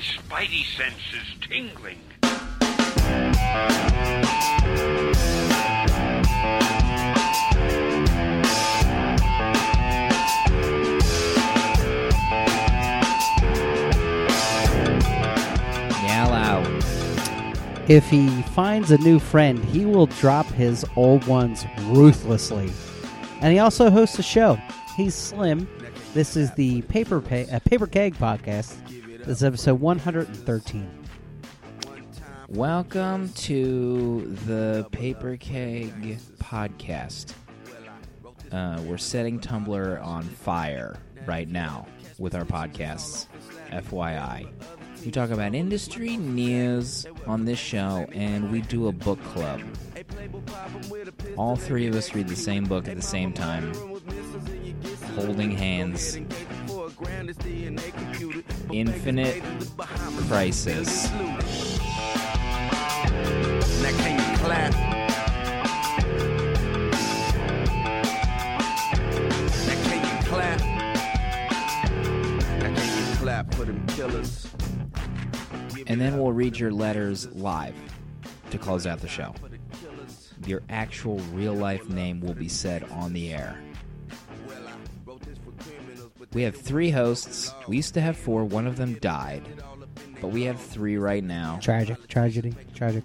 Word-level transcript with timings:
My 0.00 0.06
spidey 0.06 0.64
sense 0.64 0.94
is 1.12 1.46
tingling. 1.46 1.98
Meow 16.02 16.30
out. 16.32 16.66
If 17.90 18.08
he 18.08 18.40
finds 18.54 18.90
a 18.90 18.96
new 18.96 19.18
friend, 19.18 19.62
he 19.66 19.84
will 19.84 20.06
drop 20.06 20.46
his 20.46 20.82
old 20.96 21.26
ones 21.26 21.66
ruthlessly. 21.88 22.72
And 23.42 23.52
he 23.52 23.58
also 23.58 23.90
hosts 23.90 24.18
a 24.18 24.22
show. 24.22 24.58
He's 24.96 25.14
Slim. 25.14 25.68
This 26.14 26.38
is 26.38 26.50
the 26.54 26.80
Paper 26.82 27.20
pa- 27.20 27.54
uh, 27.54 27.58
Paper 27.58 27.86
Keg 27.86 28.14
podcast. 28.14 28.89
This 29.30 29.42
is 29.42 29.44
episode 29.44 29.80
113. 29.80 30.90
Welcome 32.48 33.28
to 33.28 34.36
the 34.44 34.88
Paper 34.90 35.36
Keg 35.36 36.18
podcast. 36.40 37.34
Uh, 38.50 38.82
we're 38.82 38.98
setting 38.98 39.38
Tumblr 39.38 40.04
on 40.04 40.24
fire 40.24 40.98
right 41.26 41.48
now 41.48 41.86
with 42.18 42.34
our 42.34 42.44
podcasts. 42.44 43.28
FYI. 43.70 44.50
We 45.04 45.12
talk 45.12 45.30
about 45.30 45.54
industry 45.54 46.16
news 46.16 47.06
on 47.24 47.44
this 47.44 47.60
show, 47.60 48.08
and 48.12 48.50
we 48.50 48.62
do 48.62 48.88
a 48.88 48.92
book 48.92 49.22
club. 49.26 49.60
All 51.36 51.54
three 51.54 51.86
of 51.86 51.94
us 51.94 52.16
read 52.16 52.26
the 52.26 52.34
same 52.34 52.64
book 52.64 52.88
at 52.88 52.96
the 52.96 53.02
same 53.02 53.32
time, 53.32 53.72
holding 55.14 55.52
hands. 55.52 56.18
Infinite 58.72 59.42
Crisis. 60.28 61.10
Now 61.10 61.38
can 63.96 64.18
you 64.18 64.38
clap? 64.38 64.72
Now 69.66 69.76
can 69.84 70.00
you 70.04 70.16
clap? 70.28 70.60
Now 72.60 72.70
can 72.74 72.88
you 72.98 73.04
clap 73.16 73.54
for 73.54 73.64
them 73.64 73.86
killers? 73.88 74.46
And 75.86 76.00
then 76.00 76.18
we'll 76.18 76.32
read 76.32 76.58
your 76.58 76.70
letters 76.70 77.28
live 77.34 77.74
to 78.50 78.58
close 78.58 78.86
out 78.86 79.00
the 79.00 79.08
show. 79.08 79.34
Your 80.46 80.62
actual 80.68 81.18
real 81.32 81.54
life 81.54 81.88
name 81.88 82.20
will 82.20 82.34
be 82.34 82.48
said 82.48 82.84
on 82.90 83.12
the 83.12 83.32
air. 83.32 83.58
We 86.32 86.42
have 86.42 86.56
three 86.56 86.90
hosts. 86.90 87.52
We 87.66 87.76
used 87.76 87.94
to 87.94 88.00
have 88.00 88.16
four, 88.16 88.44
one 88.44 88.66
of 88.66 88.76
them 88.76 88.94
died. 88.94 89.42
But 90.20 90.28
we 90.28 90.42
have 90.44 90.60
three 90.60 90.96
right 90.96 91.24
now. 91.24 91.58
Tragic, 91.60 92.06
tragedy, 92.08 92.54
tragic. 92.74 93.04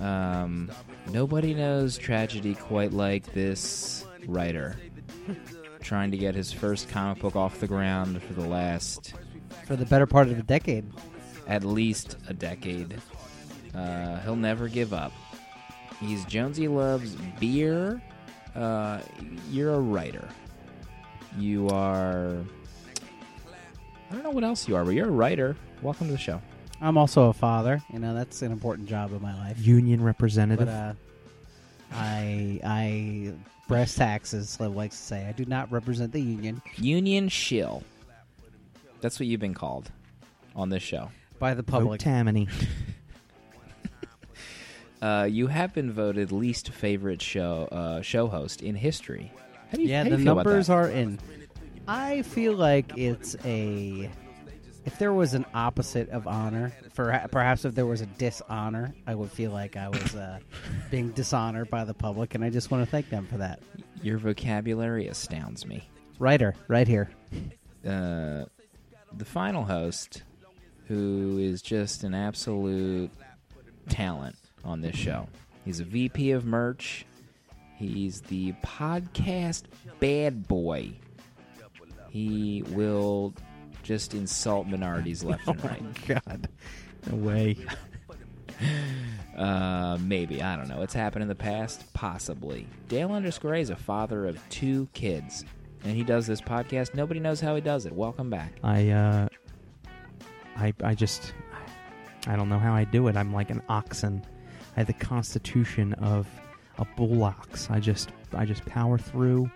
Um, 0.00 0.70
nobody 1.10 1.54
knows 1.54 1.96
tragedy 1.96 2.54
quite 2.54 2.92
like 2.92 3.32
this 3.34 4.04
writer. 4.26 4.76
Trying 5.80 6.10
to 6.10 6.16
get 6.16 6.34
his 6.34 6.52
first 6.52 6.88
comic 6.88 7.20
book 7.20 7.36
off 7.36 7.60
the 7.60 7.68
ground 7.68 8.20
for 8.22 8.32
the 8.32 8.46
last 8.46 9.14
For 9.66 9.76
the 9.76 9.86
better 9.86 10.06
part 10.06 10.28
of 10.28 10.38
a 10.38 10.42
decade. 10.42 10.84
at 11.46 11.62
least 11.62 12.16
a 12.28 12.34
decade. 12.34 13.00
Uh, 13.74 14.18
he'll 14.20 14.34
never 14.36 14.66
give 14.68 14.92
up. 14.92 15.12
He's 16.00 16.24
Jonesy 16.24 16.66
loves 16.68 17.14
beer. 17.38 18.02
Uh, 18.54 19.00
you're 19.50 19.74
a 19.74 19.80
writer. 19.80 20.28
You 21.38 21.68
are. 21.68 22.36
I 24.10 24.14
don't 24.14 24.22
know 24.22 24.30
what 24.30 24.44
else 24.44 24.68
you 24.68 24.76
are, 24.76 24.84
but 24.84 24.94
you're 24.94 25.08
a 25.08 25.12
writer. 25.12 25.56
Welcome 25.82 26.06
to 26.06 26.12
the 26.12 26.18
show. 26.18 26.40
I'm 26.80 26.96
also 26.96 27.28
a 27.28 27.32
father. 27.32 27.82
You 27.92 27.98
know, 27.98 28.14
that's 28.14 28.42
an 28.42 28.52
important 28.52 28.88
job 28.88 29.12
in 29.12 29.20
my 29.20 29.34
life. 29.36 29.58
union 29.58 30.02
representative. 30.02 30.66
But 30.66 30.72
uh, 30.72 30.92
I, 31.92 32.60
I, 32.64 33.32
brass 33.68 33.94
taxes, 33.94 34.50
Slim 34.50 34.74
likes 34.74 34.96
to 34.96 35.02
say. 35.02 35.26
I 35.26 35.32
do 35.32 35.44
not 35.44 35.70
represent 35.72 36.12
the 36.12 36.20
union 36.20 36.62
Union 36.76 37.28
shill. 37.28 37.82
That's 39.00 39.20
what 39.20 39.26
you've 39.26 39.40
been 39.40 39.54
called 39.54 39.90
on 40.54 40.70
this 40.70 40.82
show. 40.82 41.10
by 41.38 41.54
the 41.54 41.62
Vote 41.62 41.70
public. 41.70 42.00
Tammany. 42.00 42.48
Uh, 45.02 45.28
you 45.30 45.46
have 45.46 45.74
been 45.74 45.92
voted 45.92 46.32
least 46.32 46.70
favorite 46.70 47.20
show 47.20 47.68
uh, 47.70 48.00
show 48.00 48.28
host 48.28 48.62
in 48.62 48.74
history. 48.74 49.30
How 49.70 49.76
do 49.76 49.82
you, 49.82 49.88
Yeah, 49.88 49.98
how 49.98 50.04
do 50.04 50.10
the 50.10 50.16
you 50.18 50.22
feel 50.24 50.32
about 50.32 50.46
numbers 50.46 50.66
that? 50.68 50.72
are 50.74 50.88
in. 50.88 51.18
I 51.88 52.22
feel 52.22 52.54
like 52.54 52.96
it's 52.96 53.36
a. 53.44 54.10
If 54.84 54.98
there 55.00 55.12
was 55.12 55.34
an 55.34 55.44
opposite 55.52 56.08
of 56.10 56.28
honor, 56.28 56.72
for 56.92 57.20
perhaps 57.32 57.64
if 57.64 57.74
there 57.74 57.86
was 57.86 58.00
a 58.02 58.06
dishonor, 58.06 58.94
I 59.06 59.16
would 59.16 59.32
feel 59.32 59.50
like 59.50 59.76
I 59.76 59.88
was 59.88 60.14
uh, 60.14 60.38
being 60.92 61.10
dishonored 61.10 61.68
by 61.70 61.84
the 61.84 61.94
public, 61.94 62.36
and 62.36 62.44
I 62.44 62.50
just 62.50 62.70
want 62.70 62.84
to 62.84 62.90
thank 62.90 63.10
them 63.10 63.26
for 63.26 63.38
that. 63.38 63.60
Your 64.02 64.18
vocabulary 64.18 65.08
astounds 65.08 65.66
me. 65.66 65.88
Writer, 66.20 66.54
right 66.68 66.86
here. 66.86 67.10
uh, 67.84 68.44
the 69.16 69.24
final 69.24 69.64
host, 69.64 70.22
who 70.86 71.38
is 71.40 71.62
just 71.62 72.04
an 72.04 72.14
absolute 72.14 73.10
talent 73.88 74.36
on 74.64 74.82
this 74.82 74.94
show. 74.94 75.28
He's 75.64 75.80
a 75.80 75.84
VP 75.84 76.30
of 76.30 76.44
merch. 76.44 77.06
He's 77.76 78.22
the 78.22 78.52
podcast 78.64 79.64
bad 80.00 80.48
boy. 80.48 80.92
He 82.10 82.62
will 82.68 83.34
just 83.82 84.14
insult 84.14 84.66
minorities 84.66 85.22
left 85.22 85.46
and 85.48 85.62
right. 85.64 86.06
God. 86.24 86.48
No 87.10 87.16
way. 87.16 87.56
Uh, 89.36 89.98
maybe 90.00 90.42
I 90.42 90.56
don't 90.56 90.66
know. 90.66 90.80
It's 90.80 90.94
happened 90.94 91.20
in 91.20 91.28
the 91.28 91.34
past, 91.34 91.92
possibly. 91.92 92.66
Dale 92.88 93.12
underscore 93.12 93.52
A 93.54 93.60
is 93.60 93.68
a 93.68 93.76
father 93.76 94.26
of 94.26 94.38
two 94.48 94.88
kids, 94.94 95.44
and 95.84 95.94
he 95.94 96.02
does 96.02 96.26
this 96.26 96.40
podcast. 96.40 96.94
Nobody 96.94 97.20
knows 97.20 97.38
how 97.38 97.54
he 97.54 97.60
does 97.60 97.84
it. 97.84 97.92
Welcome 97.92 98.30
back. 98.30 98.52
I 98.64 98.88
uh 98.88 99.28
I 100.56 100.72
I 100.82 100.94
just 100.94 101.34
I 102.26 102.34
don't 102.34 102.48
know 102.48 102.58
how 102.58 102.72
I 102.72 102.84
do 102.84 103.08
it. 103.08 103.16
I'm 103.18 103.30
like 103.34 103.50
an 103.50 103.60
oxen. 103.68 104.24
I 104.74 104.80
have 104.80 104.86
the 104.86 104.94
constitution 104.94 105.92
of 105.94 106.26
a 106.78 106.84
bull 106.96 107.22
ox. 107.24 107.68
I 107.70 107.80
just 107.80 108.10
I 108.34 108.44
just 108.44 108.64
power 108.66 108.98
through. 108.98 109.50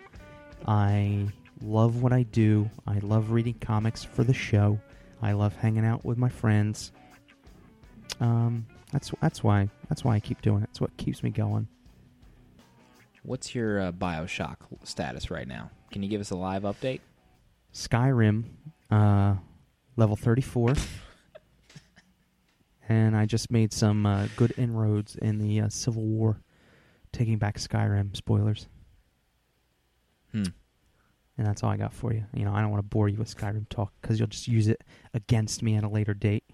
I 0.67 1.29
love 1.63 2.03
what 2.03 2.13
I 2.13 2.23
do. 2.25 2.71
I 2.87 2.99
love 2.99 3.31
reading 3.31 3.55
comics 3.55 4.05
for 4.05 4.25
the 4.25 4.35
show. 4.35 4.79
I 5.23 5.33
love 5.33 5.55
hanging 5.57 5.85
out 5.85 6.05
with 6.05 6.19
my 6.19 6.29
friends. 6.29 6.93
Um 8.21 8.67
that's 8.93 9.13
that's 9.21 9.43
why 9.45 9.69
that's 9.89 10.05
why 10.05 10.15
I 10.15 10.21
keep 10.21 10.43
doing 10.43 10.63
it. 10.63 10.69
It's 10.71 10.81
what 10.81 10.97
keeps 10.97 11.23
me 11.23 11.31
going. 11.31 11.69
What's 13.23 13.55
your 13.55 13.81
uh, 13.81 13.93
Bioshock 13.93 14.57
status 14.85 15.31
right 15.31 15.47
now? 15.47 15.71
Can 15.91 16.03
you 16.03 16.09
give 16.09 16.23
us 16.23 16.31
a 16.31 16.37
live 16.37 16.63
update? 16.63 17.01
Skyrim, 17.75 18.45
uh, 18.91 19.35
level 19.97 20.17
34. 20.17 20.75
and 22.89 23.15
I 23.15 23.27
just 23.27 23.51
made 23.51 23.73
some 23.75 24.07
uh, 24.07 24.27
good 24.37 24.55
inroads 24.57 25.17
in 25.17 25.39
the 25.39 25.61
uh, 25.61 25.69
Civil 25.69 26.05
War, 26.05 26.41
taking 27.13 27.39
back 27.39 27.59
Skyrim. 27.59 28.17
Spoilers. 28.17 28.69
Hmm. 30.33 30.45
And 31.37 31.47
that's 31.47 31.63
all 31.63 31.71
I 31.71 31.77
got 31.77 31.95
for 31.95 32.13
you. 32.13 32.25
You 32.35 32.45
know, 32.45 32.53
I 32.53 32.61
don't 32.61 32.71
want 32.71 32.85
to 32.85 32.89
bore 32.89 33.09
you 33.09 33.17
with 33.17 33.35
Skyrim 33.35 33.69
talk 33.69 33.93
because 34.01 34.19
you'll 34.19 34.29
just 34.29 34.47
use 34.47 34.69
it 34.69 34.83
against 35.15 35.63
me 35.63 35.75
at 35.75 35.85
a 35.85 35.89
later 35.89 36.13
date. 36.13 36.45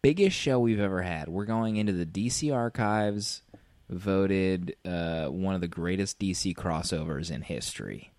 Biggest 0.00 0.36
show 0.36 0.58
we've 0.58 0.80
ever 0.80 1.02
had. 1.02 1.28
We're 1.28 1.44
going 1.44 1.76
into 1.76 1.92
the 1.92 2.06
DC 2.06 2.54
archives, 2.54 3.42
voted 3.90 4.74
uh, 4.84 5.26
one 5.26 5.54
of 5.54 5.60
the 5.60 5.68
greatest 5.68 6.18
DC 6.18 6.54
crossovers 6.54 7.30
in 7.30 7.42
history 7.42 8.12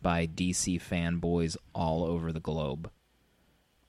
by 0.00 0.26
DC 0.26 0.80
fanboys 0.80 1.56
all 1.74 2.04
over 2.04 2.32
the 2.32 2.40
globe. 2.40 2.90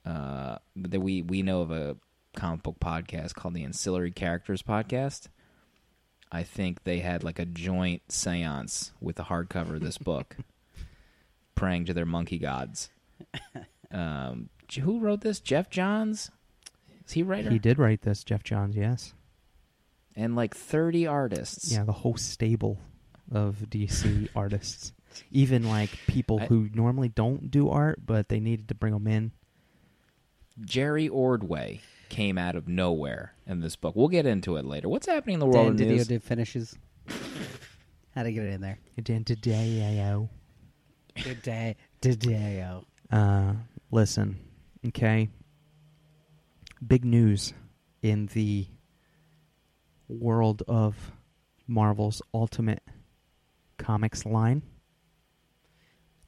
Uh, 0.06 0.58
that 0.76 1.00
we 1.00 1.22
we 1.22 1.42
know 1.42 1.62
of 1.62 1.72
a 1.72 1.98
comic 2.36 2.64
book 2.64 2.80
podcast 2.80 3.34
called 3.34 3.54
the 3.54 3.64
Ancillary 3.64 4.12
Characters 4.12 4.62
Podcast. 4.62 5.30
I 6.32 6.44
think 6.44 6.84
they 6.84 7.00
had 7.00 7.24
like 7.24 7.40
a 7.40 7.46
joint 7.46 8.12
seance 8.12 8.92
with 9.00 9.16
the 9.16 9.24
hardcover 9.24 9.76
of 9.76 9.82
this 9.82 9.98
book, 9.98 10.36
praying 11.56 11.86
to 11.86 11.94
their 11.94 12.06
monkey 12.06 12.38
gods. 12.38 12.90
Um, 13.92 14.50
who 14.82 15.00
wrote 15.00 15.22
this? 15.22 15.40
Geoff 15.40 15.70
Johns. 15.70 16.32
Is 17.06 17.14
he 17.14 17.24
writer? 17.24 17.50
He 17.50 17.60
did 17.60 17.78
write 17.78 18.02
this, 18.02 18.24
Geoff 18.24 18.44
Johns, 18.44 18.76
yes. 18.76 19.14
and 20.16 20.36
like 20.36 20.56
30 20.56 21.08
artists. 21.08 21.72
Yeah, 21.72 21.84
the 21.84 21.92
whole 21.92 22.18
stable 22.18 22.80
of 23.32 23.58
DC 23.70 24.28
artists. 24.36 24.92
Even 25.32 25.70
like 25.70 25.92
people 26.08 26.42
I- 26.42 26.48
who 26.48 26.70
normally 26.74 27.10
don't 27.10 27.50
do 27.52 27.70
art, 27.70 28.00
but 28.06 28.28
they 28.28 28.40
needed 28.40 28.68
to 28.70 28.76
bring 28.76 28.94
them 28.94 29.08
in. 29.08 29.32
Jerry 30.62 31.08
Ordway 31.08 31.82
came 32.10 32.38
out 32.38 32.56
of 32.56 32.68
nowhere 32.68 33.34
in 33.48 33.60
this 33.62 33.76
book. 33.76 33.96
We'll 33.96 34.08
get 34.08 34.26
into 34.26 34.56
it 34.58 34.66
later. 34.66 34.90
What's 34.90 35.08
happening 35.08 35.36
in 35.36 35.40
the 35.40 35.46
world 35.46 35.78
Dan 35.78 35.88
of 35.88 35.94
Didio 35.94 35.98
news? 35.98 36.08
did 36.08 36.24
finishes. 36.24 36.78
How 38.16 38.24
to 38.24 38.32
get 38.32 38.44
it 38.44 38.54
in 38.54 38.62
there? 38.62 38.80
Today, 38.96 39.26
Today, 41.16 41.76
Didio. 42.02 42.86
Uh, 43.12 43.54
listen, 43.92 44.38
okay. 44.88 45.30
big 46.86 47.04
news 47.06 47.54
in 48.02 48.28
the 48.28 48.68
world 50.08 50.64
of 50.68 51.12
Marvel's 51.68 52.22
Ultimate 52.34 52.84
Comics 53.78 54.26
line. 54.26 54.62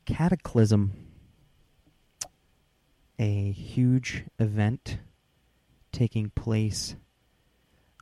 Cataclysm, 0.06 0.94
a 3.20 3.52
huge 3.52 4.24
event 4.40 5.00
taking 5.98 6.30
place 6.30 6.96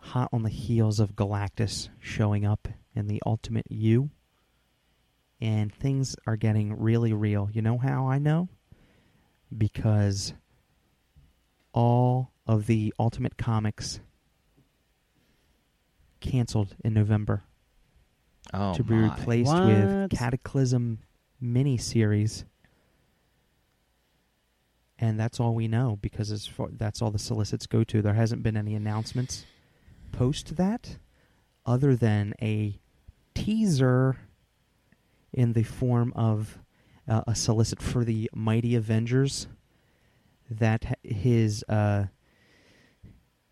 hot 0.01 0.29
on 0.33 0.43
the 0.43 0.49
heels 0.49 0.99
of 0.99 1.15
Galactus 1.15 1.87
showing 1.99 2.45
up 2.45 2.67
in 2.93 3.07
the 3.07 3.21
Ultimate 3.25 3.65
U. 3.69 4.09
And 5.39 5.73
things 5.73 6.15
are 6.27 6.35
getting 6.35 6.77
really 6.77 7.13
real. 7.13 7.49
You 7.51 7.61
know 7.61 7.77
how 7.77 8.07
I 8.07 8.19
know? 8.19 8.49
Because 9.57 10.33
all 11.73 12.31
of 12.45 12.67
the 12.67 12.93
Ultimate 12.99 13.37
Comics 13.37 13.99
canceled 16.19 16.75
in 16.83 16.93
November 16.93 17.43
Oh, 18.53 18.73
to 18.75 18.83
be 18.83 18.93
my. 18.93 19.15
replaced 19.15 19.47
What? 19.47 19.65
with 19.67 20.11
Cataclysm 20.11 20.99
miniseries. 21.41 22.43
And 25.05 25.19
that's 25.19 25.39
all 25.39 25.53
we 25.53 25.67
know 25.67 25.99
because 26.01 26.31
as 26.31 26.47
far, 26.47 26.69
that's 26.71 26.99
all 26.99 27.11
the 27.11 27.19
solicits 27.19 27.67
go 27.67 27.83
to. 27.83 28.01
There 28.01 28.15
hasn't 28.15 28.41
been 28.41 28.57
any 28.57 28.73
announcements 28.73 29.45
post 30.11 30.55
that, 30.55 30.97
other 31.63 31.95
than 31.95 32.33
a 32.41 32.79
teaser 33.35 34.17
in 35.31 35.53
the 35.53 35.61
form 35.61 36.11
of 36.15 36.57
uh, 37.07 37.21
a 37.27 37.35
solicit 37.35 37.83
for 37.83 38.03
the 38.03 38.31
Mighty 38.33 38.73
Avengers. 38.73 39.45
That 40.49 40.97
his, 41.03 41.63
uh, 41.69 42.05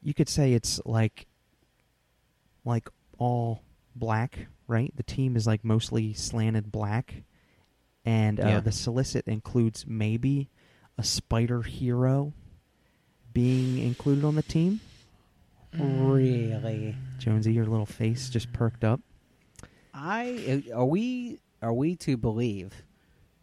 you 0.01 0.15
could 0.15 0.29
say 0.29 0.53
it's 0.53 0.81
like, 0.85 1.27
like 2.65 2.89
all 3.19 3.61
black, 3.95 4.47
right? 4.67 4.91
The 4.95 5.03
team 5.03 5.35
is 5.35 5.45
like 5.45 5.63
mostly 5.63 6.13
slanted 6.13 6.71
black, 6.71 7.23
and 8.05 8.39
uh, 8.39 8.47
Yeah. 8.47 8.59
the 8.59 8.71
solicit 8.71 9.27
includes 9.27 9.85
maybe 9.87 10.49
a 10.97 11.03
spider 11.03 11.61
hero 11.61 12.33
being 13.33 13.79
included 13.79 14.23
on 14.23 14.35
the 14.35 14.43
team. 14.43 14.79
Really? 15.77 16.95
Jonesy, 17.17 17.53
your 17.53 17.65
little 17.65 17.85
face 17.85 18.29
just 18.29 18.53
perked 18.53 18.83
up. 18.83 19.01
I 19.93 20.63
are 20.73 20.85
we 20.85 21.39
are 21.61 21.73
we 21.73 21.95
to 21.97 22.17
believe 22.17 22.83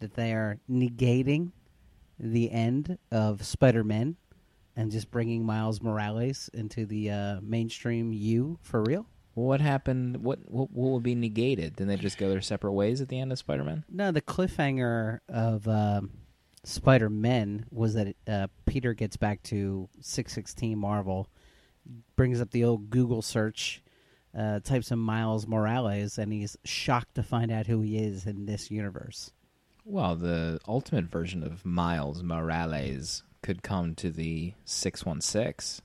that 0.01 0.15
they 0.15 0.33
are 0.33 0.59
negating 0.71 1.53
the 2.19 2.51
end 2.51 2.99
of 3.11 3.45
Spider-Man 3.45 4.17
and 4.77 4.91
just 4.91 5.11
bringing 5.11 5.45
Miles 5.45 5.83
Morales 5.83 6.51
into 6.53 6.87
the 6.87 7.11
uh, 7.11 7.41
mainstream 7.43 8.13
U 8.13 8.59
for 8.63 8.83
real? 8.83 9.07
What 9.35 9.61
happened? 9.61 10.19
What, 10.19 10.39
what 10.51 10.71
what 10.71 10.93
would 10.93 11.03
be 11.03 11.15
negated? 11.15 11.77
Didn't 11.77 11.89
they 11.89 11.97
just 11.97 12.19
go 12.19 12.29
their 12.29 12.41
separate 12.41 12.73
ways 12.73 13.01
at 13.01 13.09
the 13.09 13.19
end 13.19 13.33
of 13.33 13.39
Spider-Man? 13.39 13.85
No, 13.89 14.11
the 14.13 14.21
cliffhanger 14.21 15.21
of 15.29 15.67
um, 15.67 16.11
Spider-Man 16.65 17.67
was 17.71 17.95
that 17.95 18.15
uh, 18.29 18.47
Peter 18.67 18.93
gets 18.95 19.17
back 19.17 19.43
to 19.45 19.89
six 20.01 20.33
sixteen 20.33 20.79
Marvel, 20.79 21.29
brings 22.17 22.41
up 22.41 22.51
the 22.51 22.65
old 22.65 22.91
Google 22.91 23.23
search, 23.23 23.83
uh, 24.37 24.61
types 24.61 24.91
in 24.91 24.99
Miles 24.99 25.47
Morales, 25.47 26.19
and 26.19 26.33
he's 26.33 26.57
shocked 26.65 27.15
to 27.15 27.23
find 27.23 27.51
out 27.51 27.67
who 27.67 27.81
he 27.81 27.97
is 27.99 28.27
in 28.27 28.47
this 28.47 28.71
universe. 28.71 29.33
Well, 29.85 30.17
the 30.17 30.61
ultimate 30.69 31.07
version 31.07 31.43
of 31.43 31.65
Miles 31.65 32.23
Morales 32.23 33.23
could 33.43 33.63
come 33.63 33.95
to 33.97 34.11
the 34.11 34.53
six 34.65 35.05
one 35.07 35.21
six. 35.23 35.81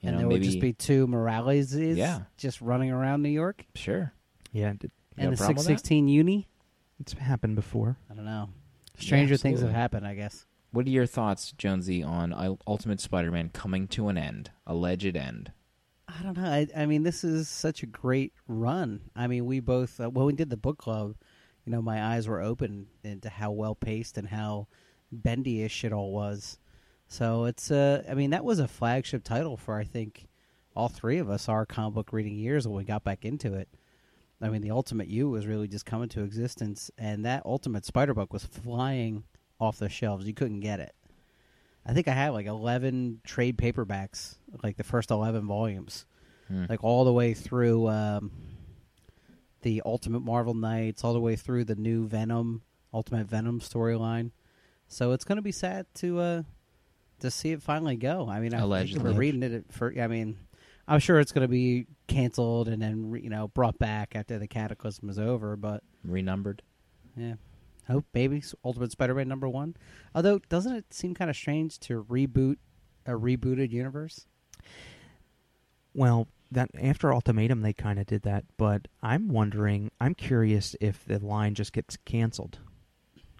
You 0.00 0.08
and 0.08 0.16
know, 0.16 0.18
there 0.20 0.28
maybe 0.28 0.40
would 0.40 0.44
just 0.46 0.60
be 0.60 0.72
two 0.72 1.06
Moraleses 1.06 1.96
Yeah. 1.96 2.22
just 2.36 2.60
running 2.60 2.90
around 2.90 3.22
New 3.22 3.28
York. 3.30 3.64
sure. 3.74 4.12
Yeah, 4.52 4.70
it, 4.72 4.82
You 4.84 4.90
and 5.18 5.30
got 5.30 5.30
the 5.30 5.34
a 5.34 5.36
problem 5.36 5.36
with 5.36 5.38
six 5.38 5.62
that? 5.62 5.64
sixteen 5.68 6.08
uni. 6.08 6.48
it's 6.98 7.12
happened 7.12 7.56
before. 7.56 7.96
I 8.10 8.14
don't 8.14 8.24
know. 8.24 8.48
Stranger 8.98 9.36
things 9.36 9.60
have 9.60 9.72
happened, 9.72 10.06
I 10.06 10.14
guess. 10.14 10.46
What 10.70 10.86
are 10.86 10.90
your 10.90 11.06
thoughts, 11.06 11.52
Jonesy, 11.52 12.02
on 12.02 12.58
Ultimate 12.66 13.00
Spider-Man 13.00 13.50
coming 13.50 13.86
to 13.88 14.08
an 14.08 14.18
end, 14.18 14.50
alleged 14.66 15.16
end? 15.16 15.52
I 16.08 16.22
don't 16.22 16.36
know. 16.36 16.44
I, 16.44 16.66
I 16.76 16.86
mean, 16.86 17.02
this 17.02 17.24
is 17.24 17.48
such 17.48 17.82
a 17.82 17.86
great 17.86 18.32
run. 18.46 19.00
I 19.16 19.26
mean, 19.26 19.46
we 19.46 19.60
both 19.60 20.00
uh, 20.00 20.10
when 20.10 20.26
we 20.26 20.32
did 20.32 20.50
the 20.50 20.56
book 20.56 20.78
club, 20.78 21.16
you 21.64 21.72
know, 21.72 21.82
my 21.82 22.02
eyes 22.02 22.28
were 22.28 22.40
open 22.40 22.86
into 23.02 23.28
how 23.28 23.52
well 23.52 23.74
paced 23.74 24.18
and 24.18 24.28
how 24.28 24.68
bendy-ish 25.10 25.84
it 25.84 25.92
all 25.92 26.12
was. 26.12 26.58
So 27.08 27.44
it's 27.44 27.70
uh, 27.70 28.02
I 28.08 28.14
mean, 28.14 28.30
that 28.30 28.44
was 28.44 28.58
a 28.58 28.68
flagship 28.68 29.24
title 29.24 29.56
for 29.56 29.78
I 29.78 29.84
think 29.84 30.28
all 30.76 30.88
three 30.88 31.18
of 31.18 31.30
us 31.30 31.48
our 31.48 31.64
comic 31.66 31.94
book 31.94 32.12
reading 32.12 32.34
years 32.34 32.66
when 32.66 32.76
we 32.76 32.84
got 32.84 33.04
back 33.04 33.24
into 33.24 33.54
it. 33.54 33.68
I 34.44 34.50
mean, 34.50 34.60
the 34.62 34.70
Ultimate 34.72 35.08
U 35.08 35.30
was 35.30 35.46
really 35.46 35.66
just 35.68 35.86
coming 35.86 36.08
to 36.10 36.22
existence, 36.22 36.90
and 36.98 37.24
that 37.24 37.44
Ultimate 37.46 37.84
Spider 37.84 38.12
book 38.14 38.32
was 38.32 38.44
flying 38.44 39.24
off 39.58 39.78
the 39.78 39.88
shelves. 39.88 40.26
You 40.26 40.34
couldn't 40.34 40.60
get 40.60 40.80
it. 40.80 40.94
I 41.86 41.92
think 41.94 42.08
I 42.08 42.12
had 42.12 42.30
like 42.30 42.46
eleven 42.46 43.20
trade 43.24 43.56
paperbacks, 43.58 44.36
like 44.62 44.76
the 44.76 44.84
first 44.84 45.10
eleven 45.10 45.46
volumes, 45.46 46.06
Hmm. 46.48 46.66
like 46.68 46.84
all 46.84 47.04
the 47.04 47.12
way 47.12 47.32
through 47.32 47.88
um, 47.88 48.30
the 49.62 49.80
Ultimate 49.84 50.20
Marvel 50.20 50.54
Knights, 50.54 51.02
all 51.04 51.14
the 51.14 51.20
way 51.20 51.36
through 51.36 51.64
the 51.64 51.74
new 51.74 52.06
Venom, 52.06 52.62
Ultimate 52.92 53.26
Venom 53.26 53.60
storyline. 53.60 54.30
So 54.88 55.12
it's 55.12 55.24
going 55.24 55.36
to 55.36 55.42
be 55.42 55.52
sad 55.52 55.86
to 55.96 56.20
uh, 56.20 56.42
to 57.20 57.30
see 57.30 57.52
it 57.52 57.62
finally 57.62 57.96
go. 57.96 58.28
I 58.28 58.40
mean, 58.40 58.52
I 58.54 58.64
we're 59.02 59.10
reading 59.18 59.42
it 59.42 59.64
for. 59.70 59.92
I 59.98 60.06
mean, 60.06 60.36
I'm 60.86 61.00
sure 61.00 61.18
it's 61.20 61.32
going 61.32 61.42
to 61.42 61.48
be 61.48 61.86
canceled 62.06 62.68
and 62.68 62.80
then 62.82 63.10
re- 63.10 63.20
you 63.22 63.30
know 63.30 63.48
brought 63.48 63.78
back 63.78 64.12
after 64.14 64.38
the 64.38 64.46
Cataclysm 64.46 65.08
is 65.08 65.18
over. 65.18 65.56
But 65.56 65.82
Renumbered. 66.04 66.62
yeah, 67.16 67.34
hope 67.88 68.04
maybe 68.14 68.38
s- 68.38 68.54
Ultimate 68.64 68.92
Spider-Man 68.92 69.28
number 69.28 69.48
one. 69.48 69.76
Although, 70.14 70.40
doesn't 70.48 70.74
it 70.74 70.92
seem 70.92 71.14
kind 71.14 71.30
of 71.30 71.36
strange 71.36 71.78
to 71.80 72.04
reboot 72.04 72.56
a 73.06 73.12
rebooted 73.12 73.70
universe? 73.70 74.26
Well, 75.94 76.28
that 76.50 76.70
after 76.80 77.12
Ultimatum 77.12 77.62
they 77.62 77.72
kind 77.72 77.98
of 77.98 78.06
did 78.06 78.22
that, 78.22 78.44
but 78.56 78.88
I'm 79.02 79.28
wondering, 79.28 79.90
I'm 80.00 80.14
curious 80.14 80.76
if 80.80 81.04
the 81.04 81.18
line 81.18 81.54
just 81.54 81.72
gets 81.72 81.96
canceled 82.04 82.58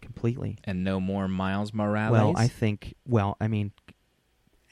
completely. 0.00 0.58
And 0.64 0.84
no 0.84 1.00
more 1.00 1.28
Miles 1.28 1.72
Morales. 1.72 2.12
Well, 2.12 2.32
I 2.36 2.48
think, 2.48 2.94
well, 3.06 3.36
I 3.40 3.48
mean, 3.48 3.72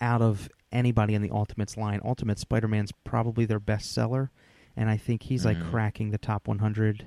out 0.00 0.22
of 0.22 0.48
anybody 0.72 1.14
in 1.14 1.22
the 1.22 1.30
Ultimates 1.30 1.76
line, 1.76 2.00
Ultimate 2.04 2.38
Spider-Man's 2.38 2.92
probably 3.04 3.44
their 3.44 3.60
best 3.60 3.92
seller, 3.92 4.30
and 4.76 4.88
I 4.90 4.96
think 4.96 5.24
he's 5.24 5.44
like 5.44 5.56
Mhm. 5.58 5.70
cracking 5.70 6.10
the 6.10 6.18
top 6.18 6.48
100. 6.48 7.04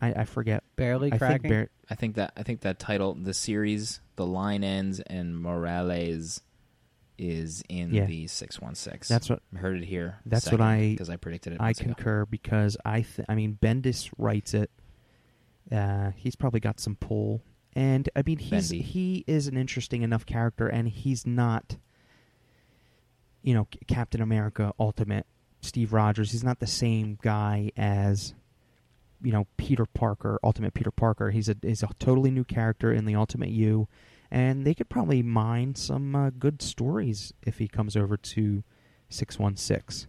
I, 0.00 0.12
I 0.12 0.24
forget. 0.24 0.64
Barely 0.76 1.12
I 1.12 1.18
cracking. 1.18 1.50
think 1.50 1.52
Bar- 1.52 1.70
I 1.90 1.94
think 1.94 2.14
that 2.16 2.32
I 2.36 2.42
think 2.42 2.60
that 2.62 2.78
title, 2.78 3.14
the 3.14 3.34
series, 3.34 4.00
the 4.16 4.26
line 4.26 4.64
ends, 4.64 5.00
and 5.00 5.38
Morales 5.40 6.42
is 7.16 7.62
in 7.68 7.94
Yeah. 7.94 8.06
the 8.06 8.26
six 8.26 8.60
one 8.60 8.74
six. 8.74 9.06
That's 9.08 9.30
what- 9.30 9.42
I 9.54 9.58
heard 9.58 9.76
it 9.80 9.84
here. 9.84 10.16
that's 10.26 10.50
what 10.50 10.60
I- 10.60 10.90
because 10.90 11.08
I 11.10 11.16
predicted 11.16 11.52
it. 11.54 11.60
I 11.60 11.66
months 11.66 11.80
ago. 11.80 11.94
concur 11.94 12.26
because 12.26 12.76
I 12.84 13.02
th- 13.02 13.26
I 13.28 13.34
mean 13.34 13.56
Bendis 13.62 14.10
writes 14.18 14.52
it. 14.52 14.70
Uh, 15.70 16.10
he's 16.16 16.36
probably 16.36 16.60
got 16.60 16.80
some 16.80 16.96
pull, 16.96 17.40
and 17.74 18.08
I 18.16 18.22
mean 18.26 18.38
he's 18.38 18.70
Bendy. 18.70 18.82
he 18.82 19.24
is 19.26 19.46
an 19.46 19.56
interesting 19.56 20.02
enough 20.02 20.26
character, 20.26 20.66
and 20.68 20.88
he's 20.88 21.24
not, 21.26 21.76
you 23.44 23.54
know, 23.54 23.68
Captain 23.86 24.20
America 24.20 24.72
Ultimate 24.80 25.26
Steve 25.60 25.92
Rogers. 25.92 26.32
He's 26.32 26.42
not 26.42 26.58
the 26.58 26.66
same 26.66 27.18
guy 27.22 27.70
as, 27.76 28.34
you 29.22 29.30
know, 29.30 29.46
Peter 29.56 29.86
Parker 29.86 30.40
Ultimate 30.42 30.74
Peter 30.74 30.90
Parker. 30.90 31.30
He's 31.30 31.48
a 31.48 31.56
he's 31.62 31.82
a 31.84 31.88
totally 32.00 32.30
new 32.32 32.44
character 32.44 32.90
in 32.92 33.04
the 33.04 33.14
Ultimate 33.14 33.50
U, 33.50 33.86
and 34.30 34.66
they 34.66 34.74
could 34.74 34.88
probably 34.88 35.22
mine 35.22 35.74
some 35.76 36.16
uh, 36.16 36.30
good 36.30 36.60
stories 36.62 37.32
if 37.42 37.58
he 37.58 37.68
comes 37.68 37.96
over 37.96 38.16
to 38.16 38.64
six 39.08 39.38
one 39.38 39.56
six. 39.56 40.08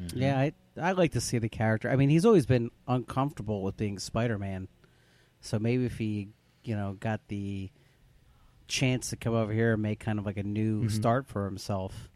Mhm. 0.00 0.12
Yeah, 0.16 0.38
I 0.38 0.52
I 0.80 0.92
like 0.92 1.12
to 1.12 1.20
see 1.20 1.36
the 1.38 1.48
character. 1.50 1.90
I 1.90 1.96
mean, 1.96 2.08
he's 2.08 2.24
always 2.24 2.46
been 2.46 2.70
uncomfortable 2.88 3.62
with 3.62 3.76
being 3.76 3.98
Spider-Man, 3.98 4.68
so 5.42 5.58
maybe 5.58 5.84
if 5.84 5.98
he, 5.98 6.28
you 6.64 6.74
know, 6.74 6.96
got 6.98 7.28
the 7.28 7.70
chance 8.68 9.10
to 9.10 9.16
come 9.16 9.34
over 9.34 9.52
here 9.52 9.74
and 9.74 9.82
make 9.82 10.00
kind 10.00 10.18
of 10.18 10.24
like 10.24 10.38
a 10.38 10.42
new 10.42 10.84
Mhm. 10.84 10.90
start 10.90 11.26
for 11.26 11.44
himself, 11.44 12.08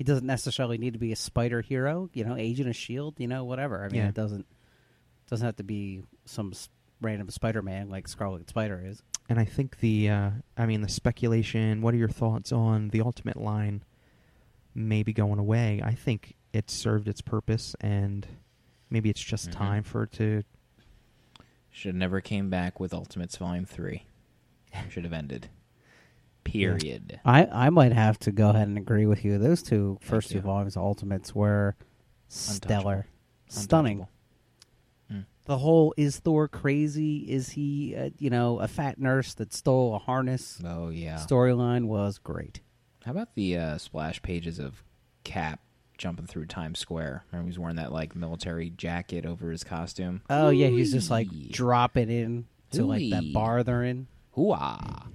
he 0.00 0.04
doesn't 0.04 0.26
necessarily 0.26 0.78
need 0.78 0.94
to 0.94 0.98
be 0.98 1.12
a 1.12 1.16
spider 1.16 1.60
hero. 1.60 2.08
You 2.14 2.24
know, 2.24 2.34
Agent 2.34 2.70
of 2.70 2.74
Shield. 2.74 3.20
You 3.20 3.28
know, 3.28 3.44
whatever. 3.44 3.84
I 3.84 3.88
mean, 3.88 4.00
Yeah. 4.00 4.08
it 4.08 4.14
doesn't 4.14 4.46
doesn't 5.28 5.44
have 5.44 5.56
to 5.56 5.62
be 5.62 6.02
some 6.24 6.52
s- 6.52 6.70
random 7.02 7.28
Spider-Man 7.28 7.90
like 7.90 8.08
Scarlet 8.08 8.48
Spider 8.48 8.80
is. 8.82 9.02
And 9.28 9.38
I 9.38 9.44
think 9.44 9.80
the, 9.80 10.08
uh, 10.08 10.30
I 10.56 10.64
mean, 10.64 10.80
the 10.80 10.88
speculation. 10.88 11.82
What 11.82 11.92
are 11.92 11.98
your 11.98 12.08
thoughts 12.08 12.50
on 12.50 12.88
the 12.88 13.02
Ultimate 13.02 13.36
line? 13.36 13.84
Maybe 14.74 15.12
going 15.12 15.38
away. 15.38 15.82
I 15.84 15.92
think 15.92 16.34
it 16.54 16.70
served 16.70 17.06
its 17.08 17.20
purpose, 17.20 17.76
and 17.82 18.26
maybe 18.88 19.10
it's 19.10 19.22
just 19.22 19.50
Mhm. 19.50 19.52
time 19.52 19.82
for 19.82 20.04
it 20.04 20.12
to. 20.12 20.44
Should 21.70 21.88
have 21.90 21.96
never 21.96 22.22
came 22.22 22.48
back 22.48 22.80
with 22.80 22.94
Ultimates 22.94 23.36
Volume 23.36 23.66
Three. 23.66 24.04
Should 24.88 25.04
have 25.04 25.12
ended. 25.12 25.50
Period. 26.50 27.20
I, 27.24 27.46
I 27.46 27.70
might 27.70 27.92
have 27.92 28.18
to 28.20 28.32
go 28.32 28.50
ahead 28.50 28.68
and 28.68 28.78
agree 28.78 29.06
with 29.06 29.24
you. 29.24 29.38
Those 29.38 29.62
two 29.62 29.98
first 30.00 30.30
two 30.30 30.36
you. 30.36 30.40
volumes 30.40 30.76
of 30.76 30.82
Ultimates 30.82 31.34
were 31.34 31.76
stellar, 32.28 33.06
stunning. 33.48 34.06
Mm. 35.12 35.26
The 35.44 35.58
whole 35.58 35.94
is 35.96 36.18
Thor 36.18 36.48
crazy? 36.48 37.18
Is 37.18 37.50
he, 37.50 37.94
uh, 37.96 38.10
you 38.18 38.30
know, 38.30 38.58
a 38.58 38.68
fat 38.68 38.98
nurse 38.98 39.34
that 39.34 39.52
stole 39.52 39.94
a 39.94 39.98
harness? 39.98 40.60
Oh 40.64 40.88
yeah. 40.88 41.16
Storyline 41.16 41.86
was 41.86 42.18
great. 42.18 42.60
How 43.04 43.12
about 43.12 43.34
the 43.34 43.56
uh, 43.56 43.78
splash 43.78 44.20
pages 44.22 44.58
of 44.58 44.82
Cap 45.24 45.60
jumping 45.96 46.26
through 46.26 46.46
Times 46.46 46.78
Square? 46.78 47.24
Remember, 47.32 47.48
he's 47.48 47.58
wearing 47.58 47.76
that 47.76 47.92
like 47.92 48.14
military 48.14 48.70
jacket 48.70 49.24
over 49.24 49.50
his 49.50 49.64
costume. 49.64 50.22
Oh 50.28 50.50
yeah, 50.50 50.68
he's 50.68 50.92
just 50.92 51.10
like 51.10 51.28
dropping 51.50 52.10
in 52.10 52.46
to 52.72 52.84
like 52.84 53.10
that 53.10 53.32
bar 53.32 53.62
they're 53.62 53.84
in. 53.84 54.06
Hooah! 54.36 55.08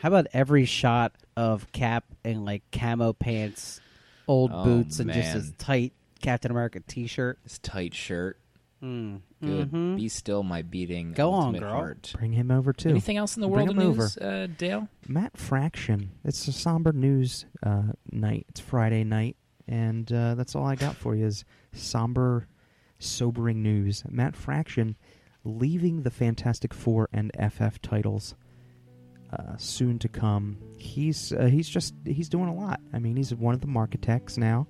How 0.00 0.08
about 0.08 0.26
every 0.32 0.64
shot 0.64 1.12
of 1.36 1.70
Cap 1.72 2.04
in 2.24 2.44
like 2.44 2.62
camo 2.72 3.12
pants, 3.12 3.80
old 4.26 4.50
Oh, 4.54 4.64
boots, 4.64 5.00
and 5.00 5.12
just 5.12 5.32
his 5.32 5.52
tight 5.58 5.92
Captain 6.22 6.50
America 6.50 6.80
T-shirt? 6.86 7.38
His 7.44 7.58
tight 7.58 7.94
shirt. 7.94 8.38
Mm. 8.82 9.22
Good. 9.42 9.72
Mhm. 9.72 9.96
Be 9.96 10.08
still, 10.08 10.44
my 10.44 10.62
beating. 10.62 11.12
Go 11.12 11.32
on, 11.32 11.54
girl. 11.56 11.72
heart. 11.72 12.12
Bring 12.16 12.32
him 12.32 12.50
over 12.52 12.72
too. 12.72 12.90
Anything 12.90 13.16
else 13.16 13.36
in 13.36 13.40
the 13.40 13.48
Bring 13.48 13.66
world 13.66 13.70
of 13.70 13.76
him 13.82 13.88
over. 13.90 14.02
news, 14.02 14.16
uh, 14.18 14.46
Dale? 14.56 14.88
Matt 15.08 15.36
Fraction. 15.36 16.10
It's 16.24 16.46
a 16.46 16.52
somber 16.52 16.92
news 16.92 17.44
uh, 17.62 17.92
night. 18.12 18.46
It's 18.50 18.60
Friday 18.60 19.02
night, 19.02 19.36
and 19.66 20.10
uh, 20.12 20.36
that's 20.36 20.54
all 20.54 20.64
I 20.64 20.76
got 20.76 20.94
for 20.94 21.16
you 21.16 21.26
is 21.26 21.44
somber, 21.72 22.46
sobering 23.00 23.62
news. 23.62 24.04
Matt 24.08 24.36
Fraction 24.36 24.96
leaving 25.44 26.02
the 26.02 26.10
Fantastic 26.10 26.72
Four 26.72 27.08
and 27.12 27.32
FF 27.36 27.80
titles 27.82 28.36
uh, 29.32 29.56
soon 29.56 29.98
to 30.00 30.08
come. 30.08 30.58
He's 30.78 31.32
uh, 31.32 31.44
he's 31.46 31.68
just 31.68 31.94
he's 32.04 32.28
doing 32.28 32.48
a 32.48 32.54
lot. 32.54 32.80
I 32.92 32.98
mean, 32.98 33.16
he's 33.16 33.34
one 33.34 33.54
of 33.54 33.60
the 33.60 33.72
architects 33.76 34.38
now, 34.38 34.66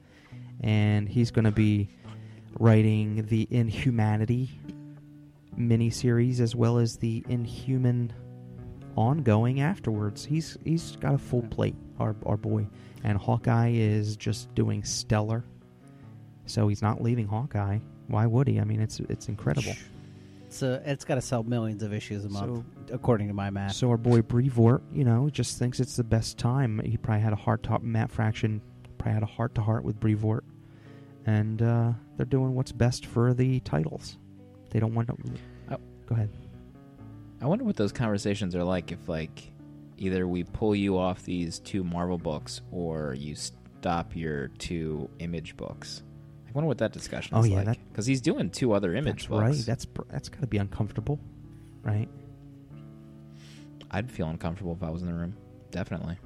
and 0.61 1.09
he's 1.09 1.31
going 1.31 1.45
to 1.45 1.53
be 1.53 1.88
writing 2.59 3.27
the 3.27 3.47
Inhumanity 3.50 4.50
miniseries 5.59 6.41
as 6.41 6.55
well 6.55 6.79
as 6.79 6.97
the 6.97 7.25
Inhuman 7.29 8.12
ongoing 8.97 9.61
afterwards. 9.61 10.25
He's 10.25 10.57
he's 10.65 10.97
got 10.97 11.15
a 11.15 11.19
full 11.19 11.43
plate, 11.43 11.77
our 11.99 12.17
our 12.27 12.37
boy, 12.37 12.67
and 13.05 13.19
Hawkeye 13.19 13.71
is 13.71 14.17
just 14.17 14.55
doing 14.55 14.83
stellar. 14.83 15.45
So 16.47 16.67
he's 16.69 16.83
not 16.83 17.03
leaving 17.03 17.27
Hawkeye. 17.27 17.79
Why 18.09 18.27
would 18.27 18.49
he? 18.49 18.59
I 18.59 18.65
mean, 18.65 18.81
it's 18.81 19.00
it's 19.00 19.29
incredible. 19.29 19.75
So 20.50 20.81
it's 20.85 21.05
got 21.05 21.17
to 21.17 21.21
sell 21.21 21.43
millions 21.43 21.83
of 21.83 21.93
issues 21.93 22.25
a 22.25 22.28
month, 22.28 22.64
So- 22.88 22.95
according 22.95 23.28
to 23.28 23.35
my 23.35 23.50
math. 23.50 23.73
So 23.73 23.90
our 23.90 23.97
boy 23.97 24.23
Brevoort, 24.23 24.83
you 24.93 25.05
know, 25.05 25.28
just 25.31 25.59
thinks 25.59 25.78
it's 25.81 25.97
the 25.97 26.05
best 26.05 26.38
time. 26.38 26.81
He 26.85 26.97
probably 26.97 27.23
had 27.23 27.33
a 27.33 27.37
heart 27.37 27.62
to 27.64 27.78
Matt 27.81 28.11
Fraction 28.11 28.61
probably 28.99 29.14
had 29.14 29.23
a 29.23 29.26
heart 29.26 29.55
to 29.55 29.62
heart 29.62 29.85
with 29.85 29.99
Brevoort, 30.00 30.45
and 31.25 31.62
uh, 31.62 31.93
they're 32.17 32.26
doing 32.26 32.55
what's 32.55 32.73
best 32.73 33.07
for 33.07 33.33
the 33.33 33.61
titles. 33.61 34.19
They 34.71 34.81
don't 34.81 34.95
want 34.95 35.09
to. 35.09 35.17
Oh. 35.71 35.78
Go 36.07 36.14
ahead. 36.14 36.31
I 37.40 37.47
wonder 37.47 37.64
what 37.64 37.76
those 37.76 37.93
conversations 37.93 38.55
are 38.57 38.64
like 38.64 38.90
if, 38.93 39.09
like, 39.09 39.52
either 39.97 40.26
we 40.26 40.45
pull 40.45 40.75
you 40.75 40.99
off 40.99 41.23
these 41.23 41.61
two 41.61 41.85
Marvel 41.85 42.19
books 42.19 42.61
or 42.73 43.14
you 43.14 43.35
stop 43.35 44.17
your 44.17 44.49
two 44.59 45.09
Image 45.21 45.57
books. 45.57 46.02
I 46.59 46.61
wonder 46.61 46.69
what 46.71 46.79
that 46.79 46.93
discussion 46.93 47.37
Oh, 47.37 47.41
is 47.43 47.50
yeah, 47.50 47.62
like. 47.62 47.79
Because 47.93 48.05
he's 48.05 48.21
doing 48.21 48.50
two 48.50 48.73
other 48.73 48.97
Image 48.97 49.15
That's 49.15 49.27
books. 49.27 49.41
right. 49.59 49.65
That's 49.65 49.87
that's 50.11 50.29
got 50.29 50.41
to 50.41 50.49
be 50.49 50.57
uncomfortable, 50.59 51.21
right? 51.85 52.09
I'd 53.93 54.11
feel 54.11 54.29
uncomfortable 54.29 54.73
if 54.73 54.83
I 54.83 54.91
was 54.91 55.03
in 55.03 55.07
the 55.07 55.15
room. 55.15 55.37
Definitely. 55.71 56.19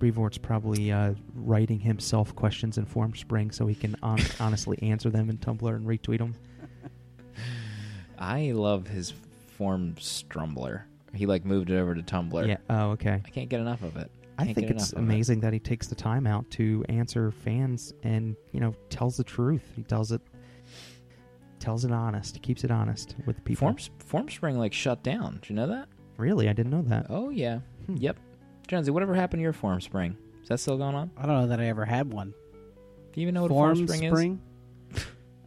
Brevoort's 0.00 0.38
probably 0.38 0.90
uh, 0.90 1.14
writing 1.36 1.78
himself 1.78 2.34
questions 2.34 2.78
in 2.78 2.84
Formspring 2.86 3.54
so 3.54 3.68
he 3.68 3.76
can 3.76 3.94
on- 4.02 4.18
honestly 4.40 4.76
answer 4.82 5.08
them 5.08 5.30
in 5.30 5.38
Tumblr 5.38 5.72
and 5.72 5.86
retweet 5.86 6.18
them. 6.18 6.34
I 8.18 8.50
love 8.50 8.88
his 8.88 9.12
form 9.56 9.94
Strumbler. 10.00 10.82
He 11.14 11.26
like 11.26 11.44
moved 11.44 11.70
it 11.70 11.78
over 11.78 11.94
to 11.94 12.02
Tumblr. 12.02 12.44
Yeah. 12.48 12.56
Oh, 12.68 12.90
okay. 12.90 13.22
I 13.24 13.30
can't 13.30 13.48
get 13.48 13.60
enough 13.60 13.84
of 13.84 13.96
it. 13.96 14.10
I 14.40 14.52
think 14.52 14.70
it's 14.70 14.92
enough 14.92 14.92
of 14.92 14.98
it. 14.98 15.12
amazing 15.12 15.40
that 15.40 15.52
he 15.52 15.58
takes 15.58 15.86
the 15.86 15.94
time 15.94 16.26
out 16.26 16.48
to 16.52 16.84
answer 16.88 17.30
fans 17.30 17.92
and 18.02 18.36
you 18.52 18.60
know 18.60 18.74
tells 18.88 19.16
the 19.16 19.24
truth. 19.24 19.62
He 19.76 19.82
tells 19.82 20.12
it, 20.12 20.20
tells 21.58 21.84
it 21.84 21.92
honest. 21.92 22.34
He 22.34 22.40
keeps 22.40 22.64
it 22.64 22.70
honest 22.70 23.16
with 23.26 23.42
people. 23.44 23.68
Forms 23.68 23.90
Formspring 24.10 24.56
like 24.56 24.72
shut 24.72 25.02
down. 25.02 25.34
Did 25.42 25.50
you 25.50 25.56
know 25.56 25.66
that? 25.68 25.88
Really, 26.16 26.48
I 26.48 26.52
didn't 26.52 26.70
know 26.70 26.82
that. 26.82 27.06
Oh 27.08 27.30
yeah. 27.30 27.60
Hmm. 27.86 27.96
Yep. 27.96 28.18
Jonesy, 28.68 28.90
whatever 28.90 29.14
happened 29.14 29.40
to 29.40 29.42
your 29.42 29.52
Formspring? 29.52 30.16
Is 30.42 30.48
that 30.48 30.60
still 30.60 30.78
going 30.78 30.94
on? 30.94 31.10
I 31.16 31.26
don't 31.26 31.40
know 31.40 31.46
that 31.48 31.60
I 31.60 31.66
ever 31.66 31.84
had 31.84 32.12
one. 32.12 32.32
Do 33.12 33.20
you 33.20 33.22
even 33.22 33.34
know 33.34 33.42
what 33.42 33.50
Form 33.50 33.72
a 33.72 33.74
Formspring 33.82 34.32
is? 34.32 34.38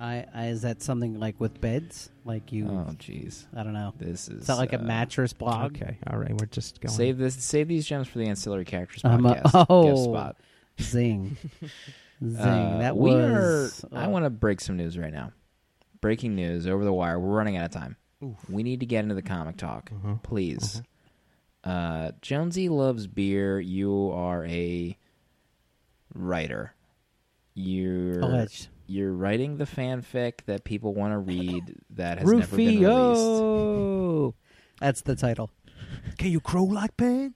Spring. 0.04 0.26
I, 0.34 0.44
I 0.44 0.48
is 0.48 0.62
that 0.64 0.82
something 0.82 1.20
like 1.20 1.40
with 1.40 1.60
beds? 1.62 2.10
Like 2.26 2.52
you? 2.52 2.68
Oh 2.68 2.92
jeez. 2.98 3.46
I 3.56 3.64
don't 3.64 3.74
know. 3.74 3.94
This 3.98 4.28
is 4.30 4.42
Is 4.42 4.48
that 4.48 4.58
like 4.58 4.74
a 4.74 4.80
uh, 4.80 4.84
mattress 4.84 5.34
blog? 5.34 5.76
Okay, 5.76 5.98
all 6.08 6.18
right, 6.18 6.32
we're 6.32 6.46
just 6.48 6.82
going. 6.82 6.94
Save 6.94 7.18
this. 7.18 7.36
Save 7.36 7.68
these 7.68 7.86
gems 7.86 8.08
for 8.08 8.20
the 8.20 8.28
ancillary 8.28 8.66
characters 8.66 9.02
I'm 9.04 9.26
a- 9.26 9.36
podcast. 9.36 9.66
oh. 9.70 10.04
spot. 10.12 10.38
Zing, 10.82 11.38
zing. 12.26 12.36
Uh, 12.38 12.78
that 12.80 12.98
we 12.98 13.12
was. 13.12 13.86
are. 13.92 13.98
I 13.98 14.06
uh, 14.06 14.10
want 14.10 14.26
to 14.26 14.30
break 14.30 14.60
some 14.60 14.78
news 14.78 14.98
right 14.98 15.14
now. 15.14 15.32
Breaking 16.02 16.36
news 16.36 16.68
over 16.68 16.84
the 16.84 16.92
wire. 16.94 17.20
We're 17.20 17.36
running 17.36 17.58
out 17.58 17.66
of 17.66 17.72
time. 17.72 17.96
We 18.50 18.64
need 18.64 18.80
to 18.80 18.86
get 18.86 19.04
into 19.04 19.16
the 19.16 19.22
comic 19.22 19.58
talk, 19.58 19.92
Uh-huh. 19.94 20.16
please. 20.24 20.82
uh 21.64 22.12
Jonesy 22.22 22.70
loves 22.70 23.06
beer. 23.06 23.60
You 23.60 24.12
are 24.14 24.46
a 24.46 24.98
writer. 26.14 26.74
You're 27.54 28.20
alleged. 28.20 28.68
You're 28.94 29.14
writing 29.14 29.58
the 29.58 29.66
fanfic 29.66 30.46
that 30.46 30.64
people 30.64 30.94
want 30.94 31.14
to 31.14 31.18
read 31.18 31.76
that 31.90 32.20
has 32.20 32.28
never 32.32 32.56
been 32.56 32.68
released. 32.82 32.92
Rufio. 33.22 34.36
That's 34.80 35.02
the 35.02 35.16
title. 35.16 35.50
Can 36.18 36.30
you 36.32 36.40
crow 36.40 36.64
like 36.64 36.96
Pan? 36.98 37.34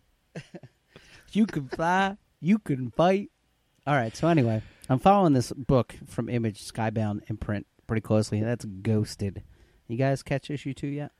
You 1.32 1.46
can 1.46 1.68
fly. 1.68 2.18
You 2.40 2.60
can 2.60 2.92
fight. 2.92 3.32
All 3.86 3.96
right. 3.96 4.16
So 4.16 4.28
anyway, 4.28 4.62
I'm 4.90 5.00
following 5.00 5.34
this 5.34 5.52
book 5.52 5.96
from 6.08 6.30
Image 6.30 6.62
Skybound 6.64 7.22
imprint 7.30 7.66
pretty 7.88 8.02
closely. 8.02 8.42
That's 8.42 8.66
Ghosted. 8.66 9.44
You 9.88 9.98
guys 9.98 10.24
catch 10.24 10.50
issue 10.52 10.74
two 10.74 10.88
yet? 10.88 11.12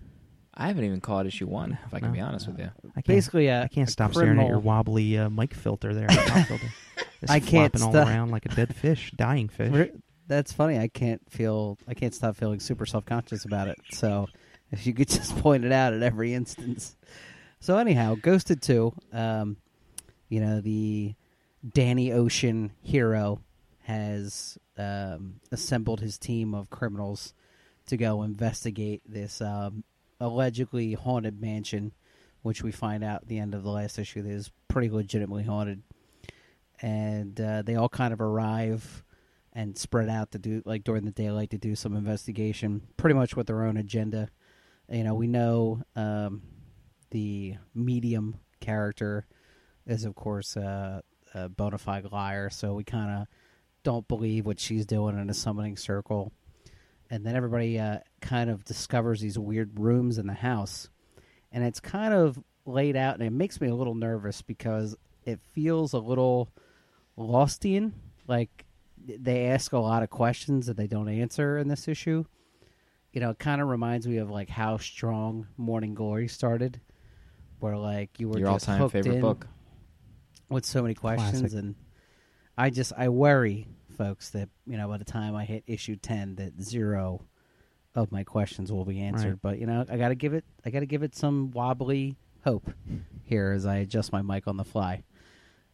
I 0.54 0.68
haven't 0.68 0.86
even 0.86 1.02
caught 1.02 1.28
issue 1.28 1.48
one. 1.48 1.78
If 1.86 1.94
I 1.94 2.00
can 2.00 2.10
No. 2.10 2.14
be 2.16 2.20
honest 2.20 2.48
with 2.48 2.58
you. 2.60 2.72
I 2.96 3.02
can't, 3.02 3.06
Basically, 3.08 3.50
uh, 3.50 3.64
I 3.64 3.68
can't 3.68 3.88
a 3.88 3.92
stop 3.92 4.14
staring 4.14 4.40
at 4.40 4.48
your 4.48 4.60
wobbly 4.60 5.18
uh, 5.18 5.30
mic 5.30 5.54
filter 5.54 5.94
there. 5.94 6.08
pop 6.08 6.48
filter. 6.48 6.66
It's 7.22 7.32
I 7.32 7.40
can't 7.40 7.72
flopping 7.78 7.84
all 7.84 7.92
stop- 7.92 8.08
around 8.08 8.32
like 8.32 8.46
a 8.48 8.50
dead 8.50 8.76
fish, 8.76 9.12
dying 9.16 9.50
fish. 9.50 9.72
Re- 9.72 9.92
That's 10.28 10.52
funny. 10.52 10.78
I 10.78 10.88
can't 10.88 11.22
feel. 11.30 11.78
I 11.88 11.94
can't 11.94 12.14
stop 12.14 12.36
feeling 12.36 12.60
super 12.60 12.86
self 12.86 13.06
conscious 13.06 13.46
about 13.46 13.68
it. 13.68 13.78
So, 13.92 14.28
if 14.72 14.86
you 14.86 14.94
could 14.94 15.08
just 15.10 15.38
point 15.38 15.66
it 15.66 15.72
out 15.72 15.94
at 15.94 16.04
every 16.04 16.34
instance. 16.34 16.96
So 17.60 17.78
anyhow, 17.78 18.16
Ghosted 18.22 18.62
Two. 18.62 18.94
Um, 19.12 19.58
you 20.30 20.40
know 20.40 20.62
the 20.62 21.16
Danny 21.68 22.12
Ocean 22.12 22.72
hero 22.82 23.42
has 23.84 24.58
um, 24.78 25.40
assembled 25.52 26.02
his 26.02 26.18
team 26.18 26.54
of 26.54 26.70
criminals 26.70 27.34
to 27.88 27.98
go 27.98 28.24
investigate 28.24 29.02
this 29.08 29.42
um, 29.42 29.84
allegedly 30.20 30.94
haunted 30.94 31.40
mansion, 31.42 31.94
which 32.42 32.64
we 32.64 32.72
find 32.72 33.04
out 33.04 33.22
at 33.24 33.28
the 33.28 33.40
end 33.40 33.56
of 33.56 33.64
the 33.64 33.70
last 33.70 33.98
issue 33.98 34.22
that 34.22 34.32
is 34.32 34.52
pretty 34.68 34.90
legitimately 34.90 35.44
haunted. 35.44 35.82
And 36.82 37.40
uh, 37.40 37.62
they 37.64 37.76
all 37.76 37.90
kind 37.90 38.14
of 38.14 38.22
arrive 38.22 39.04
and 39.58 39.76
spread 39.76 40.08
out 40.08 40.30
to 40.30 40.38
do 40.38 40.62
like 40.66 40.84
during 40.84 41.04
the 41.04 41.12
daylight 41.12 41.50
to 41.50 41.58
do 41.58 41.76
some 41.76 41.96
investigation, 41.96 42.80
pretty 42.96 43.16
much 43.16 43.36
with 43.36 43.48
their 43.48 43.64
own 43.64 43.76
agenda. 43.76 44.30
You 44.88 45.04
know, 45.04 45.16
we 45.16 45.26
know 45.26 45.82
um, 45.96 46.44
the 47.10 47.56
medium 47.74 48.36
character 48.62 49.26
is, 49.88 50.06
of 50.06 50.14
course, 50.14 50.56
uh, 50.56 51.02
a 51.34 51.50
bona 51.50 51.80
fide 51.80 52.06
liar, 52.12 52.52
so 52.52 52.76
we 52.76 52.84
kind 52.84 53.10
of 53.10 53.28
don't 53.82 54.08
believe 54.08 54.46
what 54.46 54.60
she's 54.60 54.86
doing 54.86 55.18
in 55.18 55.28
a 55.28 55.34
summoning 55.34 55.76
circle. 55.76 56.32
And 57.10 57.26
then 57.26 57.36
everybody 57.36 57.80
uh, 57.80 58.00
kind 58.22 58.52
of 58.52 58.64
discovers 58.64 59.22
these 59.22 59.40
weird 59.40 59.80
rooms 59.80 60.20
in 60.20 60.28
the 60.28 60.34
house, 60.34 60.88
and 61.52 61.64
it's 61.64 61.80
kind 61.80 62.14
of 62.14 62.38
laid 62.68 62.96
out, 62.96 63.16
and 63.16 63.24
it 63.24 63.32
makes 63.32 63.60
me 63.60 63.70
a 63.70 63.76
little 63.76 63.96
nervous 63.96 64.44
because 64.44 64.96
it 65.26 65.40
feels 65.42 65.94
a 65.94 66.00
little 66.00 66.52
Lostian, 67.18 67.94
like 68.28 68.67
they 69.08 69.48
ask 69.48 69.74
a 69.74 69.80
lot 69.80 70.04
of 70.04 70.10
questions 70.10 70.68
that 70.68 70.78
they 70.78 70.88
don't 70.88 71.10
answer 71.10 71.58
in 71.58 71.68
this 71.68 71.88
issue. 71.88 72.26
You 73.14 73.22
know, 73.22 73.32
it 73.32 73.40
kind 73.40 73.62
of 73.62 73.68
reminds 73.68 74.08
me 74.08 74.18
of 74.18 74.30
like 74.30 74.50
how 74.50 74.78
strong 74.78 75.48
Morning 75.58 75.94
Glory 75.94 76.28
started, 76.28 76.80
where 77.60 77.78
like 77.78 78.20
you 78.20 78.30
were 78.30 78.38
Your 78.40 78.52
just 78.54 78.68
all-time 78.68 78.82
hooked 78.82 78.94
favorite 78.94 79.16
in 79.16 79.22
book. 79.22 79.48
with 80.50 80.66
so 80.66 80.82
many 80.82 80.94
questions, 80.94 81.40
Classic. 81.40 81.60
and 81.60 81.76
I 82.58 82.70
just 82.70 82.94
I 82.98 83.10
worry, 83.10 83.68
folks, 83.98 84.30
that 84.32 84.50
you 84.66 84.78
know 84.78 84.88
by 84.88 84.98
the 84.98 85.06
time 85.06 85.36
I 85.36 85.46
hit 85.46 85.64
issue 85.68 85.96
ten, 85.96 86.36
that 86.36 86.62
zero 86.62 87.26
of 87.96 88.12
my 88.12 88.24
questions 88.24 88.72
will 88.72 88.86
be 88.86 89.02
answered. 89.02 89.32
Right. 89.32 89.42
But 89.42 89.60
you 89.60 89.66
know, 89.66 89.86
I 89.90 89.98
got 89.98 90.10
to 90.10 90.16
give 90.16 90.34
it 90.34 90.44
I 90.66 90.70
got 90.70 90.82
to 90.82 90.86
give 90.86 91.02
it 91.02 91.16
some 91.16 91.52
wobbly 91.52 92.18
hope 92.44 92.70
here 93.24 93.52
as 93.52 93.66
I 93.66 93.78
adjust 93.78 94.12
my 94.12 94.22
mic 94.22 94.48
on 94.48 94.58
the 94.58 94.64
fly. 94.64 95.04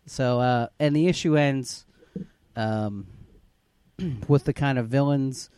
So, 0.06 0.40
uh, 0.40 0.68
and 0.80 0.96
the 0.96 1.08
issue 1.08 1.38
ends 1.38 1.86
um, 2.56 3.08
with 4.28 4.46
the 4.46 4.54
kind 4.54 4.78
of 4.78 4.88
villains 4.88 5.50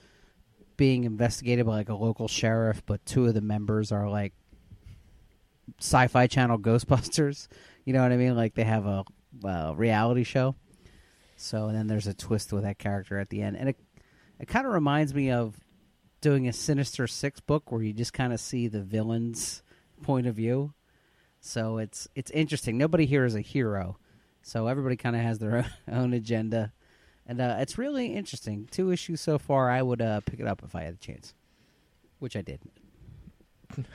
being 0.78 1.04
investigated 1.04 1.66
by 1.66 1.74
like 1.74 1.90
a 1.90 1.96
local 1.96 2.28
sheriff, 2.28 2.84
but 2.86 3.06
two 3.06 3.26
of 3.26 3.34
the 3.34 3.42
members 3.42 3.92
are 3.92 4.10
like 4.10 4.34
sci-fi 5.80 6.28
channel 6.28 6.58
Ghostbusters. 6.60 7.48
You 7.86 7.94
know 7.94 8.02
what 8.02 8.12
I 8.12 8.18
mean? 8.18 8.36
Like 8.36 8.56
they 8.56 8.64
have 8.64 8.86
a 8.86 9.06
reality 9.76 10.24
show. 10.24 10.56
So 11.38 11.68
and 11.68 11.78
then 11.78 11.88
there's 11.88 12.08
a 12.08 12.14
twist 12.14 12.54
with 12.54 12.64
that 12.64 12.80
character 12.80 13.20
at 13.20 13.30
the 13.30 13.42
end, 13.42 13.58
and 13.58 13.70
it 13.70 13.78
it 14.40 14.48
kind 14.48 14.66
of 14.66 14.74
reminds 14.74 15.14
me 15.14 15.32
of 15.32 15.60
doing 16.22 16.48
a 16.48 16.54
Sinister 16.54 17.08
Six 17.08 17.40
book 17.40 17.72
where 17.72 17.82
you 17.82 17.94
just 17.94 18.14
kind 18.14 18.34
of 18.34 18.40
see 18.40 18.68
the 18.68 18.82
villain's 18.82 19.64
point 20.02 20.28
of 20.28 20.36
view. 20.36 20.74
So 21.40 21.78
it's 21.78 22.08
it's 22.16 22.32
interesting. 22.32 22.78
Nobody 22.78 23.06
here 23.06 23.26
is 23.26 23.36
a 23.36 23.42
hero, 23.42 23.98
so 24.42 24.68
everybody 24.68 24.96
kind 24.96 25.16
of 25.16 25.22
has 25.22 25.40
their 25.40 25.66
own 25.92 26.14
agenda, 26.14 26.74
and 27.26 27.42
uh, 27.42 27.58
it's 27.60 27.78
really 27.78 28.14
interesting. 28.14 28.68
Two 28.72 28.92
issues 28.92 29.22
so 29.22 29.38
far. 29.38 29.70
I 29.70 29.82
would 29.82 30.02
uh, 30.02 30.22
pick 30.22 30.40
it 30.40 30.48
up 30.48 30.62
if 30.64 30.76
I 30.76 30.84
had 30.84 30.96
the 30.96 31.06
chance, 31.06 31.34
which 32.20 32.36
I 32.36 32.42
did. 32.42 32.60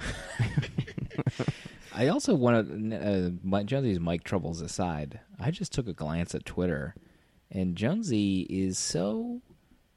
I 1.95 2.09
also 2.09 2.35
want 2.35 2.91
to, 2.91 2.97
uh, 2.97 3.31
my, 3.43 3.63
Jonesy's 3.63 4.01
mic 4.01 4.25
troubles 4.25 4.61
aside, 4.61 5.21
I 5.39 5.51
just 5.51 5.73
took 5.73 5.89
a 5.89 5.93
glance 5.93 6.35
at 6.35 6.45
Twitter, 6.45 6.95
and 7.51 7.77
Jonesy 7.77 8.47
is 8.49 8.79
so 8.79 9.43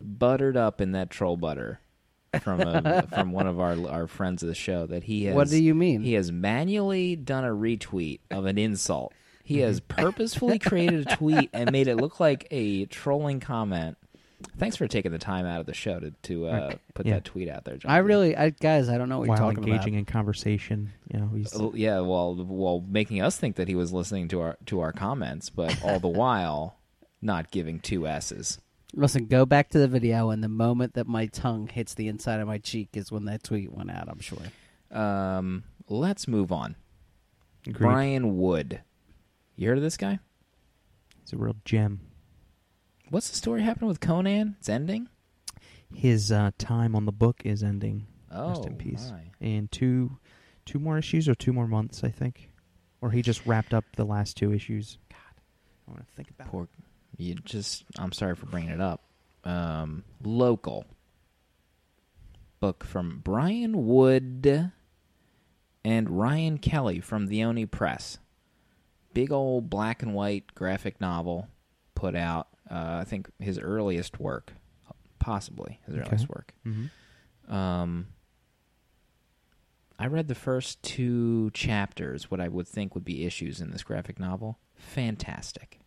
buttered 0.02 0.58
up 0.58 0.82
in 0.82 0.92
that 0.92 1.10
troll 1.10 1.38
butter 1.38 1.80
from 2.42 2.62
a, 2.62 3.08
from 3.14 3.32
one 3.32 3.48
of 3.48 3.60
our 3.60 3.78
our 3.88 4.08
friends 4.08 4.44
of 4.44 4.50
the 4.50 4.56
show 4.56 4.86
that 4.88 5.04
he 5.04 5.26
has. 5.26 5.36
What 5.36 5.50
do 5.50 5.62
you 5.62 5.76
mean? 5.76 6.02
He 6.02 6.14
has 6.14 6.32
manually 6.32 7.16
done 7.16 7.44
a 7.44 7.50
retweet 7.50 8.20
of 8.32 8.46
an 8.46 8.58
insult. 8.58 9.14
He 9.44 9.60
has 9.60 9.80
purposefully 9.82 10.58
created 10.58 11.08
a 11.08 11.16
tweet 11.16 11.50
and 11.54 11.72
made 11.72 11.88
it 11.88 11.98
look 11.98 12.20
like 12.20 12.48
a 12.50 12.86
trolling 12.86 13.40
comment. 13.42 13.98
Thanks 14.58 14.76
for 14.76 14.88
taking 14.88 15.12
the 15.12 15.20
time 15.20 15.46
out 15.46 15.60
of 15.60 15.66
the 15.66 15.74
show 15.74 16.00
to 16.00 16.12
to 16.24 16.48
uh, 16.48 16.50
Okay. 16.52 16.78
put 16.94 17.06
Yeah. 17.06 17.14
that 17.16 17.26
tweet 17.26 17.50
out 17.50 17.64
there. 17.66 17.76
Jonesy. 17.78 17.94
I 17.94 17.98
really, 18.00 18.36
I, 18.38 18.50
guys, 18.52 18.90
I 18.90 18.98
don't 18.98 19.08
know 19.10 19.20
what 19.20 19.28
While 19.30 19.38
you're 19.38 19.52
talking 19.54 19.64
engaging 19.70 19.94
about. 19.96 20.00
in 20.00 20.06
conversation, 20.06 20.92
you 21.14 21.20
know, 21.20 21.28
he's 21.36 21.54
Uh, 21.58 21.72
yeah, 21.74 22.00
well, 22.02 22.36
while 22.36 22.84
making 22.88 23.22
us 23.22 23.38
think 23.38 23.56
that 23.58 23.68
he 23.68 23.76
was 23.76 23.92
listening 23.94 24.28
to 24.30 24.42
our 24.42 24.58
to 24.66 24.80
our 24.82 24.92
comments, 24.92 25.50
but 25.50 25.82
all 25.84 26.00
the 26.00 26.08
while 26.24 26.78
not 27.22 27.52
giving 27.52 27.80
two 27.80 28.06
s's. 28.08 28.60
Listen, 28.96 29.26
go 29.26 29.46
back 29.46 29.70
to 29.70 29.80
the 29.80 29.88
video, 29.88 30.30
and 30.30 30.44
the 30.44 30.50
moment 30.50 30.94
that 30.94 31.08
my 31.08 31.26
tongue 31.28 31.68
hits 31.68 31.94
the 31.96 32.08
inside 32.08 32.40
of 32.40 32.48
my 32.48 32.58
cheek 32.60 32.90
is 32.94 33.12
when 33.12 33.26
that 33.26 33.44
tweet 33.44 33.72
went 33.74 33.90
out. 33.92 34.08
I'm 34.08 34.20
sure. 34.20 34.38
Um, 34.92 35.64
let's 35.90 36.28
move 36.28 36.52
on. 36.52 36.76
agreed. 37.66 37.80
Brian 37.88 38.38
Wood, 38.38 38.82
you 39.56 39.68
heard 39.68 39.78
of 39.78 39.84
this 39.84 39.98
guy? 39.98 40.20
He's 41.22 41.34
a 41.34 41.38
real 41.38 41.56
gem. 41.66 42.02
What's 43.10 43.30
the 43.30 43.36
story 43.36 43.62
happening 43.62 43.88
with 43.88 44.00
Conan? 44.00 44.56
It's 44.60 44.70
ending. 44.70 45.08
His 45.94 46.32
uh, 46.32 46.52
time 46.58 46.96
on 46.96 47.06
the 47.06 47.12
book 47.12 47.42
is 47.46 47.64
ending. 47.64 48.08
Oh, 48.32 48.50
Rest 48.50 48.66
in 48.66 48.76
peace. 48.76 49.12
my. 49.12 49.48
In 49.48 49.68
two, 49.68 50.18
two 50.66 50.80
more 50.80 50.98
issues 50.98 51.30
or 51.30 51.36
two 51.36 51.54
more 51.54 51.68
months, 51.68 52.04
I 52.04 52.10
think, 52.10 52.50
or 53.02 53.12
he 53.12 53.22
just 53.22 53.46
wrapped 53.46 53.74
up 53.74 53.86
the 53.96 54.06
last 54.06 54.36
two 54.38 54.52
issues. 54.52 54.98
God, 55.10 55.42
I 55.88 55.92
want 55.92 56.08
to 56.08 56.14
think 56.16 56.32
about. 56.32 56.48
Poor, 56.48 56.68
you 57.18 57.36
just. 57.36 57.84
I'm 58.00 58.12
sorry 58.12 58.36
for 58.36 58.48
bringing 58.48 58.72
it 58.72 58.82
up. 58.82 59.04
Um, 59.44 60.04
local 60.24 60.86
book 62.60 62.84
from 62.84 63.20
Brian 63.24 63.86
Wood 63.86 64.72
and 65.86 66.10
Ryan 66.10 66.58
Kelly 66.58 67.02
from 67.02 67.28
the 67.28 67.44
Oni 67.44 67.66
Press. 67.66 68.18
Big 69.14 69.32
old 69.32 69.70
black 69.70 70.02
and 70.02 70.14
white 70.14 70.54
graphic 70.56 71.00
novel 71.02 71.48
put 71.96 72.16
out. 72.16 72.48
Uh, 72.70 72.98
I 73.02 73.04
think 73.04 73.30
his 73.40 73.60
earliest 73.60 74.20
work, 74.20 74.54
possibly 75.20 75.80
his 75.86 75.96
Okay. 75.96 76.04
earliest 76.08 76.30
work. 76.30 76.54
hmm 76.64 76.86
Um, 77.54 78.08
I 80.00 80.08
read 80.08 80.28
the 80.28 80.36
first 80.36 80.82
two 80.82 81.52
chapters, 81.52 82.32
what 82.32 82.40
I 82.42 82.48
would 82.48 82.68
think 82.68 82.96
would 82.96 83.06
be 83.06 83.26
issues 83.26 83.62
in 83.62 83.72
this 83.72 83.84
graphic 83.84 84.20
novel. 84.20 84.58
Fantastic, 84.76 85.80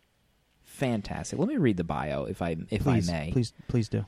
fantastic. 0.63 1.37
Let 1.37 1.47
me 1.49 1.57
read 1.57 1.77
the 1.77 1.83
bio, 1.83 2.23
if 2.25 2.41
I 2.41 2.55
if 2.69 2.83
please, 2.83 3.09
I 3.09 3.11
may. 3.11 3.31
please, 3.31 3.53
please 3.67 3.89
do. 3.89 4.05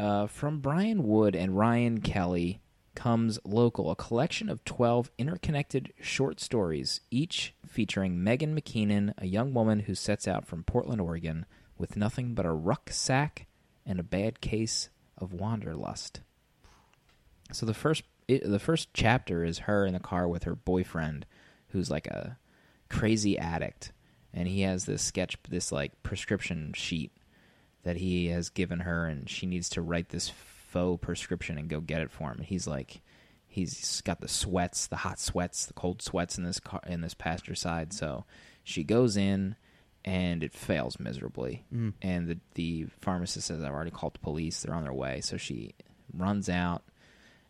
Uh, 0.00 0.26
from 0.28 0.60
Brian 0.60 1.02
Wood 1.06 1.36
and 1.36 1.56
Ryan 1.58 2.00
Kelly 2.00 2.60
comes 2.98 3.38
Local, 3.44 3.92
a 3.92 3.96
collection 3.96 4.48
of 4.48 4.64
12 4.64 5.12
interconnected 5.18 5.92
short 6.00 6.40
stories, 6.40 7.00
each 7.12 7.54
featuring 7.64 8.24
Megan 8.24 8.58
McKeenan, 8.58 9.14
a 9.16 9.26
young 9.26 9.54
woman 9.54 9.78
who 9.78 9.94
sets 9.94 10.26
out 10.26 10.44
from 10.44 10.64
Portland, 10.64 11.00
Oregon, 11.00 11.46
with 11.78 11.96
nothing 11.96 12.34
but 12.34 12.44
a 12.44 12.50
rucksack 12.50 13.46
and 13.86 14.00
a 14.00 14.02
bad 14.02 14.40
case 14.40 14.88
of 15.16 15.32
wanderlust. 15.32 16.22
So 17.52 17.66
the 17.66 17.72
first 17.72 18.02
it, 18.26 18.42
the 18.44 18.58
first 18.58 18.88
chapter 18.92 19.44
is 19.44 19.60
her 19.60 19.86
in 19.86 19.94
the 19.94 20.00
car 20.00 20.26
with 20.26 20.42
her 20.42 20.56
boyfriend, 20.56 21.24
who's 21.68 21.92
like 21.92 22.08
a 22.08 22.36
crazy 22.90 23.38
addict, 23.38 23.92
and 24.34 24.48
he 24.48 24.62
has 24.62 24.86
this 24.86 25.02
sketch, 25.02 25.38
this 25.48 25.70
like 25.70 26.02
prescription 26.02 26.72
sheet 26.74 27.12
that 27.84 27.98
he 27.98 28.26
has 28.26 28.48
given 28.48 28.80
her, 28.80 29.06
and 29.06 29.30
she 29.30 29.46
needs 29.46 29.68
to 29.70 29.82
write 29.82 30.08
this 30.08 30.28
faux 30.68 31.00
prescription 31.00 31.58
and 31.58 31.68
go 31.68 31.80
get 31.80 32.02
it 32.02 32.10
for 32.10 32.30
him. 32.30 32.38
And 32.38 32.46
he's 32.46 32.66
like, 32.66 33.00
he's 33.46 34.00
got 34.02 34.20
the 34.20 34.28
sweats, 34.28 34.86
the 34.86 34.96
hot 34.96 35.18
sweats, 35.18 35.66
the 35.66 35.72
cold 35.72 36.02
sweats 36.02 36.38
in 36.38 36.44
this 36.44 36.60
car 36.60 36.80
in 36.86 37.00
this 37.00 37.14
passenger 37.14 37.54
side. 37.54 37.92
So 37.92 38.24
she 38.62 38.84
goes 38.84 39.16
in, 39.16 39.56
and 40.04 40.42
it 40.42 40.54
fails 40.54 41.00
miserably. 41.00 41.64
Mm. 41.74 41.94
And 42.02 42.28
the 42.28 42.38
the 42.54 42.86
pharmacist 43.00 43.46
says, 43.46 43.62
"I've 43.62 43.72
already 43.72 43.90
called 43.90 44.14
the 44.14 44.20
police. 44.20 44.62
They're 44.62 44.74
on 44.74 44.84
their 44.84 44.92
way." 44.92 45.20
So 45.20 45.36
she 45.36 45.74
runs 46.12 46.48
out, 46.48 46.82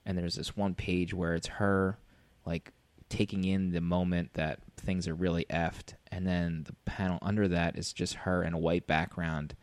and 0.07 0.17
there's 0.17 0.35
this 0.35 0.57
one 0.57 0.75
page 0.75 1.13
where 1.13 1.35
it's 1.35 1.49
her 1.49 1.99
like 2.45 2.73
taking 3.09 3.45
in 3.45 3.71
the 3.71 3.81
moment 3.81 4.35
that 4.35 4.61
things 4.77 5.09
are 5.09 5.15
really 5.15 5.47
effed, 5.51 5.95
and 6.11 6.27
then 6.27 6.65
the 6.65 6.75
panel 6.85 7.19
under 7.23 7.49
that 7.49 7.77
is 7.77 7.93
just 7.93 8.15
her 8.15 8.43
in 8.43 8.55
a 8.55 8.59
white 8.59 8.87
background, 8.87 9.55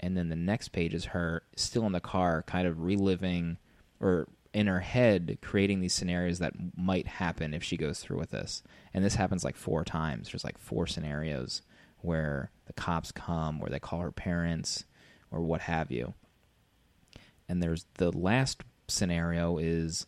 and 0.00 0.16
then 0.16 0.28
the 0.28 0.36
next 0.36 0.68
page 0.68 0.94
is 0.94 1.06
her 1.06 1.42
still 1.56 1.86
in 1.86 1.92
the 1.92 2.00
car, 2.00 2.42
kind 2.46 2.66
of 2.66 2.80
reliving 2.82 3.58
or 4.00 4.28
in 4.52 4.66
her 4.66 4.80
head 4.80 5.38
creating 5.42 5.80
these 5.80 5.92
scenarios 5.92 6.38
that 6.38 6.54
might 6.76 7.06
happen 7.06 7.52
if 7.52 7.62
she 7.62 7.76
goes 7.76 8.00
through 8.00 8.18
with 8.18 8.30
this. 8.30 8.62
And 8.94 9.04
this 9.04 9.14
happens 9.14 9.44
like 9.44 9.56
four 9.56 9.84
times. 9.84 10.30
There's 10.30 10.44
like 10.44 10.58
four 10.58 10.86
scenarios 10.86 11.62
where 12.00 12.50
the 12.66 12.72
cops 12.72 13.12
come, 13.12 13.60
or 13.60 13.68
they 13.68 13.78
call 13.80 14.00
her 14.00 14.12
parents, 14.12 14.84
or 15.30 15.40
what 15.40 15.62
have 15.62 15.90
you. 15.90 16.14
And 17.48 17.62
there's 17.62 17.86
the 17.94 18.16
last 18.16 18.62
scenario 18.88 19.58
is 19.58 20.06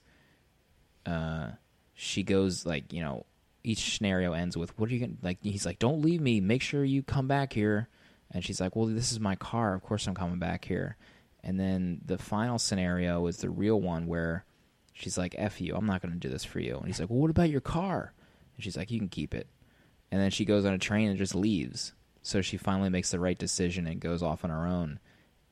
uh 1.05 1.51
she 1.95 2.23
goes 2.23 2.65
like, 2.65 2.93
you 2.93 3.03
know, 3.03 3.27
each 3.63 3.97
scenario 3.97 4.33
ends 4.33 4.57
with 4.57 4.79
what 4.79 4.91
are 4.91 4.95
you 4.95 5.07
to 5.07 5.13
like 5.23 5.39
he's 5.43 5.67
like 5.67 5.79
don't 5.79 6.03
leave 6.03 6.21
me, 6.21 6.41
make 6.41 6.63
sure 6.63 6.85
you 6.85 7.03
come 7.03 7.29
back 7.29 7.53
here. 7.53 7.89
And 8.33 8.45
she's 8.45 8.61
like, 8.61 8.77
"Well, 8.77 8.87
this 8.87 9.13
is 9.13 9.21
my 9.21 9.37
car. 9.37 9.75
Of 9.75 9.83
course 9.83 10.07
I'm 10.07 10.15
coming 10.15 10.39
back 10.39 10.65
here." 10.65 10.97
And 11.43 11.59
then 11.59 12.01
the 12.05 12.19
final 12.19 12.59
scenario 12.59 13.27
is 13.27 13.39
the 13.39 13.51
real 13.51 13.81
one 13.81 14.07
where 14.07 14.45
she's 14.93 15.19
like, 15.19 15.35
"F 15.39 15.61
you, 15.61 15.75
I'm 15.75 15.87
not 15.87 16.03
going 16.03 16.13
to 16.13 16.19
do 16.19 16.29
this 16.29 16.45
for 16.45 16.61
you." 16.61 16.77
And 16.77 16.87
he's 16.87 17.01
like, 17.01 17.11
"Well, 17.11 17.21
what 17.21 17.31
about 17.31 17.51
your 17.51 17.61
car?" 17.61 18.13
And 18.55 18.65
she's 18.65 18.77
like, 18.77 18.91
"You 18.91 18.99
can 18.99 19.09
keep 19.09 19.35
it." 19.35 19.49
And 20.11 20.21
then 20.21 20.31
she 20.31 20.45
goes 20.45 20.65
on 20.65 20.73
a 20.73 20.79
train 20.79 21.09
and 21.09 21.19
just 21.19 21.35
leaves. 21.35 21.93
So 22.23 22.43
she 22.43 22.57
finally 22.57 22.91
makes 22.91 23.11
the 23.11 23.21
right 23.21 23.39
decision 23.39 23.87
and 23.87 24.01
goes 24.01 24.23
off 24.23 24.45
on 24.45 24.51
her 24.51 24.67
own. 24.67 25.01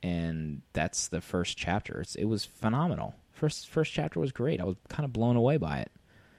And 0.02 0.62
that's 0.72 1.08
the 1.08 1.20
first 1.20 1.56
chapter. 1.56 2.00
It's, 2.00 2.14
it 2.14 2.26
was 2.26 2.44
phenomenal. 2.44 3.14
First 3.32 3.68
first 3.68 3.92
chapter 3.92 4.20
was 4.20 4.32
great. 4.32 4.60
I 4.60 4.64
was 4.64 4.76
kind 4.88 5.04
of 5.04 5.12
blown 5.12 5.36
away 5.36 5.56
by 5.56 5.78
it. 5.78 5.92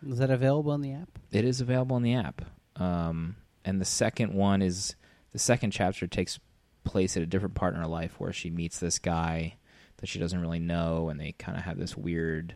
Is 0.06 0.20
that 0.20 0.30
available 0.30 0.72
on 0.72 0.82
the 0.82 0.94
app? 0.94 1.10
It 1.32 1.46
is 1.46 1.62
available 1.62 1.96
on 1.96 2.04
the 2.04 2.14
app. 2.14 2.42
Um, 2.76 3.36
and 3.66 3.82
the 3.82 3.86
second 3.86 4.34
one 4.34 4.62
is 4.62 4.96
the 5.32 5.40
second 5.40 5.72
chapter 5.72 6.08
takes 6.08 6.40
place 6.84 7.16
at 7.18 7.24
a 7.24 7.28
different 7.28 7.56
part 7.56 7.74
in 7.74 7.80
her 7.80 7.88
life 7.88 8.20
where 8.20 8.34
she 8.34 8.50
meets 8.50 8.80
this 8.80 9.00
guy 9.00 9.56
that 9.98 10.08
she 10.08 10.18
doesn't 10.20 10.40
really 10.42 10.60
know, 10.60 11.10
and 11.10 11.20
they 11.20 11.34
kind 11.34 11.58
of 11.58 11.64
have 11.66 11.78
this 11.78 11.96
weird, 11.98 12.56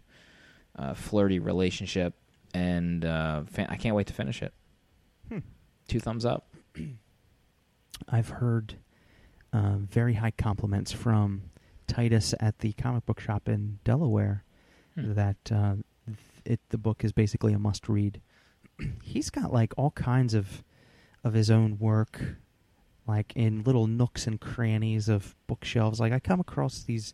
uh, 0.77 0.93
flirty 0.93 1.39
relationship. 1.39 2.13
And 2.53 3.03
uh, 3.03 3.43
fan- 3.43 3.67
I 3.69 3.75
can't 3.75 3.95
wait 3.95 4.07
to 4.07 4.13
finish 4.13 4.41
it. 4.41 4.53
Hmm. 5.29 5.39
Two 5.87 5.99
thumbs 5.99 6.25
up. 6.25 6.47
I've 8.09 8.29
heard 8.29 8.75
uh, 9.51 9.75
very 9.77 10.15
high 10.15 10.31
compliments 10.31 10.91
from 10.91 11.43
Titus 11.87 12.33
at 12.39 12.59
the 12.59 12.73
comic 12.73 13.05
book 13.05 13.19
shop 13.19 13.47
in 13.47 13.79
Delaware 13.83 14.43
Hmm. 14.95 15.13
that 15.15 15.51
uh, 15.51 15.75
it 16.45 16.59
the 16.69 16.77
book 16.77 17.03
is 17.03 17.11
basically 17.11 17.51
a 17.53 17.57
must 17.57 17.89
read. 17.89 18.21
He's 19.01 19.31
got 19.31 19.51
like 19.51 19.73
all 19.75 19.89
kinds 19.91 20.35
of 20.35 20.63
of 21.23 21.33
his 21.33 21.49
own 21.49 21.79
work, 21.79 22.21
like 23.07 23.33
in 23.35 23.63
little 23.63 23.87
nooks 23.87 24.27
and 24.27 24.39
crannies 24.39 25.09
of 25.09 25.35
bookshelves. 25.47 25.99
Like 25.99 26.13
I 26.13 26.19
come 26.19 26.39
across 26.39 26.83
these 26.83 27.13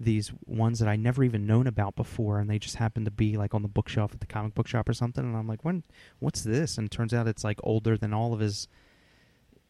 these 0.00 0.32
ones 0.46 0.78
that 0.80 0.88
I 0.88 0.96
never 0.96 1.22
even 1.22 1.46
known 1.46 1.66
about 1.66 1.94
before, 1.94 2.38
and 2.38 2.50
they 2.50 2.58
just 2.58 2.76
happen 2.76 3.04
to 3.04 3.10
be 3.10 3.36
like 3.36 3.54
on 3.54 3.62
the 3.62 3.68
bookshelf 3.68 4.12
at 4.12 4.20
the 4.20 4.26
comic 4.26 4.54
book 4.54 4.66
shop 4.66 4.88
or 4.88 4.92
something. 4.92 5.24
And 5.24 5.36
I'm 5.36 5.46
like, 5.46 5.64
when? 5.64 5.84
What's 6.18 6.42
this? 6.42 6.76
And 6.76 6.86
it 6.86 6.90
turns 6.90 7.14
out 7.14 7.28
it's 7.28 7.44
like 7.44 7.60
older 7.62 7.96
than 7.96 8.12
all 8.12 8.32
of 8.32 8.40
his, 8.40 8.68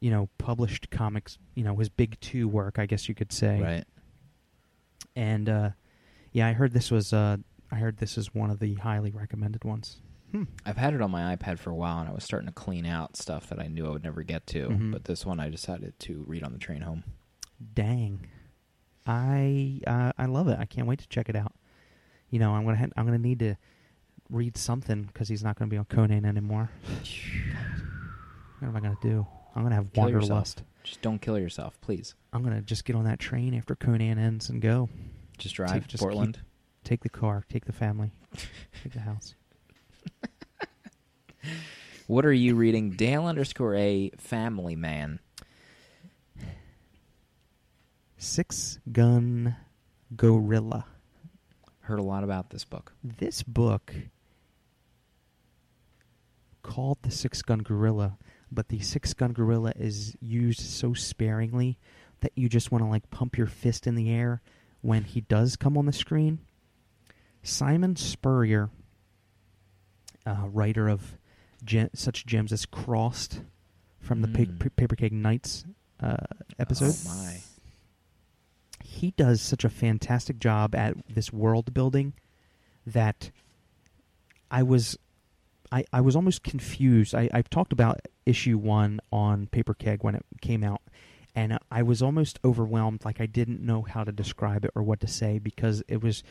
you 0.01 0.11
know, 0.11 0.29
published 0.39 0.91
comics. 0.91 1.39
You 1.55 1.65
know, 1.65 1.77
his 1.77 1.89
big 1.89 2.19
two 2.21 2.49
work, 2.49 2.79
I 2.79 2.87
guess 2.87 3.09
you 3.09 3.15
could 3.15 3.33
say. 3.33 3.61
Right. 3.61 3.85
And 5.15 5.49
uh, 5.49 5.71
yeah, 6.33 6.49
I 6.49 6.53
heard 6.53 6.73
this 6.73 6.91
was. 6.91 7.13
Uh, 7.13 7.39
I 7.71 7.77
heard 7.77 7.99
this 7.99 8.19
is 8.19 8.35
one 8.35 8.51
of 8.51 8.59
the 8.59 8.75
highly 8.75 9.11
recommended 9.11 9.65
ones. 9.65 10.01
Hmm. 10.33 10.45
I've 10.65 10.79
had 10.79 10.95
it 10.95 11.01
on 11.03 11.11
my 11.11 11.37
iPad 11.37 11.59
for 11.59 11.71
a 11.71 11.75
while, 11.75 12.01
and 12.01 12.09
I 12.09 12.13
was 12.13 12.25
starting 12.25 12.47
to 12.49 12.55
clean 12.55 12.87
out 12.87 13.17
stuff 13.17 13.49
that 13.51 13.61
I 13.61 13.69
knew 13.69 13.87
I 13.87 13.91
would 13.91 14.03
never 14.05 14.23
get 14.23 14.47
to. 14.49 14.69
Mhm. 14.69 14.91
But 14.93 15.05
this 15.05 15.25
one, 15.27 15.39
I 15.39 15.51
decided 15.51 15.99
to 16.01 16.25
read 16.27 16.43
on 16.43 16.53
the 16.53 16.59
train 16.59 16.81
home. 16.81 17.05
Dang, 17.75 18.27
I 19.07 19.81
uh, 19.87 20.13
I 20.17 20.25
love 20.27 20.49
it. 20.49 20.59
I 20.59 20.65
can't 20.65 20.87
wait 20.87 21.01
to 21.01 21.09
check 21.09 21.29
it 21.29 21.37
out. 21.37 21.53
You 22.31 22.39
know, 22.39 22.55
I'm 22.55 22.65
gonna 22.65 22.79
ha- 22.79 22.93
I'm 22.97 23.05
gonna 23.05 23.19
need 23.19 23.41
to 23.41 23.57
read 24.31 24.57
something 24.57 25.03
because 25.05 25.29
he's 25.29 25.45
not 25.45 25.57
gonna 25.59 25.69
be 25.69 25.77
on 25.77 25.85
Conan 25.85 26.25
anymore. 26.25 26.71
what 28.59 28.69
am 28.69 28.77
I 28.77 28.81
gonna 28.81 28.97
do? 29.03 29.27
I'm 29.55 29.63
gonna 29.63 29.75
have 29.75 29.93
Kill 29.93 30.09
yourself. 30.09 30.31
wanderlust. 30.31 30.63
Just 30.85 31.03
don't 31.03 31.21
kill 31.21 31.39
yourself, 31.39 31.79
please. 31.81 32.15
I'm 32.33 32.43
gonna 32.43 32.63
just 32.63 32.85
get 32.85 32.97
on 32.97 33.05
that 33.05 33.19
train 33.19 33.55
after 33.55 33.75
Conan 33.77 34.19
ends 34.19 34.49
and 34.49 34.63
go. 34.63 34.89
Just 35.39 35.55
drive 35.57 35.73
Take- 35.73 35.83
to 35.83 35.89
just 35.89 36.03
Portland. 36.03 36.41
Take 36.85 37.03
the 37.03 37.09
car. 37.11 37.45
Take 37.49 37.67
the 37.67 37.73
family. 37.73 38.13
take 38.83 38.93
the 38.93 39.01
house. 39.01 39.35
What 42.07 42.27
are 42.27 42.33
you 42.33 42.57
reading? 42.57 42.91
Dale 42.91 43.25
underscore 43.25 43.75
A 43.75 44.11
family 44.19 44.77
man. 44.77 45.21
Six 48.19 48.79
Gun 48.91 49.57
Gorilla. 50.15 50.85
Heard 51.81 51.99
a 51.99 52.03
lot 52.03 52.23
about 52.23 52.51
this 52.51 52.65
book. 52.65 52.93
This 53.03 53.43
book 53.43 53.95
called 56.63 56.99
the 57.03 57.11
Six 57.11 57.41
Gun 57.41 57.61
Gorilla, 57.61 58.19
but 58.51 58.69
the 58.69 58.81
Six 58.81 59.15
Gun 59.15 59.33
Gorilla 59.33 59.73
is 59.77 60.15
used 60.21 60.61
so 60.61 60.93
sparingly 60.95 61.79
that 62.21 62.33
you 62.37 62.49
just 62.49 62.71
want 62.71 62.85
to 62.85 62.89
like 62.89 63.11
pump 63.11 63.39
your 63.39 63.47
fist 63.47 63.87
in 63.87 63.95
the 63.95 64.11
air 64.11 64.43
when 64.83 65.05
he 65.05 65.23
does 65.23 65.57
come 65.57 65.79
on 65.79 65.87
the 65.87 65.93
screen. 65.93 66.41
Simon 67.43 67.97
Spurrier, 67.97 68.71
uh, 70.27 70.47
writer 70.51 70.89
of 70.89 71.17
gem- 71.65 71.91
such 71.95 72.25
gems 72.27 72.53
as 72.53 72.67
Crossed 72.67 73.41
from 74.01 74.21
the 74.23 74.29
Mm. 74.29 74.59
pa- 74.61 74.69
Paper 74.77 74.97
Keg 74.97 75.13
Nights 75.13 75.65
uh, 76.01 76.17
episode 76.59 76.95
Oh 77.07 77.15
my. 77.15 77.39
he 78.83 79.13
does 79.13 79.41
such 79.41 79.65
a 79.65 79.69
fantastic 79.69 80.39
job 80.39 80.75
at 80.75 80.95
this 81.09 81.33
world 81.33 81.73
building 81.73 82.13
that 82.87 83.31
I 84.51 84.63
was 84.63 84.99
I, 85.71 85.85
I 85.93 86.03
was 86.03 86.15
almost 86.17 86.43
confused. 86.43 87.15
I, 87.15 87.31
I 87.33 87.41
talked 87.43 87.73
about 87.73 88.01
issue 88.27 88.59
one 88.59 89.01
on 89.11 89.47
Paper 89.47 89.73
Keg 89.73 90.03
when 90.05 90.15
it 90.15 90.23
came 90.43 90.63
out, 90.63 90.83
and 91.35 91.59
I 91.71 91.83
was 91.83 92.03
almost 92.03 92.39
overwhelmed, 92.45 93.07
like 93.07 93.23
I 93.23 93.27
didn't 93.27 93.63
know 93.63 93.81
how 93.81 94.05
to 94.05 94.13
describe 94.13 94.67
it 94.67 94.71
or 94.75 94.83
what 94.83 95.01
to 95.01 95.07
say 95.07 95.39
because 95.39 95.83
it 95.89 96.03
was 96.03 96.23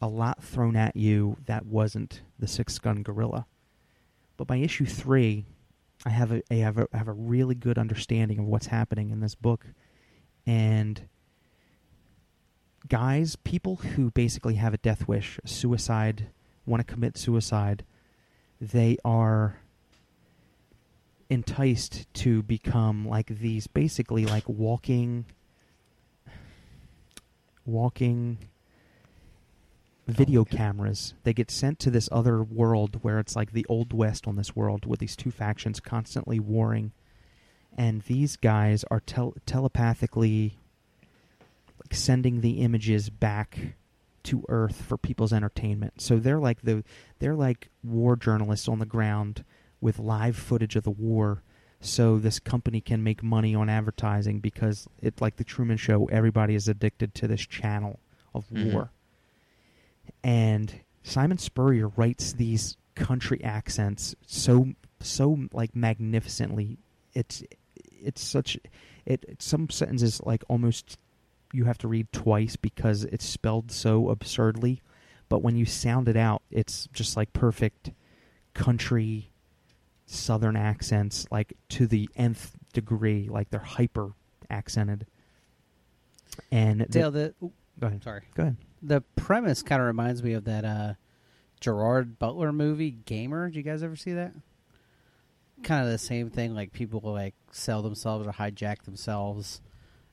a 0.00 0.08
lot 0.08 0.42
thrown 0.42 0.76
at 0.76 0.96
you 0.96 1.36
that 1.46 1.66
wasn't 1.66 2.22
the 2.38 2.46
Six 2.46 2.78
Gun 2.78 3.02
Gorilla. 3.02 3.46
But 4.36 4.46
by 4.46 4.56
issue 4.56 4.86
three, 4.86 5.46
I 6.04 6.10
have 6.10 6.32
a 6.32 6.42
I 6.50 6.56
have 6.56 6.78
a, 6.78 6.86
I 6.92 6.98
have 6.98 7.08
a 7.08 7.12
really 7.12 7.54
good 7.54 7.78
understanding 7.78 8.38
of 8.38 8.46
what's 8.46 8.66
happening 8.66 9.10
in 9.10 9.20
this 9.20 9.34
book, 9.34 9.66
and 10.46 11.08
guys, 12.88 13.36
people 13.36 13.76
who 13.76 14.10
basically 14.10 14.54
have 14.54 14.74
a 14.74 14.78
death 14.78 15.08
wish, 15.08 15.38
suicide, 15.44 16.26
want 16.66 16.86
to 16.86 16.92
commit 16.92 17.16
suicide, 17.16 17.84
they 18.60 18.96
are 19.04 19.60
enticed 21.30 22.12
to 22.14 22.42
become 22.42 23.08
like 23.08 23.26
these 23.26 23.66
basically 23.66 24.26
like 24.26 24.44
walking 24.46 25.24
walking 27.64 28.38
video 30.06 30.42
okay. 30.42 30.56
cameras. 30.56 31.14
They 31.24 31.32
get 31.32 31.50
sent 31.50 31.78
to 31.80 31.90
this 31.90 32.08
other 32.12 32.42
world 32.42 33.00
where 33.02 33.18
it's 33.18 33.34
like 33.36 33.52
the 33.52 33.66
old 33.68 33.92
west 33.92 34.26
on 34.26 34.36
this 34.36 34.54
world 34.54 34.86
with 34.86 35.00
these 35.00 35.16
two 35.16 35.30
factions 35.30 35.80
constantly 35.80 36.38
warring. 36.38 36.92
And 37.76 38.02
these 38.02 38.36
guys 38.36 38.84
are 38.90 39.00
tel- 39.00 39.34
telepathically 39.46 40.58
like 41.82 41.94
sending 41.94 42.40
the 42.40 42.60
images 42.60 43.10
back 43.10 43.74
to 44.24 44.44
Earth 44.48 44.80
for 44.82 44.96
people's 44.96 45.32
entertainment. 45.32 46.00
So 46.00 46.18
they're 46.18 46.38
like 46.38 46.62
the 46.62 46.84
they're 47.18 47.34
like 47.34 47.68
war 47.82 48.16
journalists 48.16 48.68
on 48.68 48.78
the 48.78 48.86
ground 48.86 49.44
with 49.80 49.98
live 49.98 50.36
footage 50.36 50.76
of 50.76 50.84
the 50.84 50.90
war. 50.90 51.42
So 51.80 52.18
this 52.18 52.38
company 52.38 52.80
can 52.80 53.02
make 53.02 53.22
money 53.22 53.54
on 53.54 53.68
advertising 53.68 54.40
because 54.40 54.88
it's 55.02 55.20
like 55.20 55.36
the 55.36 55.44
Truman 55.44 55.76
Show. 55.76 56.06
Everybody 56.06 56.54
is 56.54 56.68
addicted 56.68 57.14
to 57.16 57.28
this 57.28 57.42
channel 57.46 57.98
of 58.34 58.48
Mhm. 58.48 58.72
war. 58.72 58.90
And 60.24 60.80
Simon 61.02 61.38
Spurrier 61.38 61.88
writes 61.88 62.32
these 62.32 62.76
country 62.94 63.42
accents 63.44 64.14
so 64.26 64.70
so 65.00 65.38
like 65.52 65.76
magnificently. 65.76 66.78
It's 67.12 67.44
it's 67.76 68.22
such 68.22 68.58
it 69.04 69.36
some 69.38 69.68
sentences 69.70 70.20
like 70.24 70.42
almost 70.48 70.98
you 71.52 71.64
have 71.66 71.78
to 71.78 71.88
read 71.88 72.10
twice 72.10 72.56
because 72.56 73.04
it's 73.04 73.24
spelled 73.26 73.70
so 73.70 74.08
absurdly. 74.08 74.80
But 75.28 75.42
when 75.42 75.56
you 75.56 75.66
sound 75.66 76.08
it 76.08 76.16
out 76.16 76.42
it's 76.50 76.88
just 76.92 77.16
like 77.16 77.32
perfect 77.32 77.90
country 78.54 79.30
southern 80.06 80.54
accents 80.56 81.26
like 81.30 81.54
to 81.70 81.86
the 81.86 82.08
nth 82.14 82.52
degree 82.72 83.26
like 83.28 83.50
they're 83.50 83.58
hyper 83.60 84.12
accented 84.50 85.06
and 86.52 86.80
the- 86.82 86.86
Dale, 86.86 87.10
the 87.10 87.34
go 87.80 87.86
ahead. 87.86 88.02
sorry, 88.04 88.22
go 88.34 88.42
ahead 88.44 88.56
the 88.84 89.00
premise 89.16 89.62
kind 89.62 89.80
of 89.80 89.86
reminds 89.86 90.22
me 90.22 90.34
of 90.34 90.44
that 90.44 90.64
uh, 90.64 90.94
Gerard 91.60 92.18
Butler 92.18 92.52
movie, 92.52 92.90
Gamer. 92.90 93.48
Did 93.48 93.56
you 93.56 93.62
guys 93.62 93.82
ever 93.82 93.96
see 93.96 94.12
that? 94.12 94.32
Kind 95.62 95.84
of 95.84 95.90
the 95.90 95.98
same 95.98 96.30
thing. 96.30 96.54
Like 96.54 96.72
people 96.72 97.00
like 97.00 97.34
sell 97.50 97.82
themselves 97.82 98.26
or 98.26 98.32
hijack 98.32 98.82
themselves 98.82 99.62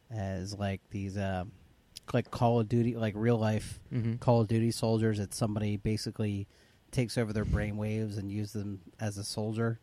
as 0.10 0.58
like 0.58 0.82
these, 0.92 1.18
uh, 1.18 1.44
like 2.14 2.32
Call 2.32 2.60
of 2.60 2.70
Duty, 2.70 2.96
like 2.96 3.14
real 3.18 3.38
life 3.38 3.80
mm-hmm. 3.94 4.16
Call 4.16 4.42
of 4.42 4.48
Duty 4.48 4.72
soldiers. 4.72 5.18
That 5.18 5.34
somebody 5.34 5.78
basically 5.78 6.48
takes 6.92 7.18
over 7.18 7.34
their 7.34 7.46
brainwaves 7.46 8.18
and 8.18 8.32
use 8.32 8.54
them 8.54 8.82
as 9.00 9.18
a 9.18 9.24
soldier. 9.24 9.80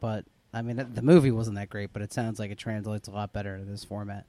But 0.00 0.24
I 0.52 0.62
mean, 0.62 0.84
the 0.94 1.02
movie 1.02 1.30
wasn't 1.30 1.56
that 1.56 1.68
great, 1.68 1.92
but 1.92 2.02
it 2.02 2.12
sounds 2.12 2.38
like 2.38 2.50
it 2.50 2.58
translates 2.58 3.08
a 3.08 3.12
lot 3.12 3.32
better 3.32 3.58
to 3.58 3.64
this 3.64 3.84
format. 3.84 4.26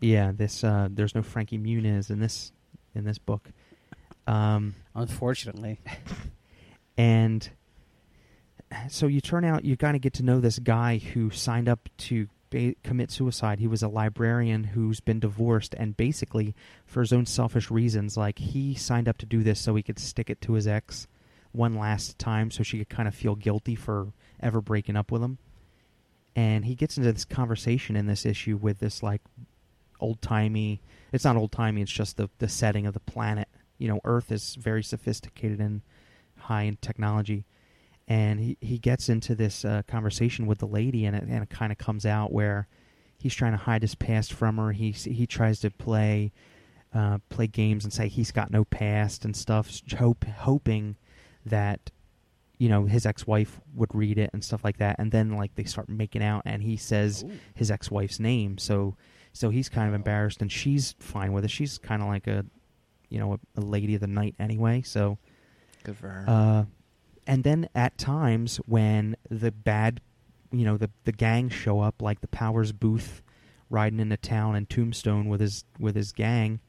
yeah 0.00 0.32
this 0.32 0.62
uh 0.62 0.88
there's 0.90 1.14
no 1.14 1.22
frankie 1.22 1.58
muniz 1.58 2.08
in 2.08 2.20
this 2.20 2.52
in 2.98 3.04
this 3.04 3.18
book. 3.18 3.50
Um 4.26 4.74
Unfortunately, 4.94 5.80
and 6.98 7.48
so 8.88 9.06
you 9.06 9.20
turn 9.20 9.44
out 9.44 9.64
you 9.64 9.76
kind 9.76 9.96
of 9.96 10.02
get 10.02 10.12
to 10.14 10.22
know 10.22 10.40
this 10.40 10.58
guy 10.58 10.98
who 10.98 11.30
signed 11.30 11.68
up 11.68 11.88
to 11.98 12.28
ba- 12.50 12.74
commit 12.82 13.10
suicide. 13.10 13.58
He 13.58 13.66
was 13.66 13.82
a 13.82 13.88
librarian 13.88 14.64
who's 14.64 15.00
been 15.00 15.20
divorced 15.20 15.74
and 15.78 15.96
basically 15.96 16.54
for 16.86 17.00
his 17.00 17.12
own 17.12 17.26
selfish 17.26 17.70
reasons 17.70 18.16
like 18.16 18.38
he 18.38 18.74
signed 18.74 19.08
up 19.08 19.18
to 19.18 19.26
do 19.26 19.42
this 19.42 19.60
so 19.60 19.74
he 19.74 19.82
could 19.82 19.98
stick 19.98 20.30
it 20.30 20.40
to 20.42 20.54
his 20.54 20.66
ex 20.66 21.06
one 21.52 21.74
last 21.74 22.18
time 22.18 22.50
so 22.50 22.62
she 22.62 22.78
could 22.78 22.88
kind 22.88 23.08
of 23.08 23.14
feel 23.14 23.34
guilty 23.34 23.74
for 23.74 24.08
ever 24.40 24.60
breaking 24.60 24.96
up 24.96 25.10
with 25.10 25.22
him. 25.22 25.38
And 26.36 26.64
he 26.64 26.74
gets 26.74 26.96
into 26.96 27.12
this 27.12 27.24
conversation 27.24 27.96
in 27.96 28.06
this 28.06 28.24
issue 28.24 28.56
with 28.56 28.78
this 28.78 29.02
like 29.02 29.22
old 30.00 30.22
timey 30.22 30.80
it's 31.12 31.24
not 31.24 31.36
old 31.36 31.52
timey 31.52 31.82
it's 31.82 31.92
just 31.92 32.16
the 32.16 32.28
the 32.38 32.48
setting 32.48 32.86
of 32.86 32.94
the 32.94 33.00
planet. 33.00 33.48
You 33.78 33.88
know 33.88 34.00
earth 34.04 34.32
is 34.32 34.54
very 34.54 34.82
sophisticated 34.82 35.60
and 35.60 35.82
high 36.36 36.62
in 36.62 36.78
technology. 36.80 37.44
And 38.10 38.40
he, 38.40 38.56
he 38.62 38.78
gets 38.78 39.10
into 39.10 39.34
this 39.34 39.66
uh, 39.66 39.82
conversation 39.86 40.46
with 40.46 40.58
the 40.58 40.66
lady 40.66 41.04
and 41.04 41.14
it, 41.14 41.24
and 41.24 41.42
it 41.42 41.50
kind 41.50 41.70
of 41.70 41.76
comes 41.76 42.06
out 42.06 42.32
where 42.32 42.66
he's 43.18 43.34
trying 43.34 43.52
to 43.52 43.58
hide 43.58 43.82
his 43.82 43.94
past 43.94 44.32
from 44.32 44.56
her. 44.56 44.72
He 44.72 44.92
he 44.92 45.26
tries 45.26 45.60
to 45.60 45.70
play 45.70 46.32
uh, 46.94 47.18
play 47.28 47.46
games 47.46 47.84
and 47.84 47.92
say 47.92 48.08
he's 48.08 48.32
got 48.32 48.50
no 48.50 48.64
past 48.64 49.24
and 49.24 49.36
stuff 49.36 49.70
hope, 49.98 50.24
hoping 50.24 50.96
that 51.44 51.90
you 52.56 52.68
know 52.68 52.86
his 52.86 53.04
ex-wife 53.04 53.60
would 53.74 53.94
read 53.94 54.18
it 54.18 54.30
and 54.32 54.42
stuff 54.42 54.64
like 54.64 54.78
that. 54.78 54.96
And 54.98 55.12
then 55.12 55.36
like 55.36 55.54
they 55.54 55.64
start 55.64 55.88
making 55.88 56.22
out 56.22 56.42
and 56.46 56.62
he 56.62 56.76
says 56.76 57.24
his 57.54 57.70
ex-wife's 57.70 58.18
name. 58.18 58.56
So 58.58 58.96
so 59.32 59.50
he's 59.50 59.68
kind 59.68 59.88
of 59.88 59.94
embarrassed 59.94 60.40
and 60.40 60.50
she's 60.50 60.94
fine 60.98 61.32
with 61.32 61.44
it 61.44 61.50
she's 61.50 61.78
kind 61.78 62.02
of 62.02 62.08
like 62.08 62.26
a 62.26 62.44
you 63.08 63.18
know 63.18 63.34
a, 63.34 63.38
a 63.56 63.60
lady 63.60 63.94
of 63.94 64.00
the 64.00 64.06
night 64.06 64.34
anyway 64.38 64.82
so 64.82 65.18
Good 65.84 65.96
for 65.96 66.08
her. 66.08 66.24
uh, 66.26 66.64
and 67.26 67.44
then 67.44 67.68
at 67.74 67.98
times 67.98 68.56
when 68.64 69.14
the 69.30 69.52
bad, 69.52 70.00
you 70.50 70.64
know, 70.64 70.78
the 70.78 70.90
the 71.04 71.12
gangs 71.12 71.52
show 71.52 71.80
up, 71.80 72.00
like 72.00 72.20
the 72.22 72.26
Powers 72.26 72.72
Boothe 72.72 73.20
riding 73.68 74.00
into 74.00 74.16
town 74.16 74.56
and 74.56 74.68
Tombstone 74.68 75.28
with 75.28 75.40
his 75.42 75.64
with 75.78 75.94
his 75.94 76.10
gang, 76.10 76.60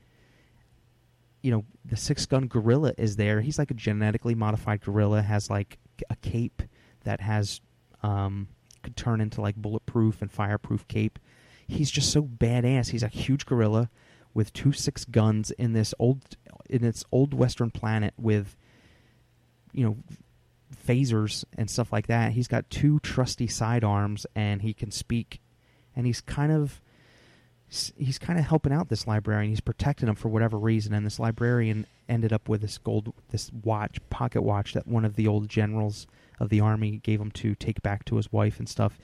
you 1.41 1.49
know 1.49 1.63
the 1.85 1.95
six 1.95 2.25
gun 2.25 2.47
gorilla 2.47 2.93
is 2.97 3.15
there. 3.15 3.39
He's 3.39 3.57
like 3.57 3.71
a 3.71 3.73
genetically 3.73 4.35
modified 4.35 4.81
gorilla. 4.81 5.21
Has 5.21 5.49
like 5.49 5.79
a 6.09 6.17
cape 6.17 6.61
that 7.05 7.21
has 7.21 7.61
um, 8.03 8.49
could 8.83 8.97
turn 8.97 9.21
into 9.21 9.39
like 9.39 9.55
bulletproof 9.55 10.21
and 10.21 10.29
fireproof 10.29 10.87
cape. 10.89 11.19
He's 11.69 11.91
just 11.91 12.11
so 12.11 12.23
badass. 12.23 12.89
He's 12.89 13.03
a 13.03 13.07
huge 13.07 13.45
gorilla 13.45 13.89
with 14.33 14.53
two 14.53 14.71
six 14.71 15.05
guns 15.05 15.51
in 15.51 15.73
this 15.73 15.93
old 15.99 16.35
in 16.69 16.83
its 16.83 17.03
old 17.11 17.33
western 17.33 17.71
planet 17.71 18.13
with 18.17 18.55
you 19.71 19.85
know 19.85 19.97
phasers 20.87 21.45
and 21.57 21.69
stuff 21.69 21.91
like 21.91 22.07
that. 22.07 22.33
He's 22.33 22.47
got 22.47 22.69
two 22.69 22.99
trusty 22.99 23.47
sidearms 23.47 24.25
and 24.35 24.61
he 24.61 24.73
can 24.73 24.91
speak 24.91 25.41
and 25.95 26.05
he's 26.05 26.21
kind 26.21 26.51
of 26.51 26.81
he's 27.67 28.17
kind 28.17 28.39
of 28.39 28.45
helping 28.45 28.73
out 28.73 28.89
this 28.89 29.05
librarian. 29.05 29.51
He's 29.51 29.61
protecting 29.61 30.09
him 30.09 30.15
for 30.15 30.29
whatever 30.29 30.57
reason 30.57 30.93
and 30.93 31.05
this 31.05 31.19
librarian 31.19 31.85
ended 32.07 32.33
up 32.33 32.49
with 32.49 32.61
this 32.61 32.79
gold 32.79 33.13
this 33.29 33.51
watch, 33.63 33.97
pocket 34.09 34.41
watch 34.41 34.73
that 34.73 34.87
one 34.87 35.05
of 35.05 35.15
the 35.15 35.27
old 35.27 35.47
generals 35.47 36.07
of 36.39 36.49
the 36.49 36.61
army 36.61 36.97
gave 37.03 37.21
him 37.21 37.31
to 37.31 37.53
take 37.53 37.81
back 37.83 38.05
to 38.05 38.15
his 38.15 38.31
wife 38.31 38.57
and 38.57 38.67
stuff. 38.67 38.97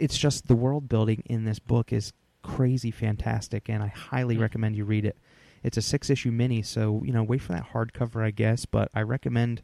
It's 0.00 0.16
just 0.16 0.46
the 0.48 0.54
world 0.54 0.88
building 0.88 1.22
in 1.26 1.44
this 1.44 1.58
book 1.58 1.92
is 1.92 2.12
crazy 2.42 2.90
fantastic 2.90 3.68
and 3.68 3.82
I 3.82 3.88
highly 3.88 4.36
recommend 4.36 4.76
you 4.76 4.84
read 4.84 5.04
it. 5.04 5.16
It's 5.62 5.76
a 5.76 5.80
6-issue 5.80 6.32
mini, 6.32 6.62
so, 6.62 7.02
you 7.04 7.12
know, 7.12 7.22
wait 7.22 7.40
for 7.40 7.52
that 7.52 7.70
hardcover, 7.72 8.24
I 8.24 8.32
guess, 8.32 8.64
but 8.64 8.88
I 8.94 9.02
recommend 9.02 9.62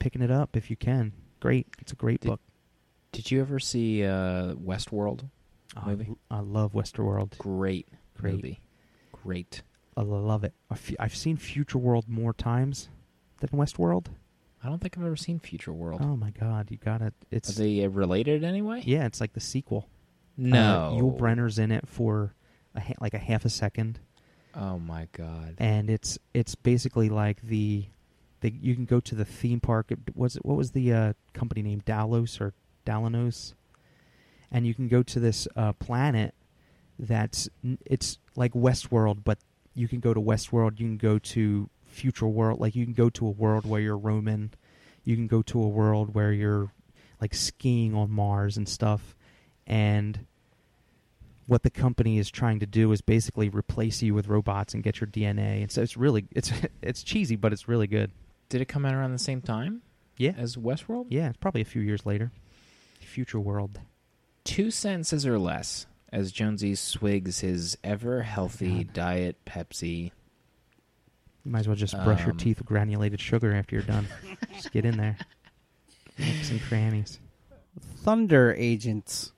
picking 0.00 0.20
it 0.22 0.30
up 0.32 0.56
if 0.56 0.68
you 0.68 0.76
can. 0.76 1.12
Great. 1.38 1.68
It's 1.80 1.92
a 1.92 1.96
great 1.96 2.20
Did- 2.20 2.28
book. 2.28 2.40
Did 3.12 3.30
you 3.30 3.40
ever 3.40 3.58
see 3.58 4.04
uh, 4.04 4.54
Westworld? 4.54 5.28
Oh, 5.76 5.86
movie? 5.86 6.08
I, 6.30 6.36
I 6.38 6.40
love 6.40 6.72
Westworld. 6.72 7.38
Great, 7.38 7.88
Great. 8.20 8.34
movie. 8.34 8.60
Great. 9.12 9.62
I 9.96 10.02
love 10.02 10.44
it. 10.44 10.52
I've 10.98 11.16
seen 11.16 11.36
Future 11.36 11.78
World 11.78 12.04
more 12.08 12.32
times 12.32 12.88
than 13.40 13.48
Westworld. 13.50 14.06
I 14.62 14.68
don't 14.68 14.80
think 14.80 14.98
I've 14.98 15.04
ever 15.04 15.16
seen 15.16 15.38
Future 15.38 15.72
World. 15.72 16.00
Oh 16.02 16.16
my 16.16 16.30
god, 16.30 16.70
you 16.70 16.76
got 16.78 17.00
it. 17.02 17.14
It's 17.30 17.50
Are 17.50 17.62
they 17.62 17.84
uh, 17.84 17.88
related 17.88 18.42
anyway? 18.44 18.82
yeah, 18.84 19.06
it's 19.06 19.20
like 19.20 19.32
the 19.32 19.40
sequel. 19.40 19.88
No. 20.36 20.58
uh, 20.58 20.90
Yul 21.00 21.16
Brynner's 21.18 21.58
in 21.58 21.70
it 21.72 21.88
for 21.88 22.34
a 22.74 22.80
ha- 22.80 22.94
like 23.00 23.14
a 23.14 23.18
half 23.18 23.44
a 23.44 23.48
second, 23.50 23.98
Oh 24.54 24.78
my 24.78 25.08
god. 25.12 25.54
and 25.58 25.88
it's 25.90 26.18
it's 26.34 26.54
basically 26.54 27.08
like 27.08 27.40
the, 27.42 27.86
the 28.40 28.52
you 28.60 28.74
can 28.74 28.84
go 28.84 29.00
to 29.00 29.14
the 29.14 29.24
theme 29.24 29.60
park. 29.60 29.90
It- 29.90 30.16
Was 30.16 30.36
it 30.36 30.44
what 30.44 30.56
was 30.56 30.72
the 30.72 30.92
uh, 30.92 31.12
company 31.34 31.62
name? 31.62 31.82
Dalos 31.86 32.40
or 32.40 32.52
Dalanos, 32.86 33.54
and 34.50 34.66
you 34.66 34.74
can 34.74 34.88
go 34.88 35.02
to 35.02 35.20
this 35.20 35.46
uh, 35.56 35.72
planet 35.74 36.34
that's 36.98 37.48
it's 37.86 38.18
like 38.36 38.52
Westworld, 38.54 39.22
but 39.24 39.38
you 39.74 39.86
can 39.88 40.00
go 40.00 40.12
to 40.14 40.20
Westworld. 40.20 40.78
You 40.80 40.86
can 40.86 40.96
go 40.98 41.18
to 41.18 41.68
future 41.98 42.26
world. 42.28 42.60
Like 42.60 42.74
you 42.74 42.84
can 42.84 42.94
go 42.94 43.10
to 43.10 43.26
a 43.26 43.30
world 43.30 43.66
where 43.66 43.80
you're 43.80 43.96
Roman. 43.98 44.52
You 45.04 45.16
can 45.16 45.26
go 45.26 45.42
to 45.42 45.62
a 45.62 45.68
world 45.68 46.14
where 46.14 46.32
you're 46.32 46.72
like 47.20 47.34
skiing 47.34 47.94
on 47.94 48.10
Mars 48.10 48.56
and 48.56 48.68
stuff. 48.68 49.16
And 49.66 50.26
what 51.46 51.62
the 51.62 51.70
company 51.70 52.18
is 52.18 52.30
trying 52.30 52.60
to 52.60 52.66
do 52.66 52.92
is 52.92 53.00
basically 53.00 53.48
replace 53.48 54.02
you 54.02 54.14
with 54.14 54.28
robots 54.28 54.74
and 54.74 54.82
get 54.82 55.00
your 55.00 55.08
DNA. 55.08 55.62
And 55.62 55.70
so 55.72 55.82
it's 55.82 55.96
really 55.96 56.26
it's 56.32 56.52
it's 56.82 57.02
cheesy, 57.02 57.36
but 57.36 57.52
it's 57.52 57.68
really 57.68 57.86
good. 57.86 58.10
Did 58.48 58.60
it 58.60 58.66
come 58.66 58.84
out 58.86 58.94
around 58.94 59.12
the 59.12 59.18
same 59.18 59.40
time 59.42 59.82
Yeah, 60.16 60.32
as 60.36 60.56
Westworld? 60.56 61.06
yeah. 61.10 61.28
It's 61.28 61.36
probably 61.38 61.60
a 61.62 61.66
few 61.66 61.82
years 61.82 62.06
later. 62.06 62.30
Future 63.00 63.40
world. 63.40 63.80
Two 64.44 64.70
sentences 64.70 65.26
or 65.26 65.38
less 65.38 65.86
as 66.12 66.32
Jonesy 66.32 66.74
swigs 66.74 67.40
his 67.40 67.76
ever 67.84 68.22
healthy 68.22 68.84
God. 68.84 68.92
diet 68.94 69.36
Pepsi. 69.44 70.12
You 71.48 71.52
might 71.52 71.60
as 71.60 71.66
well 71.68 71.76
just 71.76 71.94
brush 72.04 72.20
your 72.20 72.32
Um, 72.32 72.36
teeth 72.36 72.58
with 72.58 72.66
granulated 72.66 73.22
sugar 73.22 73.54
after 73.54 73.74
you're 73.74 73.82
done. 73.82 74.06
just 74.52 74.70
get 74.70 74.84
in 74.84 74.98
there. 74.98 75.16
Nooks 76.18 76.50
and 76.50 76.60
crannies. 76.60 77.20
Thunder 77.80 78.52
Agents, 78.52 79.32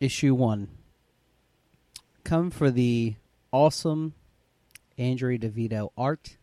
issue 0.00 0.34
one. 0.34 0.68
Come 2.24 2.50
for 2.50 2.70
the 2.70 3.16
awesome 3.52 4.14
Andrew 4.96 5.36
Di 5.36 5.48
Vito 5.48 5.92
art. 5.94 6.38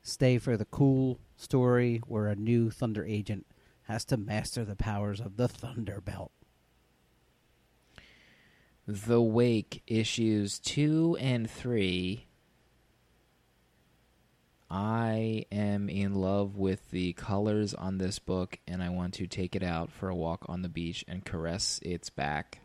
Stay 0.00 0.38
for 0.38 0.56
the 0.56 0.64
cool 0.64 1.20
story 1.36 2.00
where 2.06 2.28
a 2.28 2.34
new 2.34 2.70
Thunder 2.70 3.04
Agent 3.04 3.44
has 3.82 4.06
to 4.06 4.16
master 4.16 4.64
the 4.64 4.76
powers 4.76 5.20
of 5.20 5.36
the 5.36 5.46
Thunder 5.46 6.00
Belt. 6.00 6.32
The 8.86 9.20
Wake 9.20 9.82
issues 9.86 10.58
two 10.58 11.18
and 11.20 11.50
three. 11.50 12.28
I 14.74 15.44
am 15.52 15.90
in 15.90 16.14
love 16.14 16.56
with 16.56 16.90
the 16.90 17.12
colors 17.12 17.74
on 17.74 17.98
this 17.98 18.18
book, 18.18 18.58
and 18.66 18.82
I 18.82 18.88
want 18.88 19.12
to 19.14 19.26
take 19.26 19.54
it 19.54 19.62
out 19.62 19.92
for 19.92 20.08
a 20.08 20.14
walk 20.14 20.46
on 20.48 20.62
the 20.62 20.70
beach 20.70 21.04
and 21.06 21.22
caress 21.22 21.78
its 21.82 22.08
back 22.08 22.58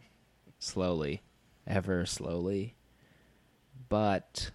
slowly, 0.57 1.21
ever 1.67 2.05
slowly. 2.05 2.75
But 3.89 4.51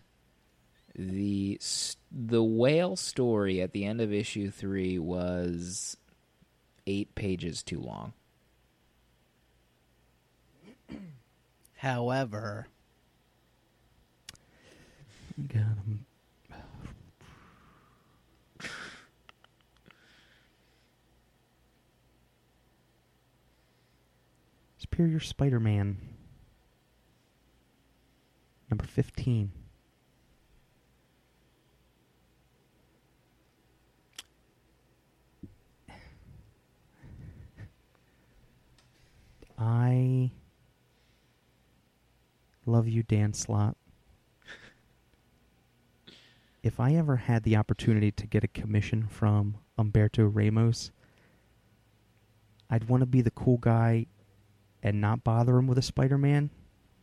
the 0.95 1.61
the 2.11 2.43
whale 2.43 2.97
story 2.97 3.61
at 3.61 3.73
the 3.73 3.85
end 3.85 4.01
of 4.01 4.15
issue 4.15 4.51
three 4.51 4.99
was 4.99 5.99
eight 6.87 7.15
pages 7.15 7.63
too 7.63 7.81
long. 7.81 8.15
However, 11.77 12.69
God, 15.49 15.77
I'm- 15.87 16.07
Superior 24.83 25.21
Spider-Man. 25.21 25.97
Number 28.69 28.85
15. 28.85 29.53
I 39.57 40.33
love 42.67 42.89
you, 42.89 43.05
Dan 43.05 43.33
Slott 43.33 43.77
if 46.63 46.79
I 46.79 46.95
ever 46.95 47.17
had 47.17 47.43
the 47.43 47.57
opportunity 47.57 48.13
to 48.13 48.27
get 48.27 48.45
a 48.45 48.49
commission 48.49 49.09
from 49.09 49.57
Humberto 49.77 50.31
Ramos, 50.33 50.93
I'd 52.71 52.89
want 52.89 53.01
to 53.03 53.07
be 53.07 53.21
the 53.21 53.33
cool 53.33 53.59
guy 53.59 54.07
and 54.83 55.01
not 55.01 55.25
bother 55.25 55.57
him 55.57 55.67
with 55.67 55.79
a 55.79 55.83
Spider 55.83 56.19
Man, 56.19 56.51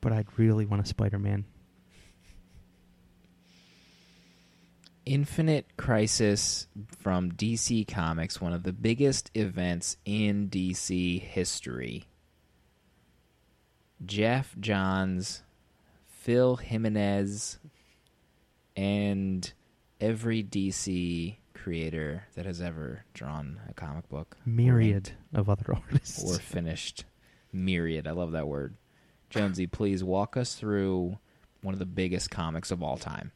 but 0.02 0.12
I'd 0.12 0.28
really 0.38 0.66
want 0.66 0.84
a 0.84 0.86
Spider 0.88 1.20
Man. 1.20 1.46
Infinite 5.06 5.66
Crisis 5.78 6.68
from 7.00 7.32
DC 7.32 7.88
Comics, 7.88 8.40
one 8.40 8.54
of 8.54 8.64
the 8.64 8.74
biggest 8.74 9.32
events 9.34 9.98
in 10.06 10.50
DC 10.50 11.20
history. 11.22 12.06
Geoff 14.06 14.56
Johns, 14.60 15.44
Phil 16.06 16.58
Jimenez, 16.58 17.58
and 18.76 19.52
every 20.00 20.44
DC 20.44 21.38
creator 21.54 22.24
that 22.36 22.46
has 22.46 22.62
ever 22.62 23.04
drawn 23.14 23.60
a 23.68 23.74
comic 23.74 24.08
book. 24.10 24.38
or 24.46 24.50
Myriad 24.50 25.12
of 25.34 25.50
other 25.50 25.74
artists. 25.74 26.24
or 26.24 26.38
finished. 26.40 27.04
Myriad. 27.52 28.08
I 28.08 28.12
love 28.12 28.32
that 28.32 28.48
word. 28.48 28.76
Jonesy, 29.30 29.68
please 29.68 30.04
walk 30.04 30.38
us 30.38 30.56
through 30.56 31.18
one 31.62 31.74
of 31.74 31.80
the 31.80 31.86
biggest 31.86 32.32
comics 32.32 32.72
of 32.72 32.82
all 32.82 32.98
time. 32.98 33.32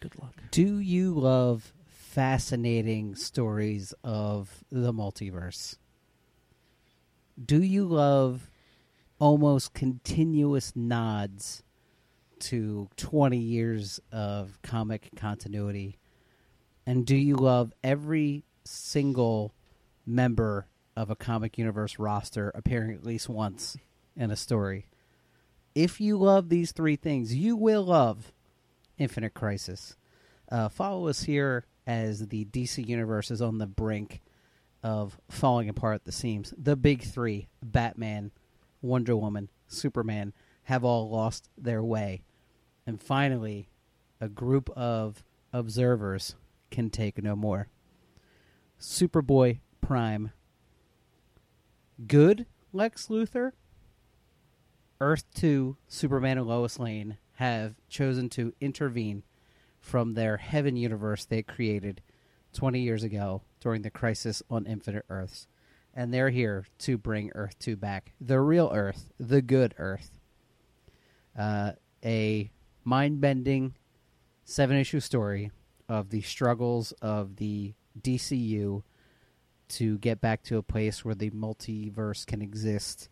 Good 0.00 0.16
luck. 0.20 0.34
do 0.52 0.78
you 0.78 1.12
love 1.12 1.72
fascinating 1.86 3.14
stories 3.16 3.92
of 4.04 4.64
the 4.70 4.92
multiverse? 4.92 5.76
Do 7.44 7.62
you 7.62 7.84
love 7.84 8.50
almost 9.18 9.74
continuous 9.74 10.74
nods 10.76 11.62
to 12.40 12.88
20 12.96 13.38
years 13.38 14.00
of 14.12 14.58
comic 14.62 15.10
continuity? 15.16 15.98
And 16.86 17.04
do 17.04 17.16
you 17.16 17.36
love 17.36 17.72
every 17.82 18.44
single 18.64 19.52
member 20.06 20.66
of 20.98 21.10
a 21.10 21.16
comic 21.16 21.56
universe 21.56 21.96
roster 21.96 22.50
appearing 22.56 22.92
at 22.92 23.04
least 23.04 23.28
once 23.28 23.76
in 24.16 24.32
a 24.32 24.36
story? 24.36 24.86
If 25.72 26.00
you 26.00 26.18
love 26.18 26.48
these 26.48 26.72
three 26.72 26.96
things, 26.96 27.32
you 27.32 27.54
will 27.54 27.84
love 27.84 28.32
Infinite 28.98 29.32
Crisis. 29.32 29.96
Uh, 30.50 30.68
follow 30.68 31.06
us 31.06 31.22
here 31.22 31.66
as 31.86 32.26
the 32.26 32.44
DC 32.46 32.84
Universe 32.84 33.30
is 33.30 33.40
on 33.40 33.58
the 33.58 33.66
brink 33.66 34.22
of 34.82 35.20
falling 35.28 35.68
apart 35.68 35.94
at 35.94 36.04
the 36.04 36.10
seams. 36.10 36.52
The 36.58 36.74
big 36.74 37.04
three 37.04 37.46
Batman, 37.62 38.32
Wonder 38.82 39.16
Woman, 39.16 39.50
Superman 39.68 40.32
have 40.64 40.84
all 40.84 41.08
lost 41.08 41.48
their 41.56 41.82
way. 41.82 42.22
And 42.88 43.00
finally, 43.00 43.68
a 44.20 44.28
group 44.28 44.68
of 44.70 45.22
observers 45.52 46.34
can 46.72 46.90
take 46.90 47.22
no 47.22 47.36
more. 47.36 47.68
Superboy 48.80 49.60
Prime. 49.80 50.32
Good 52.06 52.46
Lex 52.72 53.08
Luthor. 53.08 53.52
Earth 55.00 55.24
2, 55.34 55.76
Superman 55.88 56.38
and 56.38 56.46
Lois 56.46 56.78
Lane 56.78 57.18
have 57.34 57.74
chosen 57.88 58.28
to 58.30 58.52
intervene 58.60 59.24
from 59.80 60.14
their 60.14 60.36
heaven 60.36 60.76
universe 60.76 61.24
they 61.24 61.42
created 61.42 62.00
20 62.52 62.80
years 62.80 63.02
ago 63.02 63.42
during 63.60 63.82
the 63.82 63.90
crisis 63.90 64.42
on 64.48 64.66
Infinite 64.66 65.04
Earths. 65.08 65.48
And 65.92 66.14
they're 66.14 66.30
here 66.30 66.66
to 66.78 66.96
bring 66.96 67.32
Earth 67.34 67.58
2 67.58 67.76
back. 67.76 68.12
The 68.20 68.40
real 68.40 68.70
Earth, 68.72 69.12
the 69.18 69.42
good 69.42 69.74
Earth. 69.78 70.20
Uh, 71.36 71.72
a 72.04 72.50
mind 72.84 73.20
bending 73.20 73.74
seven 74.44 74.76
issue 74.76 75.00
story 75.00 75.50
of 75.88 76.10
the 76.10 76.22
struggles 76.22 76.92
of 77.02 77.36
the 77.36 77.74
DCU 78.00 78.82
to 79.68 79.98
get 79.98 80.20
back 80.20 80.42
to 80.44 80.56
a 80.56 80.62
place 80.62 81.04
where 81.04 81.14
the 81.14 81.30
multiverse 81.30 82.26
can 82.26 82.42
exist 82.42 83.08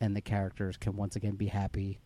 and 0.00 0.14
the 0.14 0.20
characters 0.20 0.76
can 0.76 0.96
once 0.96 1.16
again 1.16 1.34
be 1.34 1.46
happy. 1.46 2.00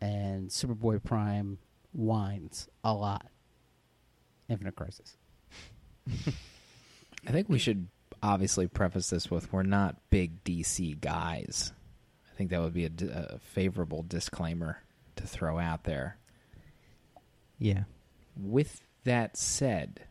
And 0.00 0.50
Superboy 0.50 1.02
Prime 1.02 1.58
whines 1.92 2.68
a 2.84 2.92
lot. 2.92 3.26
Infinite 4.48 4.76
Crisis. 4.76 5.16
I 7.26 7.32
think 7.32 7.48
we 7.48 7.58
should 7.58 7.88
obviously 8.22 8.66
preface 8.66 9.10
this 9.10 9.30
with 9.30 9.52
we're 9.52 9.62
not 9.62 9.96
big 10.10 10.44
DC 10.44 11.00
guys. 11.00 11.72
I 12.30 12.36
think 12.36 12.50
that 12.50 12.60
would 12.60 12.74
be 12.74 12.84
a, 12.84 12.90
d- 12.90 13.10
a 13.10 13.38
favorable 13.38 14.04
disclaimer 14.06 14.82
to 15.16 15.26
throw 15.26 15.58
out 15.58 15.84
there. 15.84 16.18
Yeah. 17.58 17.84
With 18.36 18.82
that 19.04 19.36
said, 19.36 20.02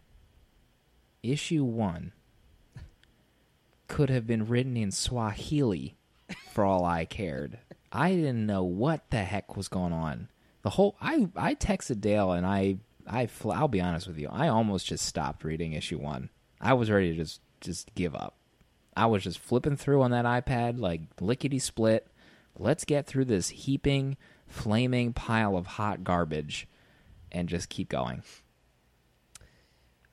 issue 1.22 1.64
one 1.64 2.12
could 3.88 4.10
have 4.10 4.28
been 4.28 4.48
written 4.48 4.78
in 4.78 4.91
Swahili 4.91 5.95
for 6.52 6.63
all 6.63 6.86
I 6.86 7.06
cared. 7.06 7.60
I 7.91 8.12
didn't 8.12 8.45
know 8.45 8.63
what 8.63 9.10
the 9.10 9.24
heck 9.24 9.56
was 9.56 9.67
going 9.67 9.93
on. 9.93 10.30
The 10.63 10.71
whole 10.71 10.95
I 11.00 11.30
I 11.36 11.56
texted 11.56 12.02
Dale 12.02 12.32
and 12.32 12.45
I 12.45 12.78
I 13.08 13.30
I'll 13.45 13.67
be 13.67 13.82
honest 13.82 14.08
with 14.08 14.17
you. 14.17 14.30
I 14.32 14.48
almost 14.48 14.88
just 14.88 15.06
stopped 15.06 15.43
reading 15.43 15.74
issue 15.74 16.00
1. 16.00 16.30
I 16.60 16.74
was 16.74 16.89
ready 16.89 17.12
to 17.12 17.15
just 17.15 17.41
just 17.62 17.93
give 17.95 18.15
up. 18.15 18.36
I 18.98 19.06
was 19.06 19.24
just 19.24 19.39
flipping 19.39 19.78
through 19.78 20.02
on 20.02 20.12
that 20.12 20.26
iPad 20.26 20.80
like 20.80 21.02
lickety 21.21 21.60
split. 21.60 22.08
Let's 22.58 22.86
get 22.86 23.06
through 23.06 23.26
this 23.26 23.50
heaping 23.50 24.17
flaming 24.48 25.13
pile 25.13 25.58
of 25.58 25.67
hot 25.67 26.04
garbage 26.04 26.67
and 27.32 27.50
just 27.50 27.69
keep 27.69 27.89
going. 27.89 28.24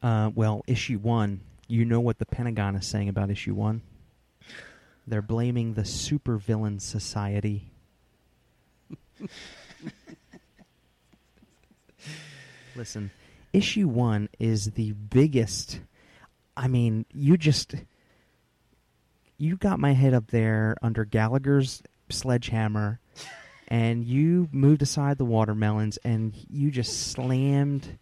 Uh, 0.02 0.30
well, 0.34 0.64
issue 0.66 0.98
one, 0.98 1.40
you 1.68 1.84
know 1.84 2.00
what 2.00 2.18
the 2.18 2.26
Pentagon 2.26 2.76
is 2.76 2.86
saying 2.86 3.08
about 3.08 3.30
issue 3.30 3.54
one? 3.54 3.82
They're 5.06 5.22
blaming 5.22 5.74
the 5.74 5.82
supervillain 5.82 6.80
society. 6.80 7.70
Listen, 12.76 13.10
issue 13.52 13.88
one 13.88 14.28
is 14.38 14.72
the 14.72 14.92
biggest. 14.92 15.80
I 16.56 16.68
mean, 16.68 17.04
you 17.12 17.36
just. 17.36 17.74
You 19.38 19.56
got 19.56 19.80
my 19.80 19.92
head 19.92 20.14
up 20.14 20.28
there 20.30 20.76
under 20.82 21.04
Gallagher's 21.04 21.82
sledgehammer, 22.08 23.00
and 23.66 24.04
you 24.04 24.48
moved 24.52 24.82
aside 24.82 25.18
the 25.18 25.24
watermelons, 25.24 25.96
and 26.04 26.32
you 26.48 26.70
just 26.70 27.10
slammed 27.10 27.98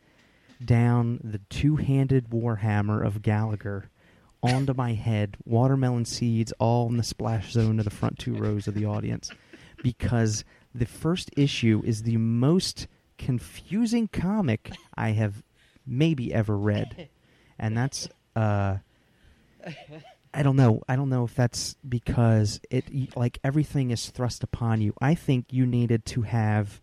down 0.65 1.21
the 1.23 1.41
two-handed 1.51 2.31
warhammer 2.31 3.05
of 3.05 3.23
Gallagher 3.23 3.91
onto 4.43 4.73
my 4.75 4.95
head, 4.95 5.37
watermelon 5.45 6.05
seeds 6.05 6.53
all 6.59 6.89
in 6.89 6.97
the 6.97 7.03
splash 7.03 7.53
zone 7.53 7.79
of 7.79 7.85
the 7.85 7.91
front 7.91 8.19
two 8.19 8.35
rows 8.35 8.67
of 8.67 8.75
the 8.75 8.85
audience, 8.85 9.31
because 9.83 10.45
the 10.75 10.87
first 10.87 11.31
issue 11.37 11.83
is 11.85 12.03
the 12.03 12.17
most 12.17 12.87
confusing 13.19 14.09
comic 14.09 14.71
I 14.95 15.11
have 15.11 15.43
maybe 15.87 16.33
ever 16.33 16.57
read, 16.57 17.09
and 17.59 17.77
that's 17.77 18.09
uh, 18.35 18.79
I 20.33 20.43
don't 20.43 20.57
know. 20.57 20.83
I 20.89 20.97
don't 20.97 21.09
know 21.09 21.25
if 21.25 21.35
that's 21.35 21.77
because 21.87 22.61
it 22.71 23.17
like 23.17 23.39
everything 23.45 23.91
is 23.91 24.09
thrust 24.09 24.43
upon 24.43 24.81
you. 24.81 24.95
I 25.01 25.15
think 25.15 25.47
you 25.51 25.67
needed 25.67 26.05
to 26.07 26.23
have 26.23 26.81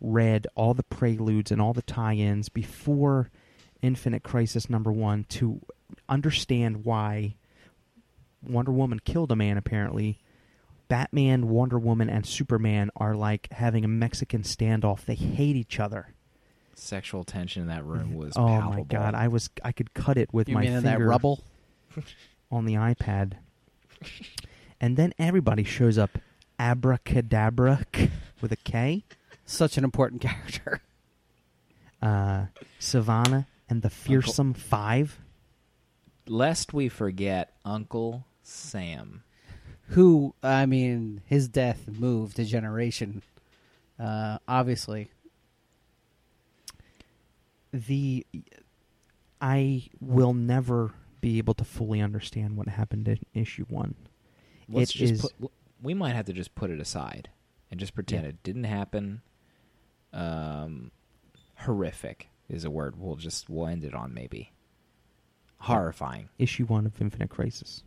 read 0.00 0.46
all 0.54 0.74
the 0.74 0.82
preludes 0.82 1.50
and 1.50 1.60
all 1.60 1.72
the 1.72 1.82
tie-ins 1.82 2.48
before 2.48 3.30
Infinite 3.82 4.22
Crisis 4.22 4.68
number 4.70 4.92
1 4.92 5.24
to 5.30 5.60
understand 6.08 6.84
why 6.84 7.36
Wonder 8.42 8.72
Woman 8.72 9.00
killed 9.00 9.32
a 9.32 9.36
man 9.36 9.56
apparently. 9.56 10.20
Batman, 10.88 11.48
Wonder 11.48 11.78
Woman 11.78 12.10
and 12.10 12.26
Superman 12.26 12.90
are 12.96 13.14
like 13.14 13.48
having 13.52 13.84
a 13.84 13.88
Mexican 13.88 14.42
standoff. 14.42 15.04
They 15.04 15.14
hate 15.14 15.56
each 15.56 15.78
other. 15.78 16.14
Sexual 16.74 17.24
tension 17.24 17.62
in 17.62 17.68
that 17.68 17.84
room 17.84 18.08
mm-hmm. 18.08 18.16
was 18.16 18.32
oh 18.36 18.46
palpable. 18.46 18.74
my 18.74 18.82
god, 18.82 19.14
I 19.14 19.28
was 19.28 19.50
I 19.62 19.72
could 19.72 19.92
cut 19.94 20.16
it 20.16 20.32
with 20.32 20.48
You 20.48 20.54
my 20.54 20.64
finger 20.64 20.80
that 20.80 21.00
rubble? 21.00 21.44
on 22.50 22.64
the 22.64 22.74
iPad. 22.74 23.34
and 24.80 24.96
then 24.96 25.12
everybody 25.18 25.62
shows 25.62 25.98
up 25.98 26.18
Abra 26.58 26.98
Kadabra 27.04 27.84
with 28.40 28.50
a 28.50 28.56
K. 28.56 29.04
Such 29.50 29.76
an 29.76 29.82
important 29.82 30.22
character. 30.28 30.80
Uh, 32.00 32.46
Savannah 32.78 33.48
and 33.68 33.82
the 33.82 33.90
Fearsome 33.90 34.54
Five. 34.54 35.18
Lest 36.28 36.72
we 36.72 36.88
forget 36.88 37.52
Uncle 37.64 38.24
Sam. 38.44 39.24
Who, 39.88 40.34
I 40.40 40.66
mean, 40.66 41.22
his 41.26 41.48
death 41.48 41.88
moved 41.88 42.38
a 42.38 42.44
generation. 42.44 43.22
Uh, 43.98 44.38
obviously. 44.46 45.10
The 47.72 48.24
I 49.40 49.88
will 50.00 50.32
never 50.32 50.92
be 51.20 51.38
able 51.38 51.54
to 51.54 51.64
fully 51.64 52.00
understand 52.00 52.56
what 52.56 52.68
happened 52.68 53.08
in 53.08 53.18
issue 53.34 53.64
one. 53.68 53.96
Let's 54.68 54.94
It 54.94 54.98
just 54.98 55.12
is- 55.14 55.20
put, 55.22 55.50
we 55.82 55.94
might 55.94 56.14
have 56.14 56.26
to 56.26 56.32
just 56.32 56.54
put 56.54 56.70
it 56.70 56.78
aside 56.80 57.30
and 57.70 57.80
just 57.80 57.94
pretend 57.94 58.22
Yeah. 58.22 58.28
it 58.30 58.42
didn't 58.44 58.64
happen. 58.64 59.22
Um, 60.12 60.90
horrific 61.56 62.28
is 62.48 62.64
a 62.64 62.70
word 62.70 62.94
we'll 62.98 63.16
just 63.16 63.48
we'll 63.48 63.66
end 63.68 63.84
it 63.84 63.94
on 63.94 64.12
maybe. 64.14 64.52
Horrifying. 65.58 66.28
Issue 66.38 66.64
one 66.64 66.86
of 66.86 67.00
Infinite 67.00 67.28
Crisis. 67.28 67.82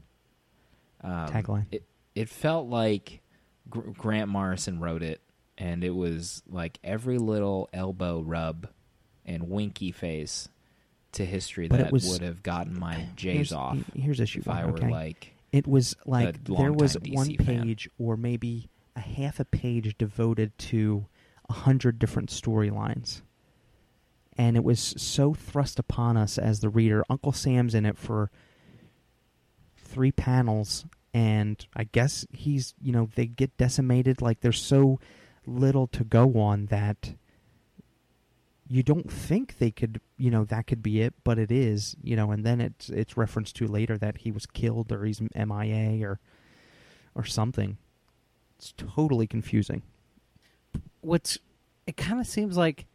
Um, 1.02 1.28
Tagline. 1.28 1.66
It 1.72 1.84
it 2.16 2.30
felt 2.30 2.68
like 2.70 3.22
Gr- 3.70 3.90
Grant 3.92 4.30
Morrison 4.30 4.80
wrote 4.80 5.02
it, 5.02 5.22
and 5.58 5.84
it 5.84 5.90
was 5.96 6.44
like 6.48 6.78
every 6.84 7.18
little 7.18 7.70
elbow 7.74 8.22
rub 8.22 8.68
and 9.26 9.50
winky 9.50 9.92
face 9.92 10.48
to 11.14 11.26
history 11.26 11.68
But 11.68 11.80
that 11.80 11.92
was- 11.92 12.08
would 12.10 12.22
have 12.22 12.44
gotten 12.44 12.78
my 12.80 13.08
J's 13.16 13.52
off 13.52 13.78
Here's 13.96 14.20
issue 14.20 14.40
if 14.40 14.48
one. 14.48 14.58
I 14.58 14.66
were 14.66 14.72
okay? 14.74 14.90
like 14.90 15.34
It 15.52 15.68
was 15.68 15.96
like 16.06 16.44
there 16.44 16.72
was 16.74 16.96
longtime 16.96 17.14
one 17.14 17.28
DC 17.28 17.38
fan. 17.46 17.64
page 17.64 17.90
or 18.00 18.18
maybe 18.18 18.70
a 18.96 19.00
half 19.00 19.40
a 19.40 19.46
page 19.46 19.96
devoted 19.98 20.56
to 20.58 21.06
a 21.50 21.54
hundred 21.54 22.00
different 22.00 22.30
storylines. 22.30 23.22
And 24.38 24.58
it 24.58 24.64
was 24.64 24.96
so 24.98 25.34
thrust 25.34 25.78
upon 25.78 26.18
us 26.18 26.38
as 26.38 26.60
the 26.60 26.70
reader. 26.70 27.04
Uncle 27.10 27.32
Sam's 27.32 27.76
in 27.76 27.86
it 27.86 27.98
for 27.98 28.32
three 29.78 30.12
panels 30.12 30.86
and 31.14 31.64
I 31.76 31.84
guess 31.84 32.26
he's 32.32 32.74
you 32.82 32.92
know, 32.92 33.10
they 33.16 33.28
get 33.28 33.56
decimated 33.58 34.22
like 34.22 34.42
there's 34.42 34.62
so 34.62 35.00
little 35.46 35.88
to 35.88 36.04
go 36.04 36.40
on 36.40 36.68
that 36.68 37.14
you 38.68 38.82
don't 38.82 39.12
think 39.12 39.58
they 39.58 39.72
could 39.72 40.00
you 40.18 40.32
know 40.32 40.46
that 40.46 40.68
could 40.68 40.82
be 40.82 41.02
it 41.02 41.14
but 41.24 41.38
it 41.38 41.52
is 41.52 41.96
you 42.02 42.16
know 42.16 42.32
and 42.32 42.46
then 42.46 42.62
it's 42.62 42.90
it's 42.90 43.18
referenced 43.18 43.56
to 43.56 43.68
later 43.68 43.98
that 43.98 44.20
he 44.20 44.32
was 44.32 44.46
killed 44.46 44.92
or 44.92 45.04
he's 45.04 45.22
MIA 45.36 46.06
or 46.08 46.20
or 47.14 47.26
something 47.26 47.78
it's 48.58 48.74
totally 48.78 49.28
confusing 49.28 49.84
What's 51.04 51.38
it 51.86 51.98
kind 51.98 52.20
of 52.20 52.28
seems 52.28 52.56
like 52.58 52.86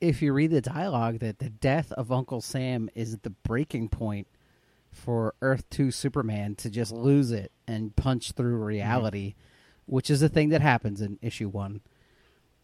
if 0.00 0.20
you 0.20 0.32
read 0.32 0.50
the 0.50 0.60
dialogue 0.60 1.20
that 1.20 1.38
the 1.38 1.48
death 1.48 1.90
of 1.92 2.12
Uncle 2.12 2.40
Sam 2.40 2.90
is 2.94 3.18
the 3.18 3.30
breaking 3.30 3.88
point 3.88 4.26
for 4.90 5.34
Earth 5.40 5.68
2 5.70 5.90
Superman 5.90 6.54
to 6.56 6.68
just 6.68 6.92
lose 6.92 7.32
it 7.32 7.50
and 7.66 7.96
punch 7.96 8.32
through 8.32 8.56
reality, 8.56 9.34
which 9.86 10.10
is 10.10 10.22
a 10.22 10.28
thing 10.28 10.50
that 10.50 10.60
happens 10.60 11.00
in 11.00 11.18
issue 11.22 11.48
1. 11.48 11.80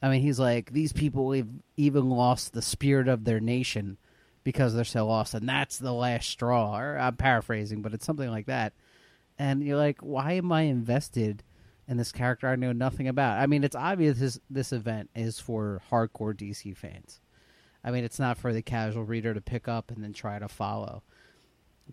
I 0.03 0.09
mean, 0.11 0.23
he's 0.23 0.39
like 0.39 0.73
these 0.73 0.93
people 0.93 1.33
have 1.33 1.49
even 1.77 2.11
lost 2.11 2.53
the 2.53 2.63
spirit 2.63 3.09
of 3.09 3.25
their 3.25 3.41
nation 3.41 3.97
because 4.45 4.75
they're 4.75 4.85
so 4.85 5.07
lost 5.07 5.35
and 5.35 5.49
that's 5.49 5.79
the 5.79 5.93
last 5.93 6.29
straw. 6.29 6.79
Or 6.79 6.99
I'm 6.99 7.17
paraphrasing, 7.17 7.83
but 7.83 7.95
it's 7.95 8.07
something 8.07 8.31
like 8.31 8.47
that. 8.47 8.75
And 9.39 9.63
you're 9.63 9.79
like, 9.79 10.01
why 10.01 10.33
am 10.33 10.53
I 10.53 10.63
invested 10.63 11.43
in 11.91 11.99
this 11.99 12.13
character 12.13 12.47
I 12.49 12.57
know 12.57 12.73
nothing 12.73 13.09
about? 13.09 13.39
I 13.39 13.47
mean, 13.47 13.65
it's 13.65 13.77
obvious 13.77 14.19
this 14.19 14.41
this 14.49 14.73
event 14.73 15.11
is 15.15 15.39
for 15.39 15.83
hardcore 15.91 16.35
DC 16.35 16.75
fans. 16.77 17.21
I 17.85 17.91
mean, 17.91 18.05
it's 18.05 18.19
not 18.19 18.39
for 18.39 18.53
the 18.53 18.63
casual 18.63 19.05
reader 19.05 19.35
to 19.35 19.41
pick 19.43 19.69
up 19.69 19.91
and 19.91 20.03
then 20.03 20.13
try 20.15 20.39
to 20.39 20.49
follow. 20.49 21.03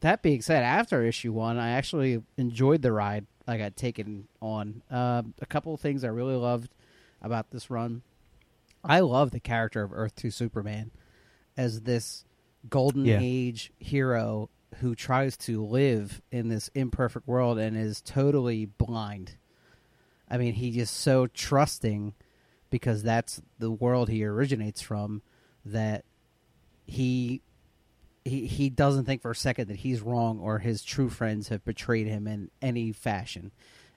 That 0.02 0.22
being 0.22 0.42
said, 0.42 0.64
after 0.64 1.04
issue 1.04 1.34
one, 1.34 1.58
I 1.58 1.72
actually 1.72 2.22
enjoyed 2.38 2.82
the 2.82 2.92
ride 2.92 3.26
I 3.48 3.58
got 3.58 3.76
taken 3.76 4.28
on. 4.42 4.84
Uh, 4.92 5.24
a 5.42 5.46
couple 5.46 5.74
of 5.74 5.80
things 5.80 6.04
I 6.04 6.10
really 6.10 6.36
loved 6.36 6.74
about 7.22 7.50
this 7.50 7.70
run. 7.70 8.04
I 8.84 9.00
love 9.00 9.32
the 9.32 9.40
character 9.40 9.82
of 9.82 9.92
Earth 9.94 10.16
2 10.16 10.30
Superman 10.30 10.92
as 11.56 11.82
this 11.82 12.26
golden 12.70 13.06
Yeah. 13.06 13.20
age 13.22 13.72
hero 13.80 14.50
who 14.80 14.94
tries 14.94 15.36
to 15.38 15.66
live 15.66 16.22
in 16.32 16.50
this 16.50 16.70
imperfect 16.76 17.28
world 17.28 17.58
and 17.58 17.76
is 17.76 18.02
totally 18.02 18.66
blind. 18.66 19.38
I 20.30 20.38
mean, 20.38 20.54
he 20.54 20.80
is 20.80 20.90
so 20.90 21.28
trusting 21.28 22.14
because 22.70 23.04
that's 23.04 23.42
the 23.60 23.72
world 23.72 24.10
he 24.10 24.26
originates 24.26 24.82
from 24.82 25.22
that 25.66 26.04
he 26.86 27.42
he 28.26 28.46
he 28.46 28.70
doesn't 28.70 29.06
think 29.06 29.22
for 29.22 29.32
a 29.32 29.36
second 29.36 29.68
that 29.68 29.78
he's 29.78 30.02
wrong 30.02 30.40
or 30.40 30.60
his 30.60 30.84
true 30.84 31.10
friends 31.10 31.48
have 31.48 31.64
betrayed 31.64 32.08
him 32.08 32.28
in 32.28 32.52
any 32.62 32.92
fashion. 32.92 33.52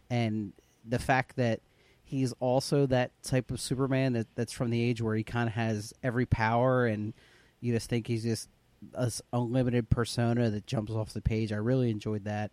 And 0.08 0.52
the 0.86 0.98
fact 0.98 1.36
that 1.36 1.60
he's 2.02 2.32
also 2.40 2.86
that 2.86 3.10
type 3.22 3.50
of 3.50 3.60
Superman 3.60 4.12
that 4.14 4.26
that's 4.34 4.52
from 4.52 4.70
the 4.70 4.82
age 4.82 5.02
where 5.02 5.16
he 5.16 5.24
kind 5.24 5.48
of 5.48 5.54
has 5.54 5.92
every 6.02 6.26
power 6.26 6.86
and 6.86 7.12
you 7.60 7.72
just 7.72 7.88
think 7.88 8.06
he's 8.06 8.24
just 8.24 8.48
this 8.80 9.20
unlimited 9.32 9.90
persona 9.90 10.50
that 10.50 10.66
jumps 10.66 10.92
off 10.92 11.12
the 11.12 11.20
page. 11.20 11.52
I 11.52 11.56
really 11.56 11.90
enjoyed 11.90 12.24
that. 12.24 12.50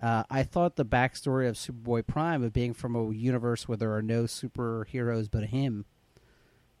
Uh, 0.00 0.22
I 0.30 0.44
thought 0.44 0.76
the 0.76 0.84
backstory 0.84 1.48
of 1.48 1.56
Superboy 1.56 2.06
Prime 2.06 2.44
of 2.44 2.52
being 2.52 2.72
from 2.72 2.94
a 2.94 3.10
universe 3.12 3.66
where 3.66 3.76
there 3.76 3.94
are 3.94 4.02
no 4.02 4.24
superheroes 4.24 5.28
but 5.30 5.44
him 5.44 5.86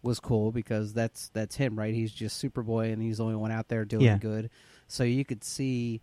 was 0.02 0.20
cool 0.20 0.52
because 0.52 0.92
that's 0.92 1.28
that's 1.30 1.56
him, 1.56 1.76
right? 1.76 1.92
He's 1.94 2.12
just 2.12 2.40
Superboy 2.42 2.92
and 2.92 3.02
he's 3.02 3.18
the 3.18 3.24
only 3.24 3.34
one 3.36 3.50
out 3.50 3.68
there 3.68 3.84
doing 3.84 4.04
Yeah. 4.04 4.18
good. 4.18 4.50
So 4.86 5.02
you 5.02 5.24
could 5.24 5.42
see 5.42 6.00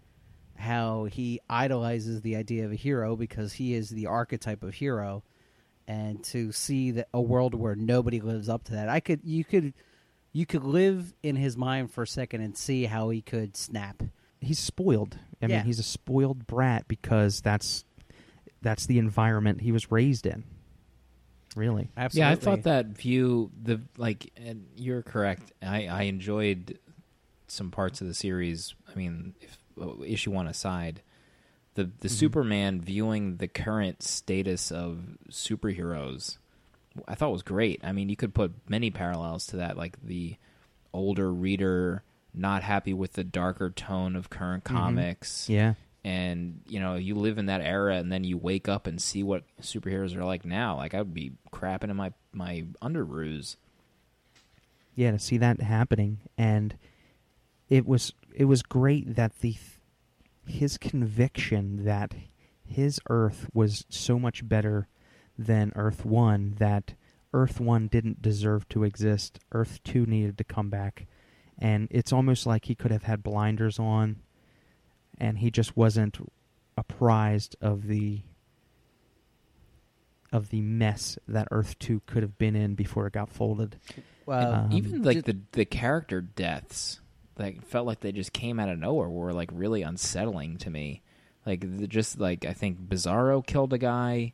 how 0.57 1.05
he 1.05 1.39
idolizes 1.49 2.21
the 2.21 2.35
idea 2.35 2.65
of 2.65 2.71
a 2.71 2.75
hero 2.75 3.15
because 3.15 3.53
he 3.53 3.73
is 3.73 3.89
the 3.89 4.07
archetype 4.07 4.63
of 4.63 4.73
hero 4.73 5.23
and 5.87 6.23
to 6.25 6.51
see 6.51 6.91
that 6.91 7.07
a 7.13 7.21
world 7.21 7.53
where 7.53 7.75
nobody 7.75 8.19
lives 8.19 8.49
up 8.49 8.63
to 8.65 8.73
that. 8.73 8.89
I 8.89 8.99
could 8.99 9.21
you 9.23 9.45
could 9.45 9.73
you 10.33 10.45
could 10.45 10.65
live 10.65 11.13
in 11.23 11.37
his 11.37 11.55
mind 11.55 11.91
for 11.91 12.03
a 12.03 12.07
second 12.07 12.41
and 12.41 12.57
see 12.57 12.85
how 12.85 13.09
he 13.09 13.21
could 13.21 13.55
snap. 13.55 14.03
He's 14.45 14.59
spoiled. 14.59 15.17
I 15.41 15.47
Yeah. 15.47 15.57
mean, 15.57 15.65
he's 15.65 15.79
a 15.79 15.83
spoiled 15.83 16.47
brat 16.47 16.87
because 16.87 17.41
that's 17.41 17.83
that's 18.61 18.85
the 18.87 18.97
environment 18.97 19.61
he 19.61 19.71
was 19.71 19.91
raised 19.91 20.25
in. 20.25 20.43
Really. 21.55 21.89
Absolutely. 21.95 22.19
Yeah, 22.29 22.31
I 22.31 22.35
thought 22.35 22.63
that 22.63 22.85
view 22.87 23.51
the 23.61 23.81
like 23.97 24.31
and 24.35 24.65
you're 24.75 25.01
correct. 25.03 25.51
I 25.61 25.87
I 25.87 26.01
enjoyed 26.03 26.79
some 27.47 27.71
parts 27.71 28.01
of 28.01 28.07
the 28.07 28.13
series. 28.13 28.75
I 28.91 28.95
mean, 28.97 29.35
if 29.39 29.57
uh, 29.79 30.01
issue 30.03 30.31
one 30.31 30.47
aside, 30.47 31.01
the 31.75 31.89
the 31.99 32.09
Superman 32.09 32.81
viewing 32.81 33.37
the 33.37 33.47
current 33.47 34.03
status 34.03 34.71
of 34.71 34.99
superheroes, 35.29 36.37
I 37.07 37.15
thought 37.15 37.31
was 37.31 37.43
great. 37.43 37.79
I 37.83 37.91
mean, 37.93 38.09
you 38.09 38.15
could 38.17 38.33
put 38.33 38.53
many 38.67 38.89
parallels 38.91 39.47
to 39.47 39.57
that, 39.57 39.77
like 39.77 39.97
the 40.03 40.35
older 40.91 41.31
reader 41.31 42.03
not 42.37 42.63
happy 42.63 42.93
with 42.93 43.13
the 43.13 43.23
darker 43.23 43.69
tone 43.69 44.15
of 44.15 44.29
current 44.29 44.63
mm-hmm. 44.63 44.77
comics. 44.77 45.49
Yeah. 45.49 45.73
and 46.03 46.61
you 46.67 46.79
know 46.79 46.95
you 46.95 47.15
live 47.15 47.37
in 47.37 47.47
that 47.47 47.61
era 47.61 47.95
and 47.95 48.11
then 48.11 48.23
you 48.23 48.37
wake 48.37 48.69
up 48.69 48.85
and 48.85 49.01
see 49.01 49.23
what 49.23 49.43
superheroes 49.61 50.15
are 50.15 50.25
like 50.25 50.45
now. 50.45 50.77
Like 50.77 50.93
i 50.93 50.99
would 50.99 51.13
be 51.13 51.33
crapping 51.51 51.89
in 51.89 51.95
my 51.95 52.13
my 52.31 52.65
underoos. 52.81 53.57
Yeah, 54.95 55.11
to 55.11 55.19
see 55.19 55.37
that 55.37 55.61
happening. 55.61 56.19
And 56.37 56.77
it 57.69 57.85
was 57.85 58.13
it 58.33 58.45
was 58.45 58.61
great 58.61 59.15
that 59.15 59.39
the 59.39 59.55
his 60.47 60.77
conviction 60.77 61.85
that 61.85 62.13
his 62.63 62.99
earth 63.09 63.47
was 63.53 63.85
so 63.89 64.19
much 64.19 64.47
better 64.47 64.87
than 65.37 65.71
earth 65.75 66.05
1 66.05 66.55
that 66.59 66.93
earth 67.33 67.59
1 67.59 67.87
didn't 67.87 68.21
deserve 68.21 68.67
to 68.69 68.83
exist. 68.83 69.39
Earth 69.51 69.79
2 69.83 70.05
needed 70.05 70.37
to 70.37 70.43
come 70.43 70.69
back 70.69 71.07
and 71.59 71.87
it's 71.91 72.11
almost 72.13 72.45
like 72.45 72.65
he 72.65 72.75
could 72.75 72.91
have 72.91 73.03
had 73.03 73.23
blinders 73.23 73.79
on 73.79 74.17
and 75.17 75.37
he 75.39 75.49
just 75.49 75.75
wasn't 75.77 76.17
apprised 76.77 77.55
of 77.61 77.87
the 77.87 78.21
of 80.31 80.49
the 80.49 80.61
mess 80.61 81.17
that 81.27 81.47
earth 81.51 81.77
2 81.79 82.01
could 82.05 82.21
have 82.23 82.37
been 82.37 82.55
in 82.55 82.75
before 82.75 83.07
it 83.07 83.13
got 83.13 83.29
folded. 83.29 83.77
Well, 84.25 84.53
Um, 84.53 84.71
even 84.73 85.03
like 85.03 85.23
the 85.23 85.37
the 85.53 85.65
character 85.65 86.19
deaths 86.21 86.99
like 87.37 87.63
felt 87.63 87.85
like 87.85 87.99
they 88.01 88.11
just 88.11 88.33
came 88.33 88.59
out 88.59 88.69
of 88.69 88.77
nowhere 88.79 89.07
were 89.09 89.33
like 89.33 89.49
really 89.53 89.81
unsettling 89.81 90.57
to 90.59 90.69
me. 90.69 91.01
Like 91.45 91.61
the, 91.77 91.85
just 91.87 92.19
like 92.19 92.43
i 92.43 92.53
think 92.53 92.79
bizarro 92.81 93.45
killed 93.45 93.71
a 93.71 93.77
guy 93.77 94.33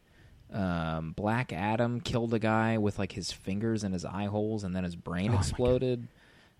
um, 0.53 1.11
black 1.11 1.51
adam 1.51 1.99
killed 1.99 2.33
a 2.33 2.39
guy 2.39 2.77
with 2.77 2.97
like 2.97 3.11
his 3.11 3.33
fingers 3.33 3.83
in 3.83 3.91
his 3.91 4.05
eye 4.05 4.27
holes 4.27 4.63
and 4.63 4.73
then 4.73 4.85
his 4.85 4.95
brain 4.95 5.33
Oh 5.33 5.37
exploded 5.37 6.07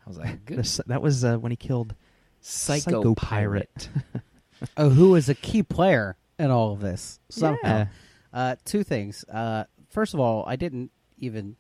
i 0.06 0.10
was 0.10 0.18
like 0.18 0.46
good 0.46 0.60
This- 0.60 0.82
that 0.88 1.02
was 1.02 1.24
uh, 1.24 1.38
when 1.38 1.52
he 1.52 1.56
killed 1.56 1.96
Psycho-Pirate 2.42 3.90
oh, 4.78 4.90
who 4.90 5.16
is 5.16 5.30
a 5.30 5.36
key 5.36 5.64
player 5.64 6.18
in 6.40 6.50
all 6.50 6.74
of 6.74 6.80
this 6.80 7.20
somehow. 7.30 7.60
Yeah. 7.64 7.86
Uh, 8.34 8.56
two 8.66 8.84
things. 8.84 9.24
Uh, 9.32 9.66
first 9.90 10.14
of 10.14 10.20
all, 10.20 10.44
I 10.48 10.56
didn't 10.56 10.92
even 11.18 11.56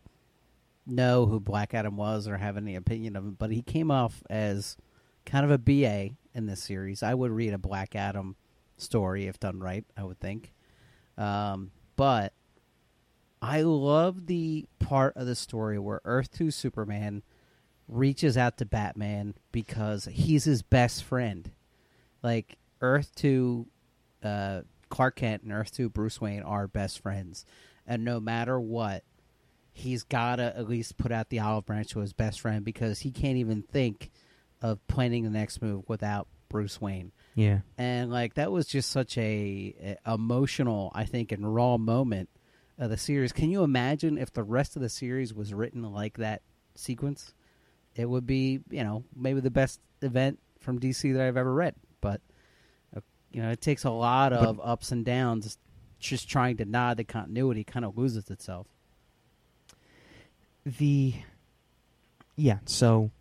know 0.88 1.26
who 1.28 1.39
Black 1.39 1.74
Adam 1.74 1.98
was 1.98 2.28
or 2.28 2.38
have 2.38 2.58
any 2.58 2.76
opinion 2.76 3.16
of 3.16 3.24
him, 3.24 3.36
but 3.38 3.52
he 3.52 3.62
came 3.62 3.92
off 3.92 4.24
as 4.30 4.78
kind 5.26 5.46
of 5.46 5.52
a 5.52 5.58
BA 5.58 6.16
in 6.34 6.46
this 6.48 6.64
series. 6.64 7.04
I 7.04 7.14
would 7.14 7.32
read 7.32 7.54
a 7.54 7.58
Black 7.60 7.96
Adam 7.96 8.36
story 8.78 9.28
if 9.28 9.39
done 9.39 9.60
right. 9.60 9.86
I 9.96 10.04
would 10.04 10.20
think, 10.20 10.54
um, 11.18 11.72
but 11.96 12.34
I 13.42 13.62
love 13.62 14.26
the 14.26 14.66
part 14.80 15.16
of 15.16 15.28
the 15.28 15.36
story 15.36 15.78
where 15.78 16.02
Earth 16.06 16.32
Two 16.32 16.50
Superman 16.50 17.22
reaches 17.92 18.38
out 18.38 18.58
to 18.58 18.66
Batman 18.66 19.36
because 19.52 20.06
he's 20.06 20.46
his 20.46 20.64
best 20.64 21.04
friend. 21.04 21.52
Like 22.24 22.58
Earth 22.82 23.12
Two, 23.16 23.68
uh, 24.24 24.62
Clark 24.89 25.18
Kent 25.18 25.44
and 25.44 25.52
Earth 25.52 25.72
Two 25.72 25.89
Bruce 25.89 26.20
Wayne 26.20 26.42
are 26.42 26.68
best 26.68 27.00
friends, 27.00 27.46
and 27.86 28.04
no 28.04 28.20
matter 28.20 28.60
what, 28.60 29.04
he's 29.74 30.04
gotta 30.04 30.56
at 30.56 30.70
least 30.70 30.98
put 30.98 31.12
out 31.12 31.30
the 31.30 31.39
olive 31.39 31.66
branch 31.66 31.89
to 31.89 32.00
his 32.00 32.14
best 32.14 32.39
friend 32.42 32.64
because 32.66 33.00
he 33.00 33.12
can't 33.12 33.38
even 33.38 33.62
think 33.62 34.12
of 34.62 34.86
planning 34.88 35.24
the 35.24 35.30
next 35.30 35.62
move 35.62 35.88
without 35.88 36.28
Bruce 36.50 36.80
Wayne. 36.80 37.12
Yeah. 37.36 37.60
And 37.78 38.12
like 38.12 38.36
that 38.36 38.52
was 38.52 38.68
just 38.68 38.92
such 38.92 39.18
a, 39.18 39.98
a 40.06 40.14
emotional, 40.14 40.92
I 40.94 41.06
think, 41.06 41.32
and 41.32 41.54
raw 41.54 41.78
moment 41.78 42.30
of 42.78 42.89
the 42.89 42.98
series. 42.98 43.32
Can 43.32 43.50
you 43.50 43.64
imagine 43.64 44.18
if 44.18 44.32
the 44.32 44.44
rest 44.44 44.76
of 44.76 44.82
the 44.82 44.89
series 44.89 45.34
was 45.34 45.54
written 45.54 45.84
like 45.84 46.18
that 46.18 46.42
sequence? 46.76 47.34
It 47.96 48.06
would 48.06 48.26
be, 48.26 48.62
you 48.70 48.84
know, 48.84 49.04
maybe 49.16 49.42
the 49.42 49.52
best 49.52 49.80
event 50.02 50.39
from 50.60 50.80
DC 50.80 51.14
that 51.14 51.22
I've 51.22 51.38
ever 51.38 51.54
read. 51.54 51.76
But 52.00 52.22
uh, 52.96 53.02
you 53.32 53.42
know, 53.42 53.50
it 53.50 53.62
takes 53.62 53.84
a 53.84 53.89
lot 53.89 54.34
of 54.34 54.60
ups 54.64 54.92
and 54.92 55.06
downs. 55.06 55.58
Just 56.00 56.30
trying 56.30 56.58
to 56.58 56.66
nod 56.66 56.98
the 56.98 57.04
continuity 57.04 57.64
kind 57.64 57.86
of 57.86 57.98
loses 57.98 58.30
itself. 58.32 58.66
The 60.66 61.14
yeah, 62.36 62.60
so 62.66 63.12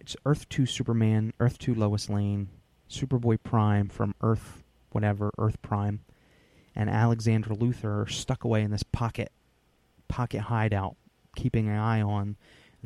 it's 0.00 0.16
Earth 0.26 0.48
Two 0.48 0.66
Superman, 0.66 1.32
Earth 1.40 1.58
Two 1.58 1.74
Lois 1.74 2.10
Lane, 2.10 2.48
Superboy 2.90 3.38
Prime 3.42 3.88
from 3.88 4.14
Earth 4.20 4.62
whatever 4.90 5.30
Earth 5.38 5.60
Prime, 5.60 6.00
and 6.74 6.88
Alexander 6.88 7.50
Luthor 7.50 8.04
are 8.04 8.08
stuck 8.08 8.44
away 8.44 8.62
in 8.62 8.70
this 8.70 8.82
pocket 8.82 9.32
pocket 10.08 10.42
hideout, 10.42 10.96
keeping 11.34 11.68
an 11.68 11.76
eye 11.76 12.02
on 12.02 12.36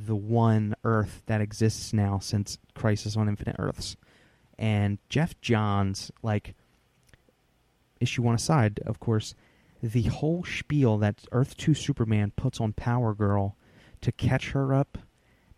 the 0.06 0.16
one 0.16 0.74
Earth 0.84 1.22
that 1.26 1.40
exists 1.40 1.92
now 1.92 2.20
since 2.20 2.58
Crisis 2.74 3.16
on 3.16 3.28
Infinite 3.28 3.56
Earths. 3.58 3.96
And 4.58 4.98
Geoff 5.08 5.40
Johns, 5.40 6.12
like 6.22 6.54
issue 8.00 8.22
one 8.22 8.34
aside, 8.34 8.80
of 8.86 9.00
course, 9.00 9.34
the 9.82 10.02
whole 10.02 10.44
spiel 10.44 10.98
that 10.98 11.24
Earth 11.32 11.56
2 11.56 11.74
Superman 11.74 12.32
puts 12.36 12.60
on 12.60 12.72
Power 12.72 13.12
Girl 13.14 13.56
to 14.00 14.12
catch 14.12 14.50
her 14.50 14.72
up 14.72 14.98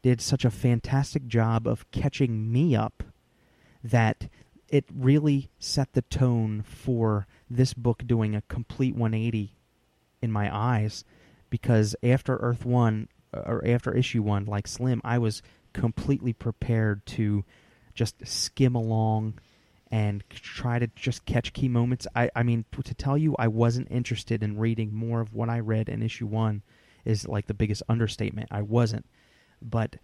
did 0.03 0.20
such 0.20 0.47
a 0.47 0.51
fantastic 0.51 1.26
job 1.26 1.66
of 1.66 1.91
catching 1.91 2.51
me 2.51 2.74
up 2.74 3.03
that 3.84 4.28
it 4.68 4.84
really 4.95 5.51
set 5.59 5.93
the 5.93 6.03
tone 6.03 6.62
for 6.62 7.26
this 7.51 7.74
book 7.74 8.07
doing 8.07 8.34
a 8.34 8.43
complete 8.43 8.95
180 8.95 9.55
in 10.22 10.32
my 10.32 10.55
eyes 10.55 11.05
because 11.51 11.95
after 12.03 12.36
Earth 12.36 12.64
1 12.64 13.09
or 13.33 13.62
after 13.66 13.95
issue 13.95 14.22
1 14.22 14.47
like 14.47 14.66
Slim 14.66 15.01
I 15.05 15.18
was 15.18 15.43
completely 15.72 16.33
prepared 16.33 17.07
to 17.07 17.45
just 17.95 18.26
skim 18.26 18.74
along 18.74 19.39
and 19.91 20.22
try 20.31 20.78
to 20.78 20.87
just 20.95 21.26
catch 21.26 21.53
key 21.53 21.68
moments. 21.68 22.07
I, 22.14 22.31
I 22.37 22.45
mean, 22.45 22.64
to 22.85 22.95
tell 22.95 23.18
you, 23.18 23.35
I 23.39 23.49
wasn't 23.49 23.89
interested 23.91 24.43
in 24.43 24.57
reading 24.57 24.95
more 24.95 25.20
of 25.20 25.35
what 25.35 25.49
I 25.49 25.59
read 25.59 25.89
in 25.89 26.03
issue 26.03 26.26
one 26.26 26.62
is 27.05 27.26
like 27.26 27.47
the 27.47 27.55
biggest 27.55 27.83
understatement. 27.89 28.49
I 28.53 28.62
wasn't, 28.62 29.07
but 29.61 29.97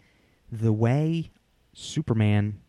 the 0.51 0.73
way 0.73 1.31
Superman 1.73 2.61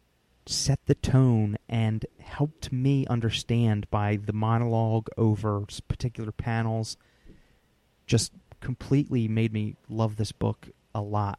set 0.46 0.78
the 0.86 0.94
tone 0.94 1.56
and 1.68 2.06
helped 2.20 2.72
me 2.72 3.06
understand 3.08 3.90
by 3.90 4.16
the 4.16 4.32
monologue 4.32 5.08
over 5.16 5.64
particular 5.88 6.32
panels 6.32 6.96
just 8.06 8.32
completely 8.60 9.28
made 9.28 9.52
me 9.52 9.76
love 9.88 10.16
this 10.16 10.32
book 10.32 10.68
a 10.94 11.00
lot. 11.00 11.38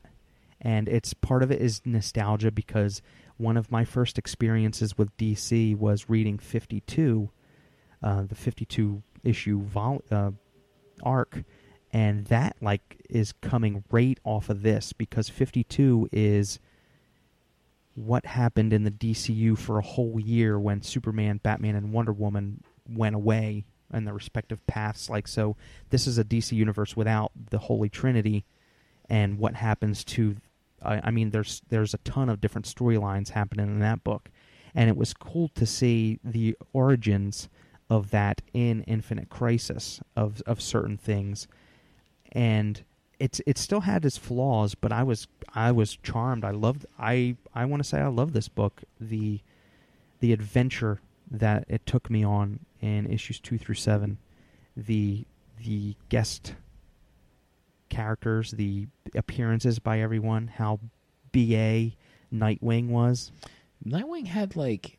And 0.61 0.89
it's 0.89 1.13
part 1.13 1.43
of 1.43 1.51
it 1.51 1.61
is 1.61 1.81
nostalgia 1.85 2.51
because 2.51 3.01
one 3.37 3.55
of 3.55 3.71
my 3.71 3.85
first 3.85 4.17
experiences 4.17 4.97
with 4.97 5.15
DC 5.17 5.75
was 5.77 6.09
reading 6.09 6.37
52 6.37 7.29
uh, 8.01 8.23
the 8.23 8.35
52 8.35 9.01
issue 9.23 9.61
vol- 9.61 10.03
uh, 10.11 10.31
arc. 11.03 11.43
And 11.91 12.25
that 12.25 12.55
like 12.61 13.01
is 13.09 13.33
coming 13.41 13.83
right 13.91 14.17
off 14.23 14.49
of 14.49 14.61
this 14.61 14.93
because 14.93 15.27
52 15.27 16.09
is 16.11 16.59
what 17.95 18.25
happened 18.25 18.73
in 18.73 18.83
the 18.83 18.91
DCU 18.91 19.57
for 19.57 19.79
a 19.79 19.83
whole 19.83 20.19
year 20.19 20.59
when 20.59 20.81
Superman, 20.81 21.39
Batman, 21.41 21.75
and 21.75 21.91
Wonder 21.91 22.13
Woman 22.13 22.63
went 22.87 23.15
away 23.15 23.65
in 23.93 24.05
their 24.05 24.13
respective 24.13 24.65
paths. 24.67 25.09
Like, 25.09 25.27
so 25.27 25.55
this 25.89 26.07
is 26.07 26.17
a 26.17 26.23
DC 26.23 26.51
universe 26.51 26.95
without 26.95 27.31
the 27.49 27.59
Holy 27.59 27.89
Trinity, 27.89 28.45
and 29.09 29.37
what 29.39 29.55
happens 29.55 30.03
to. 30.05 30.37
I, 30.83 31.01
I 31.05 31.11
mean, 31.11 31.31
there's 31.31 31.61
there's 31.69 31.93
a 31.93 31.99
ton 31.99 32.29
of 32.29 32.41
different 32.41 32.65
storylines 32.65 33.29
happening 33.29 33.67
in 33.67 33.79
that 33.79 34.03
book, 34.03 34.29
and 34.73 34.89
it 34.89 34.97
was 34.97 35.13
cool 35.13 35.49
to 35.55 35.65
see 35.65 36.19
the 36.23 36.55
origins 36.73 37.49
of 37.89 38.11
that 38.11 38.41
in 38.53 38.83
Infinite 38.83 39.29
Crisis 39.29 40.01
of 40.15 40.41
of 40.45 40.61
certain 40.61 40.97
things, 40.97 41.47
and 42.31 42.83
it's 43.19 43.41
it 43.45 43.57
still 43.57 43.81
had 43.81 44.05
its 44.05 44.17
flaws, 44.17 44.75
but 44.75 44.91
I 44.91 45.03
was 45.03 45.27
I 45.53 45.71
was 45.71 45.97
charmed. 45.97 46.45
I 46.45 46.51
loved 46.51 46.85
I 46.97 47.35
I 47.53 47.65
want 47.65 47.83
to 47.83 47.87
say 47.87 47.99
I 47.99 48.07
love 48.07 48.33
this 48.33 48.47
book. 48.47 48.83
The 48.99 49.41
the 50.21 50.33
adventure 50.33 51.01
that 51.29 51.65
it 51.67 51.85
took 51.85 52.09
me 52.09 52.23
on 52.23 52.59
in 52.81 53.07
issues 53.11 53.39
two 53.39 53.57
through 53.57 53.75
seven, 53.75 54.17
the 54.75 55.25
the 55.63 55.95
guest 56.09 56.53
characters, 57.89 58.51
the 58.51 58.87
appearances 59.15 59.79
by 59.79 59.99
everyone, 59.99 60.47
how 60.47 60.79
BA 61.31 61.91
Nightwing 62.33 62.89
was. 62.89 63.31
Nightwing 63.85 64.27
had 64.27 64.55
like 64.55 64.97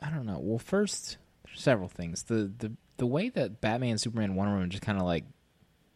I 0.00 0.10
don't 0.10 0.26
know. 0.26 0.38
Well, 0.40 0.58
first 0.58 1.18
several 1.54 1.88
things. 1.88 2.24
The 2.24 2.52
the 2.58 2.72
the 2.96 3.06
way 3.06 3.28
that 3.30 3.60
Batman, 3.60 3.98
Superman, 3.98 4.34
Wonder 4.34 4.54
Woman 4.54 4.70
just 4.70 4.82
kind 4.82 4.98
of 4.98 5.04
like 5.04 5.24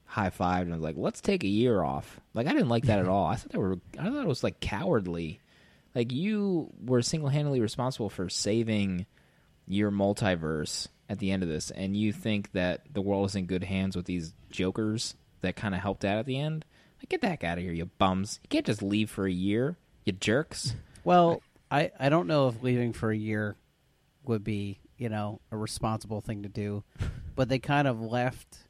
high 0.05 0.30
fived 0.30 0.62
and 0.62 0.72
was 0.72 0.82
like, 0.82 0.97
"Let's 0.97 1.20
take 1.20 1.45
a 1.45 1.49
year 1.49 1.82
off." 1.82 2.20
Like 2.35 2.47
I 2.47 2.53
didn't 2.53 2.68
like 2.68 2.85
that 2.87 2.99
at 2.99 3.09
all. 3.09 3.26
I 3.26 3.37
thought 3.37 3.53
they 3.53 3.59
were. 3.59 3.78
I 3.99 4.05
thought 4.05 4.22
it 4.22 4.28
was 4.28 4.45
like 4.45 4.61
cowardly. 4.61 5.41
Like 5.95 6.12
you 6.12 6.70
were 6.85 7.03
single 7.03 7.28
handedly 7.28 7.61
responsible 7.61 8.11
for 8.11 8.28
saving 8.28 9.07
your 9.66 9.91
multiverse 9.91 10.89
at 11.09 11.19
the 11.19 11.31
end 11.31 11.43
of 11.43 11.49
this, 11.49 11.71
and 11.71 11.97
you 11.97 12.13
think 12.13 12.53
that 12.53 12.83
the 12.93 13.03
world 13.03 13.27
is 13.27 13.35
in 13.35 13.47
good 13.47 13.65
hands 13.65 13.97
with 13.97 14.07
these 14.07 14.33
jokers 14.51 15.15
that 15.43 15.57
kind 15.57 15.75
of 15.75 15.81
helped 15.81 16.05
out 16.05 16.19
at 16.19 16.27
the 16.27 16.39
end. 16.39 16.65
Like 16.99 17.11
get 17.11 17.21
the 17.21 17.29
heck 17.29 17.45
out 17.45 17.59
of 17.59 17.65
here, 17.65 17.73
you 17.73 17.87
bums! 17.87 18.41
You 18.43 18.49
can't 18.49 18.67
just 18.67 18.83
leave 18.83 19.11
for 19.11 19.27
a 19.27 19.33
year, 19.33 19.77
you 20.05 20.13
jerks. 20.13 20.75
Well, 21.05 21.43
I, 21.71 21.91
I 22.01 22.09
don't 22.09 22.27
know 22.27 22.49
if 22.49 22.63
leaving 22.63 22.95
for 22.95 23.11
a 23.11 23.17
year 23.17 23.57
would 24.25 24.43
be, 24.43 24.79
you 24.97 25.11
know, 25.11 25.43
a 25.53 25.57
responsible 25.59 26.23
thing 26.23 26.43
to 26.45 26.49
do, 26.49 26.83
but 27.37 27.51
they 27.51 27.59
kind 27.59 27.87
of 27.87 28.01
left 28.01 28.65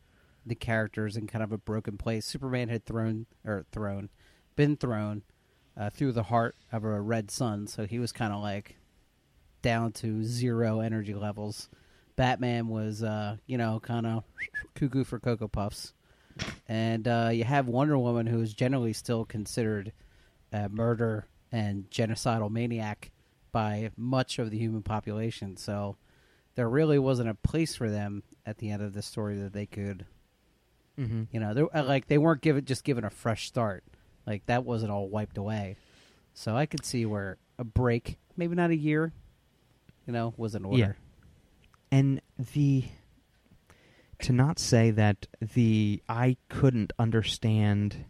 the 0.44 0.56
characters 0.56 1.16
in 1.16 1.28
kind 1.28 1.44
of 1.44 1.52
a 1.52 1.58
broken 1.58 1.96
place. 1.96 2.26
Superman 2.26 2.68
had 2.68 2.84
thrown 2.84 3.26
or 3.44 3.64
thrown, 3.70 4.10
been 4.56 4.76
thrown 4.76 5.22
uh, 5.76 5.90
through 5.90 6.12
the 6.12 6.24
heart 6.24 6.56
of 6.72 6.84
a 6.84 7.00
red 7.00 7.30
sun, 7.30 7.66
so 7.66 7.86
he 7.86 7.98
was 7.98 8.12
kind 8.12 8.32
of 8.32 8.40
like 8.40 8.76
down 9.62 9.92
to 9.92 10.24
zero 10.24 10.80
energy 10.80 11.14
levels. 11.14 11.68
Batman 12.16 12.68
was, 12.68 13.02
uh, 13.02 13.36
you 13.46 13.58
know, 13.58 13.80
kind 13.80 14.06
of 14.06 14.24
cuckoo 14.74 15.04
for 15.04 15.18
cocoa 15.18 15.48
puffs, 15.48 15.92
and 16.68 17.06
uh, 17.08 17.30
you 17.32 17.44
have 17.44 17.66
Wonder 17.68 17.98
Woman, 17.98 18.26
who 18.26 18.40
is 18.40 18.54
generally 18.54 18.92
still 18.92 19.24
considered 19.24 19.92
a 20.52 20.68
murder 20.68 21.26
and 21.52 21.88
genocidal 21.90 22.50
maniac 22.50 23.10
by 23.52 23.90
much 23.96 24.38
of 24.38 24.50
the 24.50 24.58
human 24.58 24.82
population. 24.82 25.56
So 25.56 25.96
there 26.56 26.68
really 26.68 26.98
wasn't 26.98 27.28
a 27.28 27.34
place 27.34 27.74
for 27.74 27.88
them 27.90 28.22
at 28.46 28.58
the 28.58 28.70
end 28.70 28.82
of 28.82 28.92
the 28.94 29.02
story 29.02 29.36
that 29.38 29.52
they 29.52 29.66
could, 29.66 30.06
Mm-hmm. 30.98 31.24
you 31.32 31.40
know, 31.40 31.68
like 31.74 32.06
they 32.06 32.18
weren't 32.18 32.40
given 32.40 32.64
just 32.64 32.84
given 32.84 33.04
a 33.04 33.10
fresh 33.10 33.48
start. 33.48 33.82
Like 34.28 34.46
that 34.46 34.64
wasn't 34.64 34.92
all 34.92 35.08
wiped 35.08 35.36
away. 35.38 35.76
So 36.34 36.56
I 36.56 36.66
could 36.66 36.84
see 36.84 37.04
where 37.04 37.36
a 37.58 37.64
break, 37.64 38.16
maybe 38.36 38.54
not 38.54 38.70
a 38.70 38.76
year, 38.76 39.12
you 40.06 40.12
know, 40.12 40.34
was 40.36 40.54
in 40.54 40.64
order. 40.64 40.78
Yeah. 40.78 40.92
And 41.94 42.20
the 42.52 42.86
to 44.18 44.32
not 44.32 44.58
say 44.58 44.90
that 44.90 45.28
the 45.40 46.02
I 46.08 46.36
couldn't 46.48 46.92
understand 46.98 48.06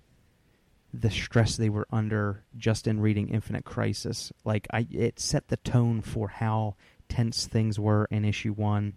the 0.94 1.10
stress 1.10 1.58
they 1.58 1.68
were 1.68 1.86
under 1.92 2.44
just 2.56 2.86
in 2.86 3.00
reading 3.00 3.28
Infinite 3.28 3.66
Crisis. 3.66 4.32
Like 4.42 4.66
I 4.72 4.86
it 4.90 5.20
set 5.20 5.48
the 5.48 5.58
tone 5.58 6.00
for 6.00 6.28
how 6.28 6.76
tense 7.10 7.46
things 7.46 7.78
were 7.78 8.06
in 8.10 8.24
issue 8.24 8.54
1 8.54 8.96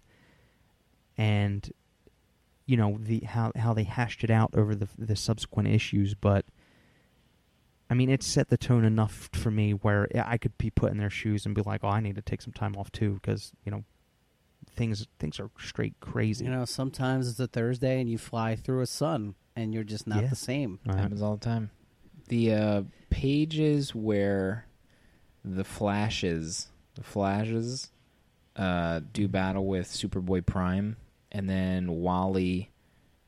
and 1.18 1.70
you 2.64 2.78
know 2.78 2.98
the 2.98 3.20
how 3.20 3.52
how 3.56 3.74
they 3.74 3.84
hashed 3.84 4.24
it 4.24 4.30
out 4.30 4.54
over 4.54 4.74
the 4.74 4.88
the 4.96 5.16
subsequent 5.16 5.68
issues 5.68 6.14
but 6.14 6.46
I 7.90 7.94
mean, 7.94 8.10
it 8.10 8.22
set 8.22 8.50
the 8.50 8.58
tone 8.58 8.84
enough 8.84 9.30
for 9.32 9.50
me 9.50 9.72
where 9.72 10.06
I 10.14 10.36
could 10.36 10.58
be 10.58 10.68
put 10.68 10.92
in 10.92 10.98
their 10.98 11.08
shoes 11.08 11.46
and 11.46 11.54
be 11.54 11.62
like, 11.62 11.82
"Oh, 11.82 11.88
I 11.88 12.00
need 12.00 12.16
to 12.16 12.22
take 12.22 12.42
some 12.42 12.52
time 12.52 12.76
off 12.76 12.92
too," 12.92 13.14
because 13.14 13.52
you 13.64 13.72
know, 13.72 13.84
things 14.78 15.06
things 15.18 15.38
are 15.40 15.50
straight 15.58 15.94
crazy. 16.00 16.44
You 16.46 16.50
know, 16.50 16.64
sometimes 16.64 17.28
it's 17.28 17.38
a 17.40 17.46
Thursday 17.46 18.00
and 18.00 18.08
you 18.08 18.16
fly 18.16 18.56
through 18.56 18.80
a 18.80 18.86
sun 18.86 19.34
and 19.56 19.74
you're 19.74 19.84
just 19.84 20.06
not 20.06 20.22
Yeah. 20.22 20.28
the 20.28 20.36
same. 20.36 20.78
Right. 20.86 20.96
happens 20.98 21.20
all 21.20 21.34
the 21.36 21.44
time. 21.44 21.70
The 22.28 22.54
uh, 22.54 22.82
pages 23.10 23.94
where 23.94 24.66
the 25.44 25.64
flashes, 25.64 26.68
the 26.94 27.02
flashes, 27.02 27.90
uh, 28.56 29.00
do 29.12 29.28
battle 29.28 29.66
with 29.66 29.88
Superboy 29.88 30.44
Prime, 30.46 30.96
and 31.32 31.48
then 31.48 31.90
Wally 31.90 32.70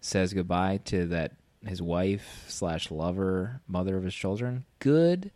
says 0.00 0.32
goodbye 0.34 0.78
to 0.86 1.06
that 1.06 1.32
his 1.66 1.80
wife 1.82 2.44
slash 2.48 2.90
lover, 2.90 3.60
mother 3.68 3.96
of 3.96 4.04
his 4.04 4.14
children. 4.14 4.64
Good 4.80 5.30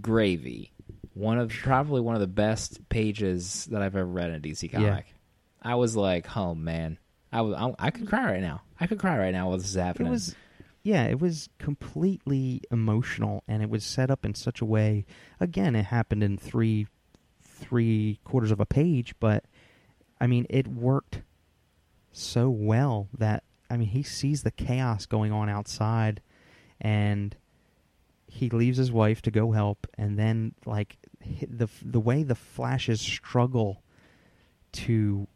gravy. 0.00 0.72
One 1.14 1.38
of 1.38 1.50
probably 1.50 2.00
one 2.00 2.14
of 2.14 2.20
the 2.20 2.26
best 2.26 2.88
pages 2.88 3.66
that 3.66 3.82
I've 3.82 3.96
ever 3.96 4.06
read 4.06 4.30
in 4.30 4.36
a 4.36 4.40
DC 4.40 4.70
comic. 4.72 5.14
I 5.62 5.76
was 5.76 5.96
like, 5.96 6.36
oh 6.36 6.54
man, 6.54 6.98
I 7.32 7.40
was 7.40 7.54
I, 7.54 7.86
I 7.86 7.90
could 7.90 8.08
cry 8.08 8.24
right 8.24 8.40
now. 8.40 8.62
I 8.78 8.86
could 8.86 8.98
cry 8.98 9.16
right 9.16 9.32
now 9.32 9.48
while 9.48 9.58
this 9.58 9.68
is 9.68 9.76
happening. 9.76 10.08
it 10.08 10.10
was, 10.10 10.34
yeah, 10.82 11.04
it 11.04 11.20
was 11.20 11.48
completely 11.58 12.62
emotional, 12.70 13.44
and 13.46 13.62
it 13.62 13.70
was 13.70 13.84
set 13.84 14.10
up 14.10 14.24
in 14.24 14.34
such 14.34 14.60
a 14.60 14.64
way. 14.64 15.06
Again, 15.40 15.76
it 15.76 15.86
happened 15.86 16.22
in 16.22 16.36
three 16.36 16.88
three 17.42 18.18
quarters 18.24 18.50
of 18.50 18.58
a 18.60 18.66
page, 18.66 19.14
but 19.20 19.44
I 20.20 20.26
mean, 20.26 20.46
it 20.50 20.66
worked 20.66 21.22
so 22.10 22.50
well 22.50 23.08
that 23.16 23.44
I 23.70 23.76
mean, 23.76 23.88
he 23.88 24.02
sees 24.02 24.42
the 24.42 24.50
chaos 24.50 25.06
going 25.06 25.32
on 25.32 25.48
outside, 25.48 26.20
and 26.80 27.36
he 28.26 28.50
leaves 28.50 28.78
his 28.78 28.90
wife 28.90 29.22
to 29.22 29.30
go 29.30 29.52
help, 29.52 29.86
and 29.96 30.18
then 30.18 30.54
like 30.66 30.98
the 31.48 31.68
the 31.82 32.00
way 32.00 32.22
the 32.24 32.34
Flashes 32.34 33.00
struggle 33.00 33.82
to 34.72 35.28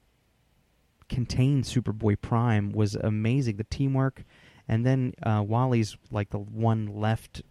contain 1.08 1.62
Superboy 1.62 2.20
Prime 2.20 2.70
was 2.72 2.94
amazing. 2.94 3.56
The 3.56 3.64
teamwork, 3.64 4.24
and 4.68 4.84
then 4.84 5.14
uh, 5.22 5.42
Wally's 5.46 5.96
like 6.10 6.30
the 6.30 6.38
one 6.38 6.86
left, 6.86 7.42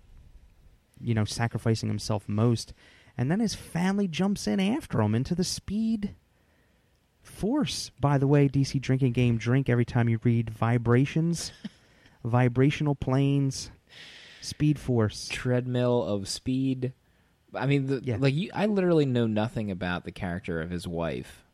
you 1.00 1.14
know, 1.14 1.26
sacrificing 1.26 1.90
himself 1.90 2.28
most, 2.28 2.74
and 3.18 3.32
then 3.32 3.40
his 3.40 3.56
family 3.56 4.08
jumps 4.08 4.48
in 4.48 4.60
after 4.60 5.02
him 5.02 5.16
into 5.16 5.36
the 5.36 5.44
Speed 5.44 6.16
Force. 7.22 7.92
By 8.00 8.18
the 8.18 8.28
way, 8.28 8.48
DC 8.48 8.80
drinking 8.82 9.14
game 9.14 9.38
drink 9.38 9.70
every 9.70 9.86
time 9.86 10.10
you 10.10 10.20
read 10.24 10.50
vibrations, 10.50 11.52
vibrational 12.24 12.96
planes, 12.96 13.72
Speed 14.42 14.78
Force. 14.78 15.28
treadmill 15.32 16.04
of 16.04 16.28
speed. 16.28 16.94
I 17.54 17.66
mean, 17.68 17.88
the, 17.88 18.02
Yeah. 18.04 18.18
like 18.20 18.34
you, 18.36 18.52
I 18.54 18.66
literally 18.66 19.06
know 19.06 19.28
nothing 19.28 19.72
about 19.72 20.04
the 20.04 20.12
character 20.12 20.62
of 20.62 20.70
his 20.70 20.88
wife, 20.88 21.45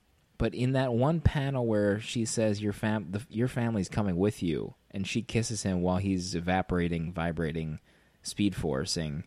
but 0.41 0.55
in 0.55 0.71
that 0.73 0.91
one 0.91 1.21
panel 1.21 1.65
where 1.67 1.99
she 2.01 2.25
says 2.25 2.61
your 2.61 2.73
fam, 2.73 3.07
the, 3.11 3.21
your 3.29 3.47
family's 3.47 3.87
coming 3.87 4.17
with 4.17 4.41
you, 4.41 4.73
and 4.89 5.05
she 5.07 5.21
kisses 5.21 5.61
him 5.61 5.81
while 5.81 5.97
he's 5.97 6.33
evaporating, 6.33 7.13
vibrating, 7.13 7.77
speed 8.23 8.55
forcing. 8.55 9.23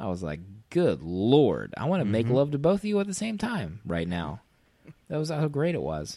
I 0.00 0.08
was 0.08 0.22
like, 0.22 0.40
good 0.70 1.02
lord, 1.02 1.74
I 1.76 1.84
want 1.84 2.00
to 2.00 2.04
make 2.06 2.26
Mhm. 2.26 2.32
love 2.32 2.50
to 2.52 2.58
both 2.58 2.80
of 2.80 2.84
you 2.86 2.98
at 2.98 3.06
the 3.06 3.12
same 3.14 3.36
time 3.36 3.80
right 3.84 4.08
now. 4.08 4.40
That 5.08 5.18
was 5.18 5.28
how 5.30 5.46
great 5.48 5.74
it 5.74 5.82
was. 5.82 6.16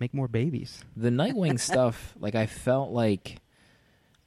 Make 0.00 0.12
more 0.12 0.28
babies. 0.28 0.84
The 0.96 1.10
Nightwing 1.10 1.58
stuff, 1.70 2.14
like 2.18 2.34
I 2.34 2.46
felt 2.46 2.90
like 2.90 3.36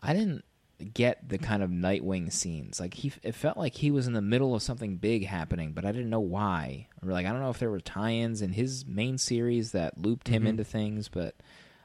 I 0.02 0.14
didn't. 0.14 0.44
Get 0.82 1.28
the 1.30 1.38
kind 1.38 1.62
of 1.64 1.70
Nightwing 1.70 2.32
scenes. 2.32 2.80
Like 2.80 2.94
he, 2.94 3.12
it 3.24 3.36
felt 3.36 3.58
like 3.58 3.76
he 3.76 3.92
was 3.92 4.08
in 4.08 4.14
the 4.14 4.22
middle 4.22 4.54
of 4.56 4.62
something 4.64 4.98
big 4.98 5.26
happening, 5.26 5.72
but 5.74 5.86
I 5.86 5.92
didn't 5.92 6.10
know 6.10 6.20
why. 6.20 6.88
Or 7.04 7.12
like 7.12 7.26
I 7.26 7.32
don't 7.32 7.42
know 7.42 7.50
if 7.50 7.60
there 7.60 7.72
were 7.72 7.80
tie-ins 7.80 8.42
in 8.42 8.52
his 8.54 8.86
main 8.86 9.18
series 9.18 9.72
that 9.72 9.98
looped 9.98 10.28
him 10.28 10.44
Mhm. 10.44 10.48
into 10.50 10.64
things, 10.64 11.08
but 11.10 11.36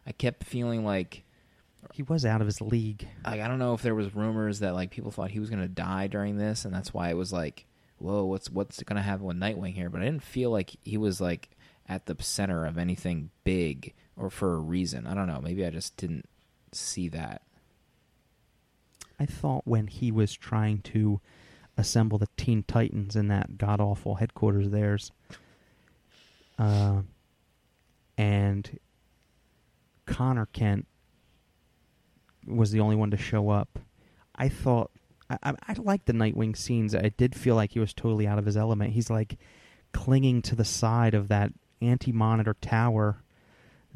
I 0.07 0.13
kept 0.13 0.45
feeling 0.45 0.85
like 0.85 1.25
He 1.93 2.03
was 2.03 2.25
out 2.27 2.41
of 2.41 2.47
his 2.47 2.61
league. 2.61 3.07
like 3.25 3.41
I 3.41 3.47
don't 3.49 3.59
know 3.61 3.75
if 3.75 3.83
there 3.83 3.95
was 3.95 4.15
rumors 4.15 4.59
that 4.61 4.75
like 4.75 4.91
people 4.91 5.11
thought 5.13 5.31
he 5.31 5.41
was 5.41 5.51
going 5.51 5.63
to 5.63 5.69
die 5.69 6.07
during 6.09 6.37
this, 6.37 6.65
and 6.65 6.75
that's 6.75 6.93
why 6.93 7.11
it 7.11 7.17
was 7.17 7.33
like, 7.33 7.65
whoa, 7.99 8.25
what's 8.25 8.51
what's 8.51 8.83
going 8.83 8.97
to 8.97 9.03
happen 9.03 9.25
with 9.25 9.37
Nightwing 9.39 9.75
here? 9.75 9.89
But 9.91 10.03
I 10.03 10.07
didn't 10.07 10.23
feel 10.25 10.51
like 10.51 10.77
he 10.85 10.97
was 10.97 11.21
like 11.21 11.51
at 11.89 12.07
the 12.07 12.17
center 12.21 12.67
of 12.67 12.77
anything 12.79 13.31
big 13.45 13.95
or 14.17 14.29
for 14.31 14.55
a 14.55 14.59
reason. 14.59 15.07
I 15.07 15.15
don't 15.15 15.29
know. 15.29 15.41
Maybe 15.41 15.65
I 15.65 15.71
just 15.71 15.97
didn't 15.97 16.29
see 16.73 17.09
that. 17.11 17.43
I 19.19 19.27
thought 19.27 19.63
when 19.67 19.87
he 19.87 20.13
was 20.13 20.35
trying 20.35 20.81
to 20.83 21.21
assemble 21.77 22.19
the 22.19 22.29
Teen 22.37 22.63
Titans 22.63 23.17
in 23.17 23.29
that 23.29 23.59
god 23.59 23.81
awful 23.81 24.17
headquarters 24.17 24.67
of 24.67 24.73
theirs, 24.73 25.13
uh, 26.59 27.03
and 28.19 28.79
Connor 30.07 30.47
Kent 30.47 30.87
was 32.47 32.71
the 32.71 32.81
only 32.81 32.97
one 32.97 33.11
to 33.11 33.17
show 33.17 33.51
up. 33.51 33.79
I 34.35 34.49
thought 34.49 34.91
I, 35.29 35.39
I, 35.43 35.55
I 35.69 35.75
liked 35.79 36.07
the 36.07 36.13
Nightwing 36.13 36.57
scenes. 36.57 36.95
I 36.95 37.11
did 37.17 37.35
feel 37.35 37.55
like 37.55 37.73
he 37.73 37.81
was 37.81 37.93
totally 37.93 38.27
out 38.27 38.39
of 38.39 38.47
his 38.47 38.57
element. 38.57 38.93
He's 38.93 39.11
like 39.11 39.39
clinging 39.93 40.43
to 40.43 40.55
the 40.55 40.65
side 40.65 41.15
of 41.15 41.29
that 41.29 41.53
anti-monitor 41.81 42.55
tower 42.61 43.23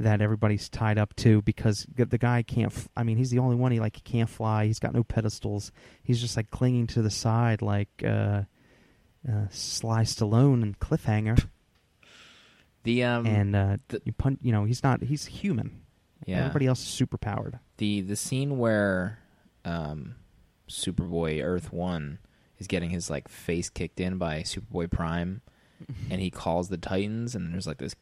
that 0.00 0.20
everybody's 0.20 0.68
tied 0.68 0.98
up 0.98 1.14
to 1.16 1.42
because 1.42 1.86
the 1.94 2.18
guy 2.18 2.42
can't. 2.42 2.72
F- 2.72 2.88
I 2.96 3.02
mean, 3.04 3.16
he's 3.16 3.30
the 3.30 3.38
only 3.38 3.56
one. 3.56 3.70
He 3.72 3.80
like 3.80 4.02
can't 4.04 4.28
fly. 4.28 4.66
He's 4.66 4.78
got 4.78 4.94
no 4.94 5.04
pedestals. 5.04 5.72
He's 6.02 6.20
just 6.20 6.36
like 6.36 6.50
clinging 6.50 6.86
to 6.88 7.02
the 7.02 7.10
side 7.10 7.62
like 7.62 7.88
uh, 8.04 8.42
uh, 9.30 9.46
Sly 9.50 10.02
Stallone 10.02 10.62
and 10.62 10.78
Cliffhanger. 10.78 11.46
The 12.82 13.04
um 13.04 13.26
and 13.26 13.54
uh, 13.54 13.76
the- 13.88 14.02
you 14.04 14.12
punch. 14.12 14.38
You 14.42 14.52
know, 14.52 14.64
he's 14.64 14.82
not. 14.82 15.02
He's 15.02 15.26
human. 15.26 15.82
yeah 16.26 16.38
Everybody 16.40 16.66
else 16.66 16.80
is 16.80 16.88
super 16.88 17.18
powered. 17.18 17.58
the 17.76 18.00
the 18.00 18.16
scene 18.16 18.58
where 18.58 19.18
um 19.64 20.14
Superboy 20.68 21.42
Earth 21.44 21.72
One 21.72 22.18
is 22.58 22.66
getting 22.66 22.90
his 22.90 23.10
like 23.10 23.28
face 23.28 23.68
kicked 23.68 24.00
in 24.00 24.16
by 24.18 24.40
Superboy 24.42 24.90
Prime, 24.90 25.42
and 26.10 26.20
he 26.20 26.30
calls 26.30 26.68
the 26.68 26.78
Titans, 26.78 27.34
and 27.34 27.52
there's 27.52 27.66
like 27.66 27.78
this 27.78 27.94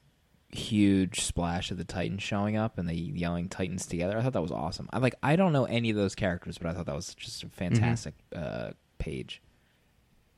huge 0.51 1.21
splash 1.21 1.71
of 1.71 1.77
the 1.79 1.85
Titans 1.85 2.23
showing 2.23 2.57
up, 2.57 2.79
and 2.79 2.89
the 2.89 2.95
yelling 2.95 3.49
Titans 3.49 3.87
together. 3.87 4.17
I 4.19 4.23
thought 4.23 4.33
that 4.33 4.43
was 4.43 4.53
awesome. 4.53 4.89
I 4.93 4.99
like 4.99 5.15
I 5.23 5.37
don't 5.37 5.53
know 5.53 5.65
any 5.65 5.91
of 5.91 5.97
those 5.97 6.15
characters, 6.15 6.59
but 6.59 6.69
I 6.69 6.73
thought 6.75 6.87
that 6.87 6.95
was 6.95 7.15
just 7.15 7.43
a 7.45 7.49
fantastic 7.49 8.15
uh, 8.35 8.71
page. 8.99 9.43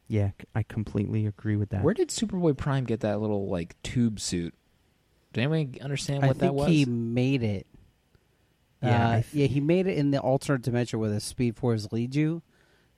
Yeah, 0.08 0.30
I 0.54 0.64
completely 0.64 1.24
agree 1.26 1.54
with 1.54 1.70
that. 1.70 1.84
Where 1.84 1.94
did 1.94 2.08
Superboy 2.08 2.56
Prime 2.56 2.84
get 2.84 3.00
that 3.00 3.20
little 3.20 3.48
like 3.48 3.80
tube 3.82 4.18
suit? 4.18 4.54
Did 5.32 5.42
anybody 5.44 5.80
understand 5.80 6.24
I 6.24 6.28
what 6.28 6.38
think 6.38 6.50
that 6.50 6.54
was? 6.54 6.68
he 6.68 6.84
made 6.84 7.44
it. 7.44 7.66
Yeah, 8.82 9.08
uh, 9.08 9.12
th- 9.22 9.26
yeah, 9.32 9.46
he 9.46 9.60
made 9.60 9.86
it 9.86 9.96
in 9.96 10.10
the 10.10 10.18
alternate 10.18 10.62
dimension 10.62 10.98
where 10.98 11.10
the 11.10 11.20
Speed 11.20 11.56
Force 11.56 11.92
lead 11.92 12.14
you, 12.16 12.42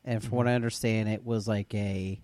and 0.04 0.22
from 0.24 0.36
what 0.38 0.46
Mhm. 0.46 0.50
I 0.50 0.54
understand, 0.54 1.08
it 1.10 1.24
was 1.24 1.46
like 1.46 1.74
a. 1.74 2.20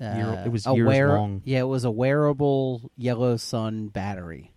Uh, 0.00 0.14
Year- 0.16 0.42
it 0.46 0.48
was 0.50 0.66
a 0.66 0.74
years 0.74 0.86
wear- 0.86 1.08
long. 1.18 1.42
Yeah, 1.44 1.60
it 1.60 1.68
was 1.68 1.84
a 1.84 1.90
wearable 1.90 2.90
yellow 2.96 3.36
sun 3.36 3.88
battery. 3.88 4.52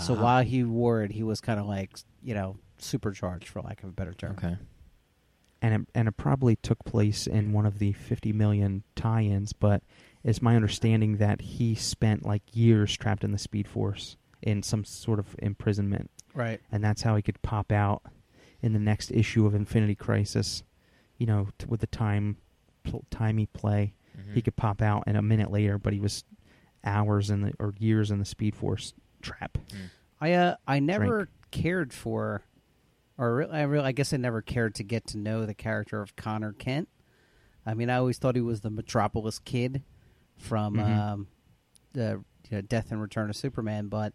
So 0.00 0.14
Uh-huh. 0.14 0.22
while 0.22 0.44
he 0.44 0.64
wore 0.64 1.02
it, 1.02 1.10
he 1.12 1.22
was 1.22 1.40
kind 1.40 1.60
of 1.60 1.66
like 1.66 1.98
you 2.22 2.34
know 2.34 2.56
supercharged, 2.78 3.48
for 3.48 3.60
lack 3.60 3.82
of 3.82 3.88
a 3.90 3.92
better 3.92 4.14
term. 4.14 4.32
Okay. 4.38 4.56
and 5.60 5.74
it, 5.82 5.88
and 5.92 6.06
it 6.06 6.16
probably 6.16 6.54
took 6.54 6.84
place 6.84 7.26
in 7.26 7.52
one 7.52 7.66
of 7.66 7.80
the 7.80 7.92
50 7.92 8.32
million 8.32 8.84
tie-ins 8.94 9.52
but 9.52 9.82
it's 10.22 10.40
my 10.40 10.54
understanding 10.54 11.16
that 11.16 11.40
he 11.40 11.74
spent 11.74 12.24
like 12.24 12.42
years 12.54 12.96
trapped 12.96 13.24
in 13.24 13.32
the 13.32 13.38
speed 13.38 13.66
force 13.66 14.16
in 14.40 14.62
some 14.62 14.84
sort 14.84 15.18
of 15.18 15.34
imprisonment 15.40 16.10
Right. 16.32 16.60
and 16.70 16.84
that's 16.84 17.02
how 17.02 17.16
he 17.16 17.22
could 17.22 17.42
pop 17.42 17.72
out 17.72 18.02
in 18.62 18.72
the 18.72 18.78
next 18.78 19.10
issue 19.10 19.46
of 19.46 19.54
infinity 19.56 19.96
crisis 19.96 20.62
you 21.16 21.26
know 21.26 21.48
t- 21.58 21.66
with 21.66 21.80
the 21.80 21.88
time 21.88 22.36
pl- 22.84 23.04
timey 23.10 23.46
play 23.46 23.94
Mm-hmm. 24.18 24.34
he 24.34 24.42
could 24.42 24.56
pop 24.56 24.82
out 24.82 25.04
and 25.06 25.16
a 25.16 25.22
minute 25.22 25.50
later 25.50 25.78
but 25.78 25.92
he 25.92 26.00
was 26.00 26.24
hours 26.84 27.30
in 27.30 27.42
the 27.42 27.52
or 27.58 27.72
years 27.78 28.10
in 28.10 28.18
the 28.18 28.24
speed 28.24 28.54
force 28.56 28.94
trap 29.22 29.58
I 30.20 30.32
uh 30.32 30.56
I 30.66 30.80
never 30.80 31.16
Drink. 31.26 31.28
cared 31.52 31.92
for, 31.92 32.42
or 33.16 33.36
re- 33.36 33.48
I 33.52 33.62
really 33.62 33.84
I 33.84 33.92
guess 33.92 34.12
I 34.12 34.16
never 34.16 34.42
cared 34.42 34.74
to 34.76 34.82
get 34.82 35.06
to 35.08 35.18
know 35.18 35.46
the 35.46 35.54
character 35.54 36.02
of 36.02 36.16
Connor 36.16 36.52
Kent. 36.52 36.88
I 37.64 37.74
mean, 37.74 37.88
I 37.90 37.96
always 37.98 38.18
thought 38.18 38.34
he 38.34 38.40
was 38.40 38.62
the 38.62 38.70
Metropolis 38.70 39.38
kid 39.38 39.82
from 40.36 40.74
Mhm. 40.74 40.98
um, 40.98 41.28
the 41.92 42.24
you 42.50 42.56
know, 42.56 42.60
Death 42.62 42.90
and 42.90 43.00
Return 43.00 43.30
of 43.30 43.36
Superman, 43.36 43.86
but 43.86 44.12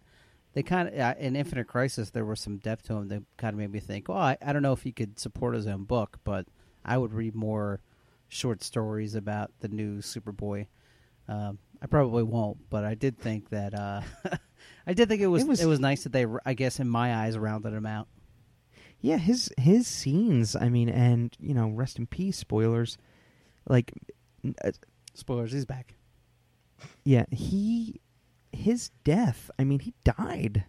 they 0.54 0.62
kind 0.64 0.90
of 0.90 1.00
uh, 1.00 1.16
in 1.18 1.36
Infinite 1.38 1.68
Crisis 1.68 2.10
there 2.10 2.26
was 2.26 2.42
some 2.42 2.58
depth 2.58 2.84
to 2.88 2.96
him 2.96 3.08
that 3.08 3.24
kind 3.38 3.54
of 3.54 3.60
made 3.60 3.72
me 3.72 3.80
think, 3.80 4.10
well, 4.10 4.18
I, 4.18 4.38
I 4.46 4.52
don't 4.52 4.62
know 4.62 4.74
if 4.74 4.84
he 4.84 4.92
could 4.92 5.20
support 5.20 5.56
his 5.56 5.68
own 5.68 5.84
book, 5.86 6.20
but 6.26 6.48
I 6.84 6.98
would 6.98 7.14
read 7.14 7.34
more 7.36 7.80
short 8.34 8.64
stories 8.64 9.16
about 9.16 9.52
the 9.60 9.68
new 9.68 9.98
Superboy. 10.00 10.68
Um, 11.28 11.60
I 11.82 11.86
probably 11.88 12.24
won't, 12.24 12.70
but 12.70 12.84
I 12.84 12.96
did 12.96 13.18
think 13.18 13.50
that 13.50 13.74
uh, 13.74 14.02
I 14.88 14.94
did 14.94 15.08
think 15.10 15.22
it 15.22 15.28
was, 15.28 15.44
It 15.44 15.48
was- 15.48 15.62
it 15.62 15.66
was 15.68 15.80
nice 15.80 16.04
that 16.04 16.12
they, 16.14 16.26
I 16.46 16.54
guess, 16.54 16.80
in 16.80 16.90
my 16.90 17.14
eyes, 17.16 17.38
rounded 17.38 17.74
him 17.74 17.86
out. 17.86 18.08
Yeah, 19.02 19.18
his 19.18 19.52
his 19.58 19.86
scenes. 19.88 20.56
I 20.56 20.70
mean, 20.70 20.88
and 20.90 21.36
you 21.40 21.54
know, 21.54 21.68
rest 21.70 22.00
in 22.00 22.08
peace. 22.08 22.38
Spoilers. 22.38 22.98
Like, 23.68 23.92
n- 24.46 24.56
uh, 24.64 24.72
Spoilers, 25.14 25.52
he's 25.52 25.66
back. 25.66 25.96
yeah, 27.04 27.26
he 27.32 28.00
his 28.54 28.92
death. 29.04 29.52
I 29.60 29.66
mean, 29.66 29.80
he 29.80 29.94
died, 30.06 30.64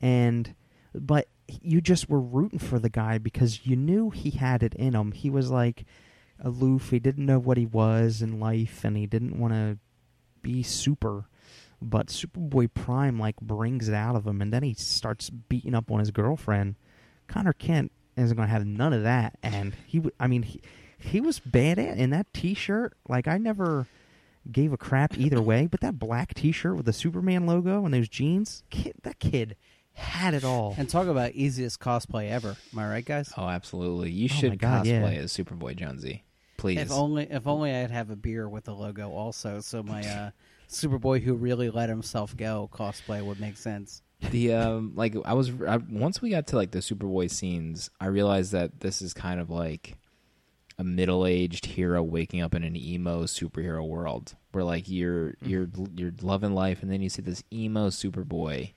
and 0.00 0.54
but 0.94 1.26
you 1.60 1.80
just 1.80 2.08
were 2.08 2.20
rooting 2.20 2.60
for 2.60 2.78
the 2.78 2.88
guy 2.90 3.18
because 3.18 3.66
you 3.66 3.74
knew 3.74 4.10
he 4.10 4.30
had 4.30 4.62
it 4.62 4.74
in 4.74 4.94
him. 4.94 5.10
He 5.10 5.28
was 5.30 5.50
like 5.50 5.84
aloof. 6.42 6.90
He 6.90 6.98
didn't 6.98 7.26
know 7.26 7.38
what 7.38 7.56
he 7.56 7.66
was 7.66 8.22
in 8.22 8.40
life, 8.40 8.84
and 8.84 8.96
he 8.96 9.06
didn't 9.06 9.38
want 9.38 9.52
to 9.54 9.78
be 10.42 10.62
super. 10.62 11.24
But 11.82 12.08
Superboy 12.08 12.74
Prime 12.74 13.18
like 13.18 13.36
brings 13.40 13.88
it 13.88 13.94
out 13.94 14.16
of 14.16 14.26
him, 14.26 14.42
and 14.42 14.52
then 14.52 14.62
he 14.62 14.74
starts 14.74 15.30
beating 15.30 15.74
up 15.74 15.90
on 15.90 15.98
his 15.98 16.10
girlfriend. 16.10 16.74
Connor 17.26 17.52
Kent 17.54 17.92
isn't 18.16 18.36
going 18.36 18.48
to 18.48 18.52
have 18.52 18.66
none 18.66 18.92
of 18.92 19.02
that, 19.04 19.38
and 19.42 19.74
he. 19.86 19.98
w- 19.98 20.14
I 20.20 20.26
mean, 20.26 20.42
he, 20.42 20.60
he 20.98 21.20
was 21.20 21.38
bad 21.40 21.78
at 21.78 21.96
in 21.96 22.10
that 22.10 22.32
T-shirt. 22.34 22.92
Like 23.08 23.26
I 23.26 23.38
never 23.38 23.86
gave 24.50 24.72
a 24.72 24.76
crap 24.76 25.16
either 25.18 25.40
way, 25.40 25.66
but 25.66 25.80
that 25.80 25.98
black 25.98 26.34
T-shirt 26.34 26.76
with 26.76 26.86
the 26.86 26.92
Superman 26.92 27.46
logo 27.46 27.84
and 27.84 27.94
those 27.94 28.08
jeans, 28.08 28.62
kid, 28.68 28.94
that 29.02 29.18
kid 29.18 29.56
had 29.94 30.34
it 30.34 30.44
all. 30.44 30.74
And 30.76 30.88
talk 30.88 31.06
about 31.06 31.32
easiest 31.32 31.80
cosplay 31.80 32.30
ever. 32.30 32.56
Am 32.72 32.78
I 32.78 32.88
right, 32.88 33.04
guys? 33.04 33.32
Oh, 33.36 33.48
absolutely. 33.48 34.10
You 34.10 34.28
Oh 34.30 34.34
should 34.34 34.50
my 34.50 34.56
God, 34.56 34.84
cosplay 34.86 35.14
yeah. 35.14 35.20
as 35.20 35.32
Superboy 35.32 35.76
Jonesy. 35.76 36.24
Please. 36.60 36.78
If 36.78 36.92
only, 36.92 37.26
if 37.30 37.46
only 37.46 37.74
I'd 37.74 37.90
have 37.90 38.10
a 38.10 38.16
beer 38.16 38.46
with 38.46 38.64
the 38.64 38.74
logo 38.74 39.10
also, 39.10 39.60
so 39.60 39.82
my 39.82 40.02
uh, 40.02 40.30
Superboy 40.68 41.22
who 41.22 41.34
really 41.34 41.70
let 41.70 41.88
himself 41.88 42.36
go 42.36 42.68
cosplay 42.70 43.24
would 43.24 43.40
make 43.40 43.56
sense. 43.56 44.02
the 44.30 44.52
um 44.52 44.92
like 44.94 45.16
I 45.24 45.32
was 45.32 45.50
I, 45.66 45.78
once 45.78 46.20
we 46.20 46.28
got 46.28 46.46
to 46.48 46.56
like 46.56 46.70
the 46.70 46.80
Superboy 46.80 47.30
scenes, 47.30 47.88
I 47.98 48.06
realized 48.06 48.52
that 48.52 48.80
this 48.80 49.00
is 49.00 49.14
kind 49.14 49.40
of 49.40 49.48
like 49.48 49.96
a 50.78 50.84
middle-aged 50.84 51.64
hero 51.64 52.02
waking 52.02 52.42
up 52.42 52.54
in 52.54 52.62
an 52.62 52.76
emo 52.76 53.24
superhero 53.24 53.86
world 53.86 54.34
where 54.52 54.64
like 54.64 54.84
you're 54.86 55.34
you're 55.42 55.68
you're 55.94 56.12
loving 56.20 56.54
life 56.54 56.82
and 56.82 56.92
then 56.92 57.00
you 57.00 57.08
see 57.08 57.22
this 57.22 57.42
emo 57.52 57.88
Superboy 57.88 58.72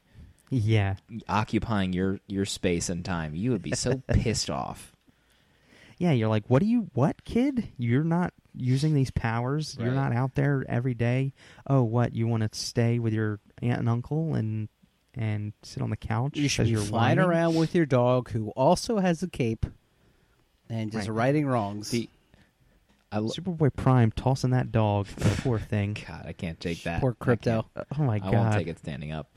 yeah, 0.50 0.96
occupying 1.28 1.94
your 1.94 2.20
your 2.28 2.46
space 2.46 2.90
and 2.90 3.04
time. 3.04 3.34
You 3.34 3.52
would 3.52 3.64
be 3.64 3.76
so 3.76 4.02
pissed 4.14 4.50
off. 4.50 4.93
Yeah. 6.04 6.12
You're 6.12 6.30
like, 6.30 6.44
what 6.48 6.60
do 6.62 6.66
you, 6.68 6.90
what 6.94 7.24
kid? 7.26 7.70
You're 7.78 8.04
not 8.04 8.34
using 8.56 8.94
these 8.94 9.12
powers. 9.12 9.76
You're 9.80 9.92
not 9.92 10.14
out 10.14 10.36
there 10.36 10.64
every 10.70 10.94
day. 10.94 11.34
Oh, 11.68 11.84
what? 11.84 12.14
You 12.14 12.28
want 12.28 12.44
to 12.52 12.58
stay 12.60 13.00
with 13.00 13.14
your 13.14 13.40
aunt 13.62 13.80
and 13.80 13.90
uncle 13.90 14.36
and 14.36 14.70
and 15.16 15.54
sit 15.62 15.82
on 15.84 15.90
the 15.92 15.96
couch? 15.98 16.36
You 16.38 16.48
should 16.50 16.64
'cause 16.64 16.68
be 16.68 16.72
you're 16.72 16.82
flying 16.82 17.18
whining? 17.18 17.30
around 17.32 17.56
with 17.56 17.76
your 17.76 17.86
dog 17.86 18.30
who 18.32 18.50
also 18.52 18.98
has 19.00 19.22
a 19.24 19.28
cape 19.30 19.66
and 20.70 20.92
just 20.92 21.08
Right. 21.08 21.16
righting 21.16 21.46
wrongs. 21.48 21.92
The 21.92 22.10
I 23.12 23.20
lo- 23.20 23.30
Superboy 23.30 23.76
Prime 23.76 24.12
tossing 24.12 24.50
that 24.52 24.72
dog. 24.72 25.06
Poor 25.42 25.60
thing. 25.60 25.96
God, 26.08 26.26
I 26.26 26.34
can't 26.34 26.60
take 26.60 26.82
that. 26.84 27.00
Poor 27.02 27.14
Krypto. 27.14 27.66
Oh 27.76 28.04
my 28.04 28.18
god, 28.20 28.28
I 28.28 28.32
god. 28.32 28.38
won't 28.44 28.54
take 28.56 28.68
it 28.68 28.80
standing 28.80 29.12
up. 29.12 29.30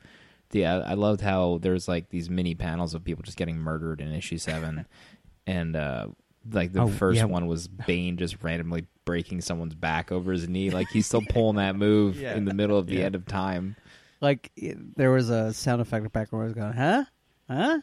Yeah, 0.52 0.78
I 0.78 0.94
loved 0.94 1.20
how 1.20 1.58
there's 1.60 1.86
like 1.88 2.08
these 2.08 2.30
mini 2.30 2.54
panels 2.54 2.94
of 2.94 3.04
people 3.04 3.22
just 3.22 3.36
getting 3.36 3.58
murdered 3.58 4.00
in 4.00 4.12
issue 4.12 4.38
seven, 4.38 4.86
and 5.46 5.76
uh 5.76 6.06
like 6.50 6.72
the 6.72 6.82
Oh, 6.82 6.88
first 6.88 7.16
yeah. 7.18 7.24
one 7.24 7.46
was 7.46 7.68
Bane 7.68 8.16
just 8.16 8.42
randomly 8.42 8.86
breaking 9.04 9.40
someone's 9.40 9.74
back 9.74 10.10
over 10.12 10.32
his 10.32 10.48
knee, 10.48 10.70
like 10.70 10.88
he's 10.88 11.06
still 11.06 11.22
pulling 11.28 11.56
that 11.56 11.76
move 11.76 12.16
Yeah. 12.20 12.34
in 12.36 12.44
the 12.44 12.54
middle 12.54 12.78
of 12.78 12.86
the 12.86 12.96
Yeah. 12.96 13.04
end 13.06 13.14
of 13.14 13.26
time. 13.26 13.76
like 14.20 14.50
it- 14.56 14.96
there 14.96 15.10
was 15.10 15.28
a 15.30 15.52
sound 15.52 15.80
effect 15.82 15.98
in 15.98 16.04
the 16.04 16.10
background 16.10 16.38
where 16.40 16.44
I 16.44 16.46
was 16.46 16.54
going, 16.54 16.72
huh, 16.72 17.04
huh, 17.48 17.78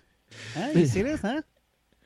huh? 0.55 0.69
You 0.73 0.85
see 0.87 1.03
this, 1.03 1.21
huh? 1.21 1.41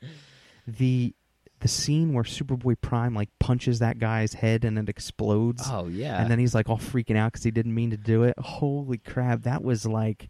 the 0.66 1.14
the 1.60 1.68
scene 1.68 2.12
where 2.12 2.22
Superboy 2.24 2.76
Prime 2.80 3.14
like 3.14 3.30
punches 3.40 3.80
that 3.80 3.98
guy's 3.98 4.32
head 4.34 4.64
and 4.64 4.78
it 4.78 4.88
explodes. 4.88 5.62
Oh 5.66 5.88
yeah. 5.88 6.20
and 6.20 6.30
then 6.30 6.38
he's 6.38 6.54
like 6.54 6.68
all 6.68 6.78
freaking 6.78 7.16
out 7.16 7.32
because 7.32 7.42
he 7.42 7.50
didn't 7.50 7.74
mean 7.74 7.90
to 7.90 7.96
do 7.96 8.22
it. 8.24 8.38
Holy 8.38 8.98
crap! 8.98 9.42
That 9.42 9.64
was 9.64 9.84
like 9.86 10.28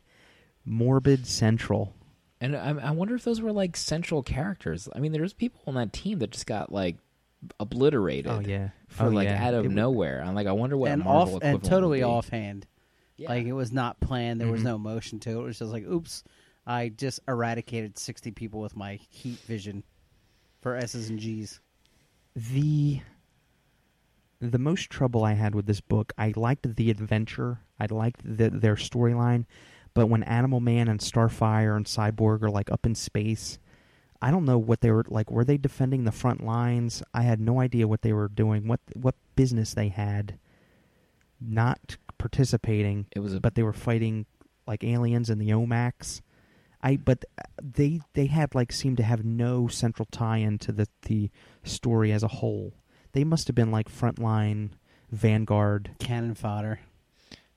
morbid 0.65 1.27
central. 1.27 1.95
And 2.41 2.57
I, 2.57 2.69
I 2.71 2.91
wonder 2.93 3.15
if 3.17 3.25
those 3.25 3.41
were 3.41 3.53
like 3.53 3.77
central 3.77 4.23
characters. 4.23 4.89
I 4.95 5.01
mean, 5.01 5.13
there's 5.13 5.33
people 5.33 5.61
on 5.67 5.75
that 5.75 5.93
team 5.93 6.19
that 6.21 6.31
just 6.31 6.47
got 6.47 6.71
like 6.73 6.97
obliterated. 7.61 8.31
Oh 8.31 8.41
yeah, 8.41 8.71
for 8.89 9.05
oh, 9.07 9.09
like 9.11 9.27
yeah. 9.29 9.45
out 9.47 9.55
of 9.55 9.67
It- 9.67 9.71
nowhere. 9.73 10.23
I'm 10.25 10.35
like, 10.35 10.47
I 10.47 10.53
wonder 10.53 10.77
what 10.77 10.91
and 10.93 11.03
Marvel 11.05 11.21
off 11.21 11.29
and 11.29 11.37
equivalent 11.57 11.63
would 11.63 11.69
totally 11.71 11.99
be. 11.99 12.05
offhand. 12.05 12.67
Yeah. 13.17 13.31
Like 13.31 13.47
it 13.47 13.53
was 13.53 13.73
not 13.73 13.99
planned. 14.01 14.41
There 14.41 14.51
was 14.51 14.61
Mhm. 14.61 14.65
no 14.65 14.79
motion 14.79 15.19
to 15.21 15.31
it. 15.31 15.35
It 15.41 15.45
was 15.45 15.59
just 15.59 15.73
like, 15.73 15.85
oops, 15.85 16.23
I 16.67 16.89
just 16.91 17.19
eradicated 17.27 17.99
sixty 17.99 18.31
people 18.31 18.61
with 18.61 18.77
my 18.77 19.01
heat 19.11 19.39
vision 19.41 19.83
for 20.61 20.77
S's 20.77 21.11
and 21.11 21.19
G's. 21.19 21.61
the 22.37 23.01
the 24.41 24.59
most 24.59 24.89
trouble 24.91 25.25
I 25.25 25.33
had 25.33 25.55
with 25.57 25.67
this 25.67 25.81
book, 25.81 26.13
I 26.17 26.33
liked 26.37 26.77
the 26.77 26.91
adventure. 26.91 27.59
I 27.81 27.87
liked 27.91 28.21
the, 28.25 28.51
their 28.51 28.77
storyline, 28.77 29.47
but 29.99 30.09
when 30.09 30.23
Animal 30.23 30.61
Man 30.61 30.87
and 30.87 31.01
Starfire 31.01 31.75
and 31.75 31.85
Cyborg 31.85 32.45
are 32.45 32.51
like 32.51 32.71
up 32.71 32.87
in 32.87 32.95
space, 32.95 33.59
I 34.23 34.31
don't 34.31 34.45
know 34.45 34.57
what 34.57 34.81
they 34.81 34.93
were 34.93 35.05
like. 35.09 35.29
Were 35.29 35.45
they 35.45 35.57
defending 35.57 36.05
the 36.05 36.13
front 36.13 36.41
lines? 36.41 37.03
I 37.13 37.23
had 37.23 37.41
no 37.41 37.61
idea 37.61 37.89
what 37.89 38.03
they 38.03 38.13
were 38.13 38.29
doing. 38.29 38.69
What 38.69 38.79
what 38.95 39.17
business 39.35 39.75
they 39.75 39.89
had, 39.89 40.39
not 41.41 41.97
participating, 42.17 43.07
It 43.11 43.19
was 43.19 43.35
a 43.35 43.41
but 43.41 43.57
they 43.57 43.65
were 43.65 43.73
fighting 43.73 44.27
like 44.69 44.85
aliens 44.85 45.31
in 45.31 45.41
the 45.41 45.51
OMACs. 45.51 46.21
I 46.81 46.95
but 46.95 47.25
they 47.61 48.01
they 48.15 48.27
had 48.27 48.55
like 48.55 48.71
seemed 48.71 48.99
to 48.99 49.03
have 49.03 49.25
no 49.25 49.67
central 49.67 50.07
tie-in 50.13 50.59
to 50.59 50.71
the 50.71 50.87
the 51.09 51.29
story 51.65 52.13
as 52.13 52.23
a 52.23 52.29
whole. 52.29 52.73
They 53.15 53.25
must 53.25 53.49
have 53.49 53.57
been 53.57 53.73
like 53.73 53.91
frontline 53.91 54.71
Vanguard. 55.11 55.97
Cannon 55.99 56.37
fodder. 56.37 56.79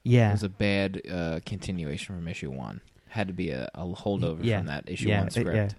Yeah, 0.04 0.30
it 0.30 0.34
was 0.34 0.44
a 0.44 0.50
bad 0.50 1.02
uh, 1.10 1.40
continuation 1.46 2.16
from 2.16 2.28
issue 2.28 2.50
one. 2.52 2.82
Had 3.08 3.28
to 3.28 3.34
be 3.34 3.52
a, 3.52 3.70
a 3.76 3.84
holdover 3.86 4.40
Yeah. 4.44 4.60
from 4.60 4.68
that 4.68 4.90
issue 4.90 5.10
Yeah, 5.10 5.20
one 5.20 5.28
it- 5.28 5.34
script. 5.34 5.56
yeah. 5.56 5.70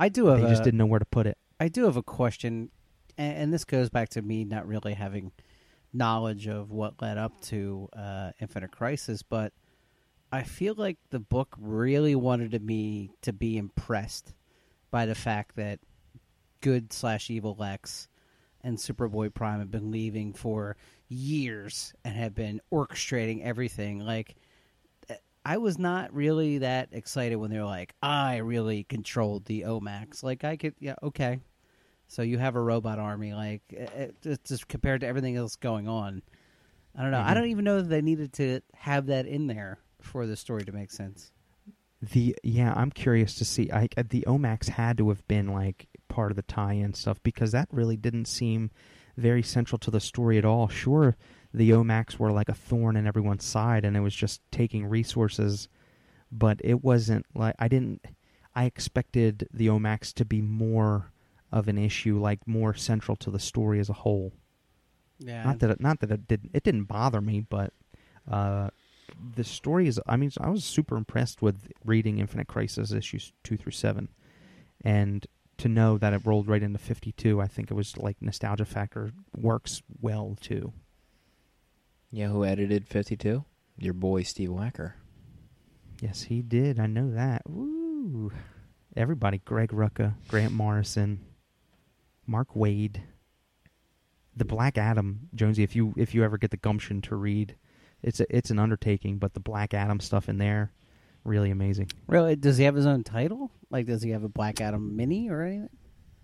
I 0.00 0.08
do 0.08 0.26
have 0.26 0.40
they 0.40 0.46
a, 0.46 0.50
just 0.50 0.64
didn't 0.64 0.78
know 0.78 0.86
where 0.86 0.98
to 0.98 1.04
put 1.06 1.26
it. 1.26 1.38
I 1.60 1.68
do 1.68 1.84
have 1.84 1.96
a 1.96 2.02
question, 2.02 2.70
and, 3.16 3.36
and 3.36 3.52
this 3.52 3.64
goes 3.64 3.88
back 3.90 4.08
to 4.10 4.22
me 4.22 4.44
not 4.44 4.66
really 4.66 4.94
having 4.94 5.32
knowledge 5.92 6.46
of 6.48 6.70
what 6.70 7.00
led 7.00 7.18
up 7.18 7.40
to 7.42 7.88
uh, 7.96 8.32
Infinite 8.40 8.70
Crisis, 8.72 9.22
but 9.22 9.52
I 10.32 10.42
feel 10.42 10.74
like 10.74 10.96
the 11.10 11.20
book 11.20 11.54
really 11.60 12.14
wanted 12.14 12.60
me 12.64 13.10
to 13.22 13.32
be 13.32 13.56
impressed 13.58 14.32
by 14.90 15.06
the 15.06 15.14
fact 15.14 15.56
that 15.56 15.78
good 16.62 16.92
slash 16.92 17.30
evil 17.30 17.54
Lex 17.58 18.08
and 18.64 18.78
Superboy 18.78 19.32
Prime 19.34 19.58
have 19.58 19.70
been 19.70 19.90
leaving 19.90 20.32
for 20.32 20.76
years 21.12 21.92
and 22.04 22.14
have 22.16 22.34
been 22.34 22.60
orchestrating 22.72 23.42
everything. 23.42 24.00
Like, 24.00 24.36
I 25.44 25.58
was 25.58 25.78
not 25.78 26.14
really 26.14 26.58
that 26.58 26.90
excited 26.92 27.36
when 27.36 27.50
they 27.50 27.58
were 27.58 27.64
like, 27.64 27.94
I 28.02 28.36
really 28.38 28.84
controlled 28.84 29.44
the 29.44 29.62
OMACs. 29.62 30.22
Like, 30.22 30.44
I 30.44 30.56
could, 30.56 30.74
yeah, 30.78 30.94
okay. 31.02 31.40
So 32.06 32.22
you 32.22 32.38
have 32.38 32.54
a 32.56 32.60
robot 32.60 32.98
army, 32.98 33.32
like, 33.34 33.62
it, 33.70 34.14
it- 34.24 34.44
just 34.44 34.68
compared 34.68 35.00
to 35.00 35.06
everything 35.06 35.36
else 35.36 35.56
going 35.56 35.88
on. 35.88 36.22
I 36.94 37.02
don't 37.02 37.10
know. 37.10 37.20
I 37.20 37.30
Mhm. 37.30 37.34
don't 37.34 37.48
even 37.48 37.64
know 37.64 37.80
that 37.80 37.88
they 37.88 38.02
needed 38.02 38.34
to 38.34 38.60
have 38.74 39.06
that 39.06 39.26
in 39.26 39.46
there 39.46 39.78
for 40.00 40.26
the 40.26 40.36
story 40.36 40.64
to 40.64 40.72
make 40.72 40.90
sense. 40.90 41.32
The 42.02 42.36
yeah, 42.42 42.72
I'm 42.76 42.90
curious 42.90 43.36
to 43.36 43.44
see. 43.44 43.70
I 43.72 43.88
the 44.08 44.24
OMACs 44.26 44.68
had 44.68 44.98
to 44.98 45.08
have 45.08 45.26
been 45.28 45.48
like 45.48 45.86
part 46.08 46.32
of 46.32 46.36
the 46.36 46.42
tie-in 46.42 46.94
stuff 46.94 47.22
because 47.22 47.52
that 47.52 47.68
really 47.70 47.96
didn't 47.96 48.26
seem 48.26 48.70
very 49.16 49.42
central 49.42 49.78
to 49.80 49.90
the 49.90 50.00
story 50.00 50.38
at 50.38 50.44
all. 50.44 50.68
Sure, 50.68 51.16
the 51.52 51.70
OMACs 51.70 52.18
were 52.18 52.32
like 52.32 52.48
a 52.48 52.54
thorn 52.54 52.96
in 52.96 53.06
everyone's 53.06 53.44
side, 53.44 53.84
and 53.84 53.96
it 53.96 54.00
was 54.00 54.14
just 54.14 54.40
taking 54.50 54.86
resources, 54.86 55.68
but 56.30 56.60
it 56.64 56.82
wasn't 56.82 57.26
like 57.34 57.54
I 57.58 57.68
didn't. 57.68 58.04
I 58.54 58.64
expected 58.64 59.48
the 59.52 59.68
OMACs 59.68 60.12
to 60.14 60.24
be 60.24 60.42
more 60.42 61.12
of 61.50 61.68
an 61.68 61.78
issue, 61.78 62.18
like 62.18 62.46
more 62.46 62.74
central 62.74 63.16
to 63.16 63.30
the 63.30 63.38
story 63.38 63.80
as 63.80 63.88
a 63.88 63.94
whole. 63.94 64.32
Yeah. 65.18 65.44
Not 65.44 65.58
that 65.60 65.70
it, 65.70 65.80
not 65.80 66.00
that 66.00 66.10
it 66.10 66.26
didn't 66.26 66.50
it 66.54 66.62
didn't 66.62 66.84
bother 66.84 67.20
me, 67.20 67.40
but 67.40 67.72
uh, 68.30 68.70
the 69.36 69.44
story 69.44 69.88
is. 69.88 70.00
I 70.06 70.16
mean, 70.16 70.30
I 70.40 70.48
was 70.48 70.64
super 70.64 70.96
impressed 70.96 71.42
with 71.42 71.70
reading 71.84 72.18
Infinite 72.18 72.48
Crisis 72.48 72.92
issues 72.92 73.32
two 73.44 73.56
through 73.56 73.72
seven, 73.72 74.08
and 74.84 75.26
to 75.62 75.68
know 75.68 75.96
that 75.98 76.12
it 76.12 76.22
rolled 76.24 76.48
right 76.48 76.62
into 76.62 76.78
fifty 76.78 77.12
two. 77.12 77.40
I 77.40 77.46
think 77.46 77.70
it 77.70 77.74
was 77.74 77.96
like 77.96 78.16
nostalgia 78.20 78.64
factor 78.64 79.12
works 79.36 79.82
well 80.00 80.36
too. 80.40 80.72
Yeah, 82.10 82.28
who 82.28 82.44
edited 82.44 82.86
52? 82.86 83.42
Your 83.78 83.94
boy 83.94 84.22
Steve 84.22 84.50
Wacker. 84.50 84.92
Yes, 86.00 86.24
he 86.24 86.42
did. 86.42 86.78
I 86.78 86.86
know 86.86 87.10
that. 87.12 87.42
Woo! 87.48 88.30
Everybody: 88.94 89.38
Greg 89.38 89.70
Rucka, 89.70 90.14
Grant 90.28 90.52
Morrison, 90.52 91.20
Mark 92.26 92.54
Waid, 92.54 92.96
the 94.36 94.44
Black 94.44 94.76
Adam. 94.76 95.28
Jonesy, 95.34 95.62
if 95.62 95.74
you 95.74 95.94
if 95.96 96.14
you 96.14 96.22
ever 96.24 96.36
get 96.36 96.50
the 96.50 96.56
gumption 96.58 97.00
to 97.02 97.16
read, 97.16 97.54
it's 98.02 98.20
a, 98.20 98.26
it's 98.36 98.50
an 98.50 98.58
undertaking. 98.58 99.18
But 99.18 99.32
the 99.34 99.40
Black 99.40 99.72
Adam 99.72 100.00
stuff 100.00 100.28
in 100.28 100.36
there, 100.38 100.72
really 101.24 101.50
amazing. 101.50 101.90
really? 102.08 102.36
Does 102.36 102.58
he 102.58 102.64
have 102.64 102.74
his 102.74 102.84
own 102.86 103.04
title? 103.04 103.50
Like, 103.72 103.86
does 103.86 104.02
he 104.02 104.10
have 104.10 104.22
a 104.22 104.28
Black 104.28 104.60
Adam 104.60 104.94
mini 104.96 105.28
or 105.28 105.42
anything? 105.42 105.68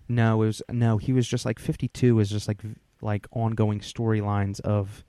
No, 0.07 0.41
it 0.41 0.45
was 0.45 0.61
no. 0.71 0.97
He 0.97 1.11
was 1.11 1.27
just 1.27 1.45
like 1.45 1.59
fifty 1.59 1.87
two 1.89 2.19
is 2.19 2.29
just 2.29 2.47
like 2.47 2.61
like 3.01 3.27
ongoing 3.31 3.79
storylines 3.79 4.59
of 4.61 5.03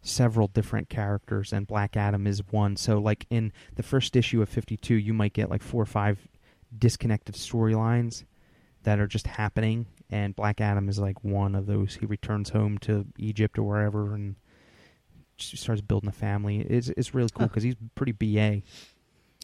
several 0.00 0.48
different 0.48 0.88
characters, 0.88 1.52
and 1.52 1.66
Black 1.66 1.96
Adam 1.96 2.26
is 2.26 2.42
one. 2.50 2.76
So 2.76 2.98
like 2.98 3.26
in 3.30 3.52
the 3.76 3.82
first 3.82 4.16
issue 4.16 4.40
of 4.42 4.48
fifty 4.48 4.76
two, 4.76 4.94
you 4.94 5.12
might 5.12 5.32
get 5.32 5.50
like 5.50 5.62
four 5.62 5.82
or 5.82 5.86
five 5.86 6.26
disconnected 6.76 7.34
storylines 7.34 8.24
that 8.84 8.98
are 8.98 9.06
just 9.06 9.26
happening, 9.28 9.86
and 10.10 10.34
Black 10.34 10.60
Adam 10.60 10.88
is 10.88 10.98
like 10.98 11.22
one 11.22 11.54
of 11.54 11.66
those. 11.66 11.94
He 11.96 12.06
returns 12.06 12.50
home 12.50 12.78
to 12.78 13.06
Egypt 13.18 13.58
or 13.58 13.62
wherever 13.62 14.14
and 14.14 14.34
starts 15.38 15.80
building 15.80 16.08
a 16.08 16.12
family. 16.12 16.60
It's 16.60 16.88
it's 16.90 17.14
really 17.14 17.28
cool 17.30 17.42
Huh. 17.42 17.48
because 17.48 17.62
he's 17.62 17.76
pretty 17.94 18.12
ba. 18.12 18.62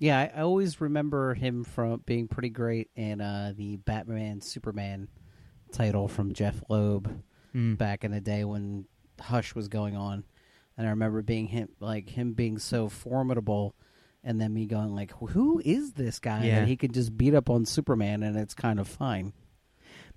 Yeah, 0.00 0.18
I, 0.18 0.38
I 0.38 0.42
always 0.42 0.80
remember 0.80 1.34
him 1.34 1.64
from 1.64 2.02
being 2.06 2.28
pretty 2.28 2.50
great 2.50 2.90
in 2.94 3.20
uh, 3.20 3.52
the 3.56 3.76
Batman 3.76 4.40
Superman 4.40 5.08
title 5.72 6.08
from 6.08 6.32
Jeph 6.32 6.62
Loeb 6.68 7.22
Mm. 7.54 7.78
back 7.78 8.04
in 8.04 8.10
the 8.12 8.20
day 8.20 8.44
when 8.44 8.84
Hush 9.18 9.54
was 9.54 9.68
going 9.68 9.96
on, 9.96 10.22
and 10.76 10.86
I 10.86 10.90
remember 10.90 11.22
being 11.22 11.46
him 11.46 11.70
like 11.80 12.10
him 12.10 12.34
being 12.34 12.58
so 12.58 12.90
formidable, 12.90 13.74
and 14.22 14.38
then 14.38 14.52
me 14.52 14.66
going 14.66 14.94
like, 14.94 15.12
"Who 15.30 15.62
is 15.64 15.92
this 15.94 16.18
guy 16.18 16.44
Yeah. 16.44 16.60
that 16.60 16.68
he 16.68 16.76
could 16.76 16.92
just 16.92 17.16
beat 17.16 17.34
up 17.34 17.48
on 17.48 17.64
Superman 17.64 18.22
and 18.22 18.36
it's 18.36 18.52
kind 18.54 18.78
of 18.78 18.86
fine?" 18.86 19.32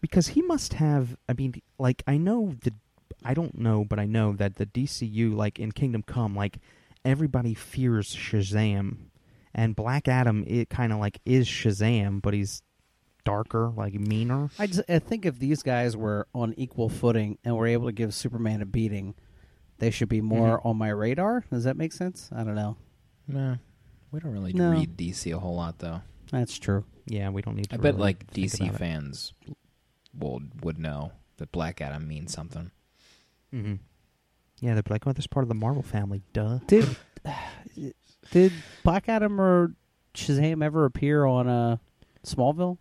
because 0.02 0.28
he 0.30 0.42
must 0.42 0.74
have 0.74 1.16
i 1.30 1.34
mean 1.34 1.54
like 1.78 2.02
i 2.08 2.18
know 2.18 2.56
the 2.64 2.74
i 3.24 3.36
don't 3.36 3.56
know 3.58 3.86
but 3.86 4.00
i 4.00 4.06
know 4.08 4.34
that 4.34 4.56
the 4.56 4.66
dcu 4.66 5.32
like 5.36 5.60
in 5.60 5.72
kingdom 5.72 6.02
come 6.02 6.36
like 6.36 6.58
everybody 7.06 7.54
fears 7.54 8.16
shazam 8.16 8.98
and 9.54 9.76
black 9.76 10.08
adam 10.08 10.44
it 10.48 10.70
kind 10.70 10.92
of 10.94 11.00
like 11.00 11.20
is 11.26 11.48
shazam 11.48 12.22
but 12.22 12.34
he's 12.34 12.62
darker 13.24 13.72
like 13.78 13.94
meaner 13.94 14.50
I 14.58 14.66
just 14.68 14.82
I 14.90 14.98
think 15.00 15.26
if 15.26 15.38
these 15.38 15.62
guys 15.62 15.96
were 15.96 16.28
on 16.34 16.54
equal 16.58 16.90
footing 16.90 17.38
and 17.44 17.56
were 17.56 17.68
able 17.68 17.86
to 17.88 17.92
give 17.92 18.14
Superman 18.16 18.62
a 18.62 18.66
beating, 18.66 19.14
they 19.78 19.92
should 19.92 20.10
be 20.10 20.22
more 20.22 20.60
Mhm. 20.60 20.66
on 20.66 20.78
my 20.78 20.90
radar. 20.90 21.44
Does 21.52 21.66
that 21.66 21.78
make 21.78 21.92
sense? 21.94 22.30
I 22.34 22.44
don't 22.44 22.56
know. 22.56 22.78
Nah, 23.28 23.58
we 24.12 24.20
don't 24.20 24.32
really 24.32 24.54
No. 24.54 24.72
read 24.72 24.98
DC 24.98 25.32
a 25.32 25.38
whole 25.40 25.56
lot 25.56 25.78
though. 25.80 26.02
That's 26.32 26.58
true. 26.58 26.84
yeah 27.06 27.30
we 27.30 27.42
don't 27.44 27.56
need 27.56 27.70
to 27.70 27.76
I 27.76 27.78
bet 27.78 27.98
like 27.98 28.26
think 28.32 28.48
DC 28.52 28.62
about 28.64 28.76
it. 28.76 28.78
fans 28.80 29.34
would 30.18 30.64
would 30.64 30.80
know 30.80 31.12
that 31.38 31.52
Black 31.52 31.80
Adam 31.82 32.08
means 32.08 32.34
something. 32.34 32.72
Mhm. 33.54 33.80
yeah 34.62 34.74
they're 34.74 34.84
like 34.90 35.06
oh 35.06 35.14
this 35.14 35.28
part 35.28 35.44
of 35.44 35.50
the 35.50 35.56
marvel 35.56 35.84
family 35.84 36.22
duh 36.34 36.58
Did 36.66 36.96
did 38.30 38.54
Black 38.84 39.10
Adam 39.10 39.42
or 39.42 39.74
Shazam 40.14 40.64
ever 40.64 40.86
appear 40.86 41.26
on 41.26 41.48
uh, 41.48 41.78
Smallville? 42.26 42.78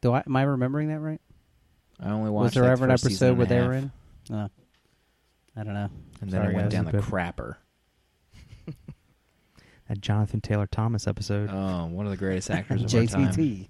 Do 0.00 0.12
I 0.12 0.22
am 0.26 0.34
I 0.36 0.42
remembering 0.42 0.88
that 0.88 0.98
right? 1.00 1.20
I 2.00 2.10
only 2.10 2.30
watched 2.30 2.44
Was 2.44 2.52
there 2.54 2.62
like, 2.64 2.72
ever 2.72 2.86
the 2.86 2.92
an 2.92 2.98
first 2.98 3.04
season 3.04 3.28
episode 3.28 3.28
and 3.30 3.38
where 3.38 3.46
they 3.46 3.66
were 3.66 3.74
in? 3.74 3.92
No. 4.30 4.48
I 5.56 5.62
don't 5.64 5.74
know. 5.74 5.90
and 6.22 6.30
then 6.30 6.40
Sorry, 6.42 6.52
it 6.52 6.56
went 6.56 6.70
guys. 6.70 6.72
down 6.72 6.84
the 6.86 6.92
Good. 6.92 7.02
crapper. 7.02 7.56
that 9.88 10.00
jonathan 10.00 10.40
taylor 10.40 10.66
thomas 10.68 11.06
episode 11.08 11.50
Oh, 11.52 11.86
one 11.86 12.06
of 12.06 12.10
the 12.12 12.16
greatest 12.16 12.48
actors 12.50 12.82
of 12.84 12.94
our 13.00 13.06
time. 13.06 13.32
JTT. 13.32 13.68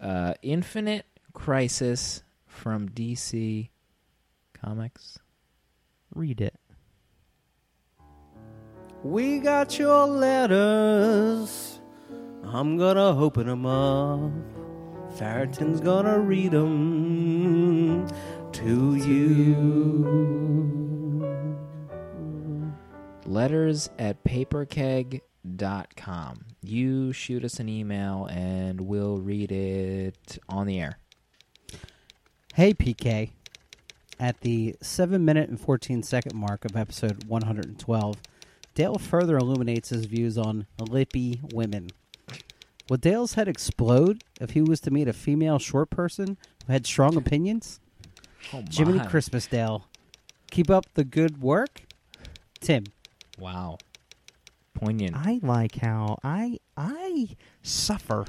Uh, 0.00 0.34
Infinite 0.42 1.06
Crisis 1.32 2.22
from 2.46 2.88
DC 2.88 3.68
Comics. 4.54 5.18
read 6.14 6.40
it 6.40 6.54
We 9.04 9.38
got 9.38 9.78
your 9.78 10.06
letters. 10.06 11.80
I'm 12.44 12.76
gonna 12.76 13.16
open 13.18 13.46
them 13.46 13.64
up. 13.64 14.32
Farrington's 15.16 15.80
gonna 15.80 16.18
read 16.18 16.50
them 16.50 18.08
to 18.52 18.94
you. 18.96 20.58
Letters 23.24 23.88
at 23.98 24.24
paperkeg.com. 24.24 25.20
You 26.62 27.12
shoot 27.12 27.44
us 27.44 27.60
an 27.60 27.68
email 27.68 28.26
and 28.26 28.80
we'll 28.80 29.18
read 29.18 29.52
it 29.52 30.38
on 30.48 30.66
the 30.66 30.80
air. 30.80 30.98
Hey, 32.54 32.74
PK. 32.74 33.30
At 34.18 34.40
the 34.40 34.74
7 34.82 35.24
minute 35.24 35.48
and 35.48 35.60
14 35.60 36.02
second 36.02 36.34
mark 36.34 36.64
of 36.64 36.74
episode 36.76 37.22
112, 37.28 38.16
Dale 38.78 38.96
further 38.96 39.36
illuminates 39.36 39.88
his 39.88 40.04
views 40.04 40.38
on 40.38 40.68
lippy 40.78 41.40
women. 41.52 41.90
Would 42.88 43.00
Dale's 43.00 43.34
head 43.34 43.48
explode 43.48 44.22
if 44.40 44.50
he 44.50 44.62
was 44.62 44.78
to 44.82 44.92
meet 44.92 45.08
a 45.08 45.12
female 45.12 45.58
short 45.58 45.90
person 45.90 46.38
who 46.64 46.72
had 46.72 46.86
strong 46.86 47.16
opinions? 47.16 47.80
Oh, 48.54 48.62
Jiminy. 48.70 49.00
Christmas, 49.00 49.48
Dale. 49.48 49.88
Keep 50.52 50.70
up 50.70 50.86
the 50.94 51.02
good 51.02 51.42
work. 51.42 51.82
Tim. 52.60 52.84
Wow. 53.36 53.78
Poignant. 54.74 55.16
I 55.16 55.40
like 55.42 55.78
how 55.80 56.20
I 56.22 56.60
I 56.76 57.30
suffer. 57.62 58.26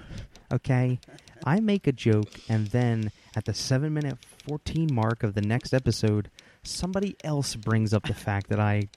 Okay, 0.52 1.00
I 1.44 1.60
make 1.60 1.86
a 1.86 1.92
joke, 1.92 2.32
and 2.50 2.66
then 2.70 3.12
at 3.36 3.46
the 3.46 3.54
seven 3.54 3.94
minute 3.94 4.18
fourteen 4.48 4.90
mark 4.92 5.22
of 5.22 5.36
the 5.36 5.44
next 5.44 5.76
episode, 5.76 6.32
somebody 6.64 7.16
else 7.24 7.54
brings 7.54 7.94
up 7.94 8.08
the 8.08 8.16
fact 8.16 8.50
that 8.50 8.60
I 8.60 8.90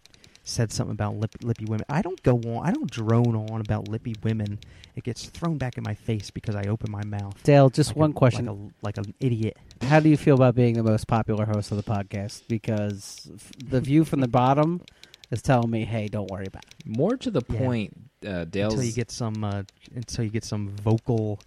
said 0.45 0.73
something 0.73 0.93
about 0.93 1.17
lip, 1.17 1.35
lippy 1.43 1.65
women. 1.65 1.85
I 1.89 2.03
don't 2.03 2.21
go 2.23 2.37
on. 2.37 2.67
I 2.67 2.73
don't 2.73 2.91
drone 2.91 3.37
on 3.37 3.61
about 3.61 3.89
lippy 3.89 4.15
women. 4.23 4.59
It 4.97 5.05
gets 5.05 5.27
thrown 5.27 5.57
back 5.57 5.79
in 5.79 5.85
my 5.85 5.95
face 5.95 6.31
because 6.31 6.55
I 6.57 6.65
open 6.65 6.91
my 6.91 7.05
mouth. 7.05 7.41
Dale, 7.45 7.71
just 7.71 7.91
like 7.91 7.97
one 7.97 8.11
a- 8.11 8.15
question. 8.15 8.47
like, 8.47 8.57
a, 8.57 8.71
like 9.03 9.07
an 9.07 9.15
idiot. 9.21 9.57
How 9.83 10.01
do 10.01 10.09
you 10.09 10.17
feel 10.17 10.35
about 10.35 10.55
being 10.55 10.75
the 10.75 10.83
most 10.83 11.07
popular 11.07 11.47
host 11.47 11.71
of 11.71 11.77
the 11.77 11.83
podcast? 11.85 12.43
Because 12.49 13.31
f- 13.35 13.53
the 13.65 13.81
view 13.81 14.05
from 14.05 14.21
the 14.21 14.29
bottom 14.29 14.83
is 15.31 15.43
telling 15.43 15.71
me, 15.71 15.85
hey, 15.85 16.09
don't 16.09 16.31
worry 16.31 16.47
about 16.47 16.65
it. 16.65 16.75
More 16.87 17.17
to 17.17 17.31
the 17.31 17.43
Yeah. 17.49 17.59
point, 17.59 17.97
uh, 18.27 18.45
Dale's. 18.45 18.75
until 18.75 18.87
you 18.87 18.93
get 18.93 19.11
some 19.11 19.45
uh, 19.45 19.63
until 19.95 20.25
you 20.25 20.31
get 20.31 20.45
some 20.45 20.71
vocal 20.77 21.39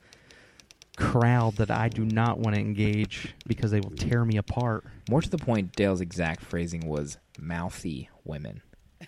crowd 0.97 1.57
that 1.57 1.69
I 1.69 1.89
do 1.89 2.05
not 2.05 2.39
want 2.39 2.55
to 2.55 2.61
engage 2.61 3.35
because 3.47 3.71
they 3.71 3.81
will 3.81 3.91
tear 3.91 4.23
me 4.23 4.37
apart. 4.37 4.85
more 5.09 5.21
to 5.21 5.29
the 5.29 5.37
point, 5.37 5.73
Dale's 5.75 5.99
exact 6.01 6.41
phrasing 6.43 6.87
was 6.87 7.17
mouthy 7.37 8.09
women. 8.23 8.61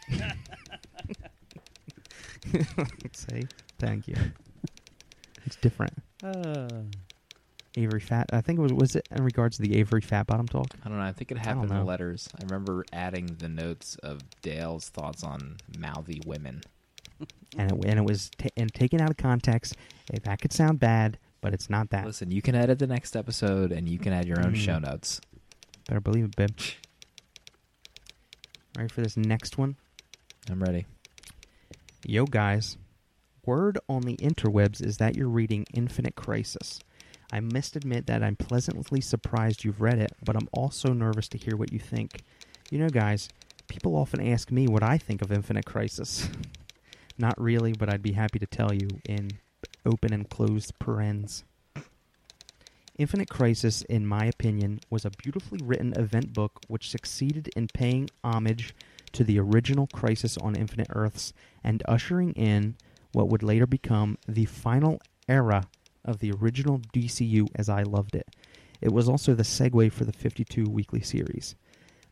Say 3.13 3.43
thank 3.79 4.07
you. 4.07 4.15
It's 5.45 5.55
different. 5.57 5.93
Avery 7.75 7.99
Fat. 7.99 8.27
I 8.33 8.41
think 8.41 8.59
it 8.59 8.61
was 8.61 8.73
was 8.73 8.95
it 8.95 9.07
in 9.15 9.23
regards 9.23 9.57
to 9.57 9.61
the 9.63 9.75
Avery 9.77 10.01
Fat 10.01 10.27
Bottom 10.27 10.47
talk. 10.47 10.67
I 10.83 10.89
don't 10.89 10.97
know. 10.97 11.03
I 11.03 11.11
think 11.13 11.31
it 11.31 11.38
happened 11.38 11.63
in 11.63 11.69
the 11.69 11.75
know. 11.75 11.83
letters. 11.85 12.27
I 12.39 12.43
remember 12.45 12.85
adding 12.91 13.35
the 13.39 13.49
notes 13.49 13.95
of 14.03 14.21
Dale's 14.41 14.89
thoughts 14.89 15.23
on 15.23 15.57
mouthy 15.77 16.21
women. 16.25 16.61
and 17.57 17.71
it, 17.71 17.85
and 17.85 17.99
it 17.99 18.03
was 18.05 18.29
ta 18.38 18.49
and 18.57 18.73
taken 18.73 18.99
out 19.01 19.09
of 19.11 19.17
context. 19.17 19.75
eh, 20.13 20.17
That 20.23 20.41
could 20.41 20.53
sound 20.53 20.79
bad, 20.79 21.17
but 21.41 21.53
it's 21.53 21.69
not 21.69 21.89
that. 21.91 22.05
Listen, 22.05 22.31
you 22.31 22.41
can 22.41 22.55
edit 22.55 22.79
the 22.79 22.88
next 22.88 23.15
episode 23.15 23.71
and 23.71 23.88
you 23.88 23.99
can 23.99 24.11
add 24.13 24.25
your 24.27 24.39
own 24.39 24.53
Mm. 24.53 24.57
show 24.57 24.79
notes. 24.79 25.21
Better 25.88 26.01
believe 26.01 26.25
it, 26.25 26.35
babe. 26.35 26.49
Ready 28.78 28.89
for 28.89 29.01
this 29.01 29.17
next 29.17 29.57
one? 29.57 29.75
I'm 30.51 30.61
ready. 30.61 30.86
Yo, 32.05 32.25
guys. 32.25 32.78
Word 33.43 33.80
on 33.89 34.03
the 34.03 34.17
interwebs 34.17 34.86
is 34.86 34.97
that 34.97 35.15
you're 35.15 35.28
reading 35.28 35.65
Infinite 35.73 36.15
Crisis. 36.15 36.80
I 37.32 37.39
must 37.39 37.75
admit 37.75 38.05
that 38.05 38.21
I'm 38.21 38.36
pleasantly 38.36 39.01
surprised 39.01 39.63
you've 39.63 39.82
read 39.82 39.97
it, 39.97 40.11
but 40.23 40.36
I'm 40.36 40.47
also 40.53 40.93
nervous 40.93 41.28
to 41.30 41.39
hear 41.39 41.57
what 41.57 41.73
you 41.73 41.80
think. 41.80 42.21
You 42.69 42.78
know, 42.78 42.89
guys, 42.89 43.30
people 43.67 43.95
often 43.95 44.21
ask 44.21 44.51
me 44.51 44.67
what 44.67 44.84
I 44.84 44.99
think 44.99 45.23
of 45.23 45.32
Infinite 45.32 45.65
Crisis. 45.65 46.30
Not 47.17 47.41
really, 47.41 47.73
but 47.73 47.91
I'd 47.91 48.03
be 48.03 48.11
happy 48.11 48.38
to 48.38 48.45
tell 48.45 48.75
you 48.75 48.89
in 49.09 49.32
open 49.88 50.13
and 50.13 50.30
closed 50.30 50.78
parens. 50.78 51.43
Infinite 52.98 53.30
Crisis, 53.30 53.84
in 53.84 54.08
my 54.08 54.26
opinion, 54.26 54.80
was 54.89 55.06
a 55.06 55.12
beautifully 55.12 55.60
written 55.64 55.93
event 55.93 56.34
book 56.34 56.60
which 56.68 56.89
succeeded 56.89 57.50
in 57.56 57.68
paying 57.68 58.10
homage 58.24 58.74
to 59.14 59.24
the 59.24 59.39
original 59.39 59.88
Crisis 59.88 60.38
on 60.38 60.56
Infinite 60.56 60.88
Earths 60.89 61.32
and 61.64 61.84
ushering 61.88 62.34
in 62.34 62.76
what 63.12 63.30
would 63.30 63.43
later 63.43 63.68
become 63.68 64.18
the 64.28 64.45
final 64.45 65.00
era 65.28 65.66
of 66.04 66.20
the 66.20 66.32
original 66.32 66.80
DCU 66.93 67.48
as 67.56 67.70
I 67.70 67.84
loved 67.84 68.16
it. 68.16 68.28
It 68.82 68.91
was 68.91 69.08
also 69.08 69.34
the 69.34 69.43
segue 69.43 69.91
for 69.91 70.06
the 70.06 70.14
52 70.14 70.66
weekly 70.66 71.02
series. 71.02 71.56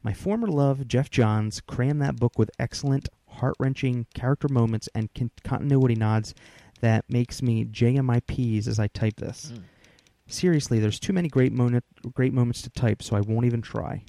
My 0.03 0.13
former 0.13 0.47
love, 0.47 0.87
Geoff 0.87 1.09
Johns, 1.09 1.61
crammed 1.61 2.01
that 2.01 2.17
book 2.17 2.37
with 2.37 2.51
excellent, 2.59 3.09
heart 3.27 3.55
wrenching 3.59 4.05
character 4.13 4.47
moments 4.47 4.87
and 4.93 5.13
con- 5.13 5.31
continuity 5.43 5.95
nods 5.95 6.35
that 6.81 7.05
makes 7.09 7.41
me 7.41 7.65
jam 7.65 8.05
my 8.05 8.19
P's 8.27 8.67
as 8.67 8.79
I 8.79 8.87
type 8.87 9.15
this. 9.17 9.51
Mm. 9.53 9.63
Seriously, 10.27 10.79
there's 10.79 10.99
too 10.99 11.13
many 11.13 11.29
great, 11.29 11.51
moment, 11.51 11.83
great 12.13 12.33
moments 12.33 12.61
to 12.63 12.69
type, 12.69 13.03
so 13.03 13.15
I 13.15 13.21
won't 13.21 13.45
even 13.45 13.61
try. 13.61 14.03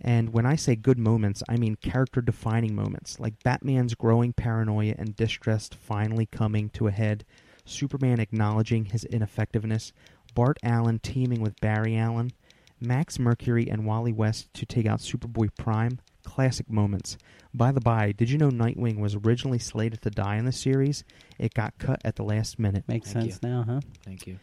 And 0.00 0.32
when 0.32 0.44
I 0.44 0.56
say 0.56 0.74
good 0.76 0.98
moments, 0.98 1.42
I 1.48 1.56
mean 1.56 1.76
character 1.76 2.20
defining 2.20 2.74
moments, 2.74 3.20
like 3.20 3.42
Batman's 3.42 3.94
growing 3.94 4.32
paranoia 4.32 4.94
and 4.98 5.16
distress 5.16 5.68
finally 5.68 6.26
coming 6.26 6.68
to 6.70 6.88
a 6.88 6.90
head, 6.90 7.24
Superman 7.64 8.20
acknowledging 8.20 8.86
his 8.86 9.04
ineffectiveness, 9.04 9.92
Bart 10.34 10.58
Allen 10.62 10.98
teaming 10.98 11.40
with 11.40 11.60
Barry 11.60 11.96
Allen, 11.96 12.32
Max 12.80 13.18
Mercury 13.18 13.68
and 13.70 13.86
Wally 13.86 14.12
West 14.12 14.52
to 14.54 14.66
take 14.66 14.86
out 14.86 14.98
Superboy 14.98 15.48
Prime. 15.56 16.00
Classic 16.24 16.70
moments. 16.70 17.18
By 17.52 17.70
the 17.70 17.80
by, 17.80 18.12
did 18.12 18.30
you 18.30 18.38
know 18.38 18.48
Nightwing 18.48 18.98
was 18.98 19.14
originally 19.14 19.58
slated 19.58 20.02
to 20.02 20.10
die 20.10 20.36
in 20.36 20.46
the 20.46 20.52
series? 20.52 21.04
It 21.38 21.52
got 21.52 21.78
cut 21.78 22.00
at 22.02 22.16
the 22.16 22.24
last 22.24 22.58
minute. 22.58 22.84
Makes 22.88 23.12
Thank 23.12 23.32
sense 23.32 23.42
now, 23.42 23.62
huh? 23.66 23.80
Thank 24.04 24.26
you. 24.26 24.38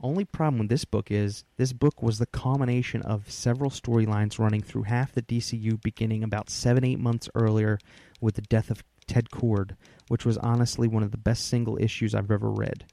Only 0.00 0.26
problem 0.26 0.58
with 0.58 0.68
this 0.68 0.84
book 0.84 1.10
is 1.10 1.44
this 1.56 1.72
book 1.72 2.02
was 2.02 2.18
the 2.18 2.26
culmination 2.26 3.00
of 3.02 3.30
several 3.30 3.70
storylines 3.70 4.38
running 4.38 4.60
through 4.60 4.82
half 4.82 5.12
the 5.12 5.22
DCU 5.22 5.80
beginning 5.80 6.22
about 6.22 6.50
7 6.50 6.84
8 6.84 6.98
months 6.98 7.30
earlier 7.34 7.78
with 8.20 8.34
the 8.34 8.42
death 8.42 8.70
of 8.70 8.84
Ted 9.06 9.30
Kord, 9.30 9.74
which 10.08 10.26
was 10.26 10.36
honestly 10.38 10.86
one 10.86 11.02
of 11.02 11.12
the 11.12 11.16
best 11.16 11.46
single 11.46 11.78
issues 11.80 12.14
I've 12.14 12.30
ever 12.30 12.50
read. 12.50 12.84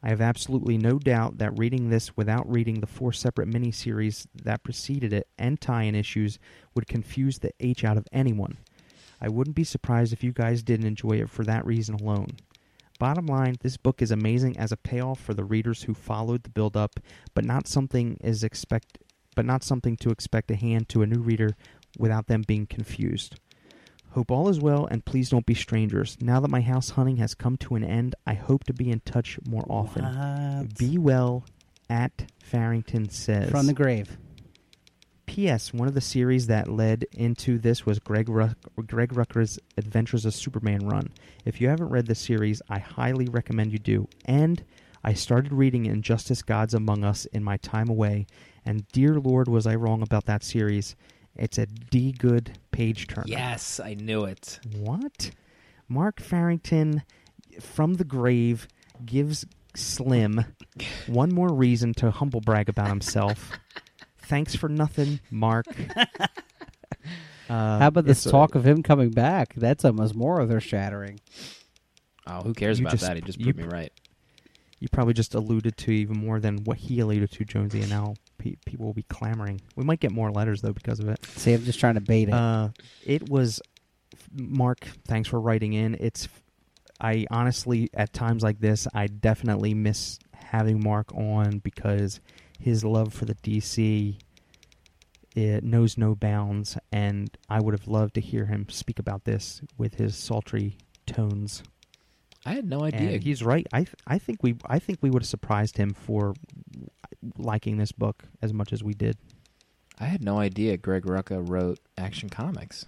I 0.00 0.10
have 0.10 0.20
absolutely 0.20 0.78
no 0.78 0.98
doubt 0.98 1.38
that 1.38 1.58
reading 1.58 1.88
this 1.88 2.16
without 2.16 2.48
reading 2.48 2.80
the 2.80 2.86
four 2.86 3.12
separate 3.12 3.48
miniseries 3.48 4.26
that 4.44 4.62
preceded 4.62 5.12
it 5.12 5.26
and 5.36 5.60
tie-in 5.60 5.96
issues 5.96 6.38
would 6.74 6.86
confuse 6.86 7.38
the 7.40 7.52
H 7.58 7.84
out 7.84 7.96
of 7.96 8.06
anyone. 8.12 8.58
I 9.20 9.28
wouldn't 9.28 9.56
be 9.56 9.64
surprised 9.64 10.12
if 10.12 10.22
you 10.22 10.32
guys 10.32 10.62
didn't 10.62 10.86
enjoy 10.86 11.20
it 11.22 11.30
for 11.30 11.44
that 11.44 11.66
reason 11.66 11.96
alone. 11.96 12.36
Bottom 12.98 13.26
line, 13.26 13.56
this 13.60 13.76
book 13.76 14.00
is 14.00 14.10
amazing 14.10 14.56
as 14.56 14.70
a 14.70 14.76
payoff 14.76 15.20
for 15.20 15.34
the 15.34 15.44
readers 15.44 15.82
who 15.82 15.94
followed 15.94 16.44
the 16.44 16.50
build 16.50 16.76
up, 16.76 17.00
but 17.34 17.44
not 17.44 17.66
something 17.66 18.18
is 18.22 18.44
expect 18.44 18.98
but 19.34 19.44
not 19.44 19.64
something 19.64 19.96
to 19.96 20.10
expect 20.10 20.46
to 20.46 20.54
hand 20.54 20.88
to 20.88 21.02
a 21.02 21.06
new 21.06 21.20
reader 21.20 21.56
without 21.98 22.28
them 22.28 22.42
being 22.46 22.66
confused. 22.66 23.34
Hope 24.10 24.30
all 24.30 24.48
is 24.48 24.60
well 24.60 24.86
and 24.86 25.04
please 25.04 25.30
don't 25.30 25.44
be 25.44 25.54
strangers. 25.54 26.16
Now 26.20 26.38
that 26.38 26.48
my 26.48 26.60
house 26.60 26.90
hunting 26.90 27.16
has 27.16 27.34
come 27.34 27.56
to 27.58 27.74
an 27.74 27.82
end, 27.82 28.14
I 28.24 28.34
hope 28.34 28.62
to 28.64 28.72
be 28.72 28.90
in 28.90 29.00
touch 29.00 29.40
more 29.44 29.64
often. 29.68 30.04
What? 30.04 30.78
Be 30.78 30.98
well 30.98 31.44
at 31.90 32.30
Farrington 32.44 33.10
says. 33.10 33.50
From 33.50 33.66
the 33.66 33.72
grave. 33.72 34.16
P.S. 35.26 35.72
One 35.72 35.88
of 35.88 35.94
the 35.94 36.00
series 36.00 36.46
that 36.46 36.68
led 36.68 37.06
into 37.12 37.58
this 37.58 37.84
was 37.86 37.98
Greg 37.98 38.28
Ruck- 38.28 38.56
Greg 38.86 39.10
Rucka's 39.12 39.58
Adventures 39.76 40.24
of 40.24 40.34
Superman 40.34 40.86
run. 40.86 41.08
If 41.44 41.60
you 41.60 41.68
haven't 41.68 41.88
read 41.88 42.06
the 42.06 42.14
series, 42.14 42.62
I 42.68 42.78
highly 42.78 43.26
recommend 43.26 43.72
you 43.72 43.78
do. 43.78 44.08
And 44.24 44.62
I 45.02 45.12
started 45.14 45.52
reading 45.52 45.86
Injustice 45.86 46.42
Gods 46.42 46.74
Among 46.74 47.04
Us 47.04 47.26
in 47.26 47.44
my 47.44 47.56
time 47.58 47.88
away, 47.88 48.26
and 48.64 48.88
dear 48.88 49.20
Lord, 49.20 49.48
was 49.48 49.66
I 49.66 49.74
wrong 49.74 50.02
about 50.02 50.24
that 50.26 50.42
series. 50.42 50.96
It's 51.36 51.58
a 51.58 51.66
D 51.66 52.12
good 52.12 52.58
page 52.70 53.06
turner. 53.08 53.26
Yes, 53.26 53.80
I 53.80 53.94
knew 53.94 54.24
it. 54.24 54.60
What? 54.76 55.30
Mark 55.88 56.20
Farrington 56.20 57.02
from 57.60 57.94
the 57.94 58.04
grave 58.04 58.66
gives 59.04 59.44
Slim 59.76 60.44
one 61.06 61.34
more 61.34 61.52
reason 61.52 61.92
to 61.94 62.10
humble 62.10 62.40
brag 62.40 62.68
about 62.68 62.88
himself. 62.88 63.50
Thanks 64.26 64.54
for 64.54 64.68
nothing, 64.68 65.20
Mark. 65.30 65.66
Uh, 67.46 67.78
How 67.78 67.88
about 67.88 68.06
this 68.06 68.20
it's 68.20 68.26
a- 68.26 68.30
talk 68.30 68.54
of 68.54 68.66
him 68.66 68.82
coming 68.82 69.10
back? 69.10 69.52
That's 69.54 69.84
almost 69.84 70.14
more 70.14 70.40
of 70.40 70.48
their 70.48 70.62
shattering. 70.62 71.20
Oh, 72.26 72.40
who 72.40 72.54
cares 72.54 72.78
You 72.80 72.84
about 72.86 72.92
just- 72.92 73.02
that? 73.04 73.16
He 73.16 73.20
just 73.22 73.38
you- 73.38 73.52
proved 73.52 73.58
me 73.58 73.64
right. 73.66 73.92
You 74.80 74.88
probably 74.88 75.12
just 75.12 75.34
alluded 75.34 75.76
to 75.76 75.92
even 75.92 76.16
more 76.16 76.40
than 76.40 76.64
what 76.64 76.78
he 76.78 77.00
alluded 77.00 77.30
to, 77.32 77.44
Jonesy, 77.44 77.80
and 77.82 77.90
now 77.90 78.14
pe- 78.38 78.56
people 78.64 78.86
will 78.86 78.94
be 78.94 79.02
clamoring. 79.04 79.60
We 79.76 79.84
might 79.84 80.00
get 80.00 80.10
more 80.10 80.30
letters 80.30 80.62
though 80.62 80.72
because 80.72 81.00
of 81.00 81.08
it. 81.08 81.22
See, 81.36 81.52
I'm 81.52 81.64
just 81.64 81.78
trying 81.80 81.94
to 81.96 82.00
bait 82.00 82.28
it. 82.28 82.34
Uh, 82.34 82.70
it 83.04 83.28
was 83.28 83.60
Mark. 84.32 84.88
Thanks 85.06 85.28
for 85.28 85.38
writing 85.38 85.74
in. 85.74 85.96
It's 86.00 86.28
I 86.98 87.26
honestly 87.30 87.90
at 87.92 88.14
times 88.14 88.42
like 88.42 88.58
this, 88.58 88.88
I 88.94 89.06
definitely 89.06 89.74
miss 89.74 90.18
having 90.34 90.82
Mark 90.82 91.14
on 91.14 91.58
because 91.58 92.20
his 92.64 92.82
love 92.84 93.12
for 93.12 93.24
the 93.26 93.34
DC 93.36 94.16
it 95.36 95.64
knows 95.64 95.98
no 95.98 96.14
bounds, 96.14 96.78
and 96.92 97.28
I 97.50 97.60
would 97.60 97.74
have 97.74 97.88
loved 97.88 98.14
to 98.14 98.20
hear 98.20 98.46
him 98.46 98.68
speak 98.68 99.00
about 99.00 99.24
this 99.24 99.60
with 99.76 99.94
his 99.94 100.16
sultry 100.16 100.76
tones. 101.06 101.64
I 102.46 102.52
had 102.54 102.68
no 102.68 102.84
idea. 102.84 103.10
And 103.14 103.22
he's 103.22 103.42
right. 103.42 103.66
I 103.72 103.78
th- 103.78 103.96
I 104.06 104.18
think 104.18 104.42
we 104.44 104.54
I 104.66 104.78
think 104.78 105.00
we 105.02 105.10
would 105.10 105.22
have 105.22 105.28
surprised 105.28 105.76
him 105.76 105.92
for 105.92 106.34
liking 107.36 107.78
this 107.78 107.90
book 107.90 108.24
as 108.42 108.52
much 108.52 108.72
as 108.72 108.84
we 108.84 108.94
did. 108.94 109.16
I 109.98 110.04
had 110.04 110.22
no 110.22 110.38
idea 110.38 110.76
Greg 110.76 111.02
Rucka 111.04 111.48
wrote 111.48 111.80
Action 111.98 112.28
Comics. 112.28 112.86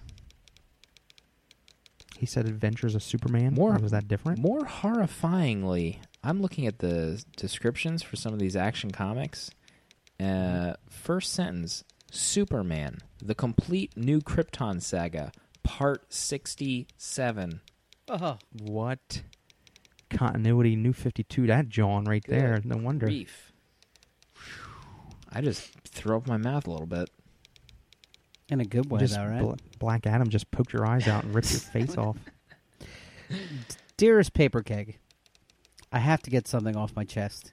He 2.17 2.25
said 2.25 2.47
Adventures 2.47 2.95
of 2.95 3.03
Superman. 3.03 3.53
More- 3.55 3.75
Or 3.75 3.79
was 3.79 3.91
that 3.91 4.07
different? 4.07 4.39
More 4.39 4.61
horrifyingly, 4.65 5.97
I'm 6.23 6.41
looking 6.41 6.65
at 6.65 6.79
the 6.79 7.23
descriptions 7.35 8.03
for 8.03 8.15
some 8.15 8.33
of 8.33 8.39
these 8.39 8.55
Action 8.55 8.91
Comics. 8.91 9.51
Uh, 10.19 10.73
first 10.89 11.31
sentence: 11.33 11.83
Superman, 12.11 12.97
the 13.21 13.35
complete 13.35 13.95
new 13.95 14.19
Krypton 14.21 14.81
saga, 14.81 15.31
part 15.63 16.11
sixty-seven. 16.13 17.61
Oh, 18.09 18.37
What 18.61 19.21
continuity? 20.09 20.75
New 20.75 20.93
Fifty 20.93 21.23
Two. 21.23 21.45
That 21.47 21.69
John 21.69 22.05
right 22.05 22.23
there. 22.27 22.61
No 22.63 22.77
wonder. 22.77 23.05
Grief. 23.05 23.51
I 25.31 25.41
just 25.41 25.69
throw 25.85 26.17
up 26.17 26.27
my 26.27 26.37
mouth 26.37 26.65
a 26.67 26.71
little 26.71 26.87
bit. 26.87 27.09
in 28.49 28.61
a 28.61 28.65
good 28.65 28.89
way, 28.89 29.01
Just 29.01 29.15
though, 29.15 29.25
right? 29.25 29.41
Bla- 29.41 29.57
Black 29.77 30.07
Adam 30.07 30.29
just 30.29 30.49
poked 30.51 30.71
your 30.71 30.85
eyes 30.87 31.07
out 31.07 31.25
and 31.25 31.35
ripped 31.35 31.51
your 31.51 31.59
face 31.59 31.97
off. 31.97 32.15
Dearest 33.97 34.33
Paper 34.33 34.61
Keg, 34.63 34.99
I 35.91 35.99
have 35.99 36.21
to 36.23 36.29
get 36.29 36.47
something 36.47 36.75
off 36.77 36.95
my 36.95 37.03
chest. 37.03 37.51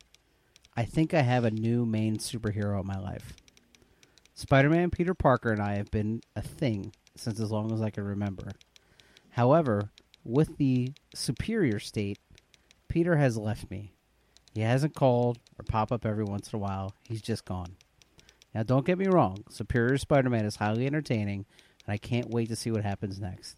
I 0.77 0.85
think 0.85 1.14
I 1.14 1.22
have 1.22 1.45
a 1.45 1.51
new 1.51 1.87
main 1.87 2.16
superhero 2.18 2.81
in 2.81 2.87
my 2.87 2.99
life. 2.99 3.35
Spider 4.35 4.70
Man 4.70 4.91
Peter 4.91 5.14
Parker 5.14 5.53
and 5.53 5.61
I 5.61 5.77
have 5.77 5.91
been 5.91 6.20
a 6.35 6.43
thing 6.43 6.93
since 7.16 7.39
as 7.39 7.51
long 7.51 7.72
as 7.72 7.81
I 7.81 7.91
can 7.91 8.05
remember. 8.05 8.51
However, 9.31 9.91
with 10.25 10.57
the 10.57 10.93
superior 11.14 11.79
state, 11.79 12.18
Peter 12.89 13.16
has 13.16 13.37
left 13.37 13.70
me. 13.70 13.93
He 14.53 14.62
hasn't 14.62 14.95
called 14.95 15.39
or 15.59 15.64
pop 15.64 15.93
up 15.93 16.05
every 16.05 16.25
once 16.25 16.53
in 16.53 16.57
a 16.57 16.62
while. 16.62 16.95
He's 17.09 17.22
just 17.22 17.45
gone. 17.45 17.77
Now, 18.55 18.62
don't 18.62 18.87
get 18.87 18.99
me 18.99 19.07
wrong. 19.07 19.45
Superior 19.51 19.99
Spider 19.99 20.31
Man 20.31 20.45
is 20.45 20.57
highly 20.57 20.87
entertaining, 20.87 21.45
and 21.87 21.93
I 21.93 21.97
can't 21.97 22.31
wait 22.31 22.49
to 22.49 22.57
see 22.57 22.70
what 22.70 22.85
happens 22.85 23.20
next 23.20 23.57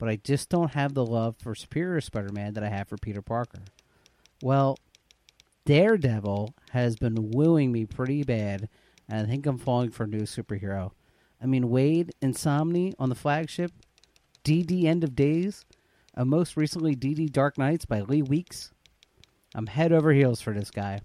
but 0.00 0.08
I 0.08 0.16
just 0.16 0.48
don't 0.48 0.72
have 0.72 0.94
the 0.94 1.04
love 1.04 1.36
for 1.38 1.54
Superior 1.54 2.00
Spider 2.00 2.32
Man 2.32 2.54
that 2.54 2.64
I 2.64 2.70
have 2.70 2.88
for 2.88 2.96
Peter 2.96 3.20
Parker. 3.20 3.60
Well, 4.42 4.78
Daredevil 5.64 6.54
has 6.70 6.96
been 6.96 7.30
wooing 7.30 7.72
me 7.72 7.84
pretty 7.84 8.22
bad, 8.22 8.68
and 9.08 9.26
I 9.26 9.30
think 9.30 9.46
I'm 9.46 9.58
falling 9.58 9.90
for 9.90 10.04
a 10.04 10.08
new 10.08 10.22
superhero. 10.22 10.92
I 11.42 11.46
mean, 11.46 11.64
Waid 11.64 12.10
and 12.20 12.34
Samnee 12.34 12.94
on 12.98 13.08
the 13.08 13.14
flagship, 13.14 13.72
DD 14.44 14.84
End 14.84 15.04
of 15.04 15.14
Days, 15.14 15.64
and 16.14 16.28
most 16.28 16.56
recently 16.56 16.94
DD 16.94 17.30
Dark 17.30 17.58
Nights 17.58 17.84
by 17.84 18.00
Lee 18.00 18.22
Weeks. 18.22 18.72
I'm 19.54 19.66
head 19.66 19.92
over 19.92 20.12
heels 20.12 20.40
for 20.40 20.52
this 20.52 20.70
guy. 20.70 21.00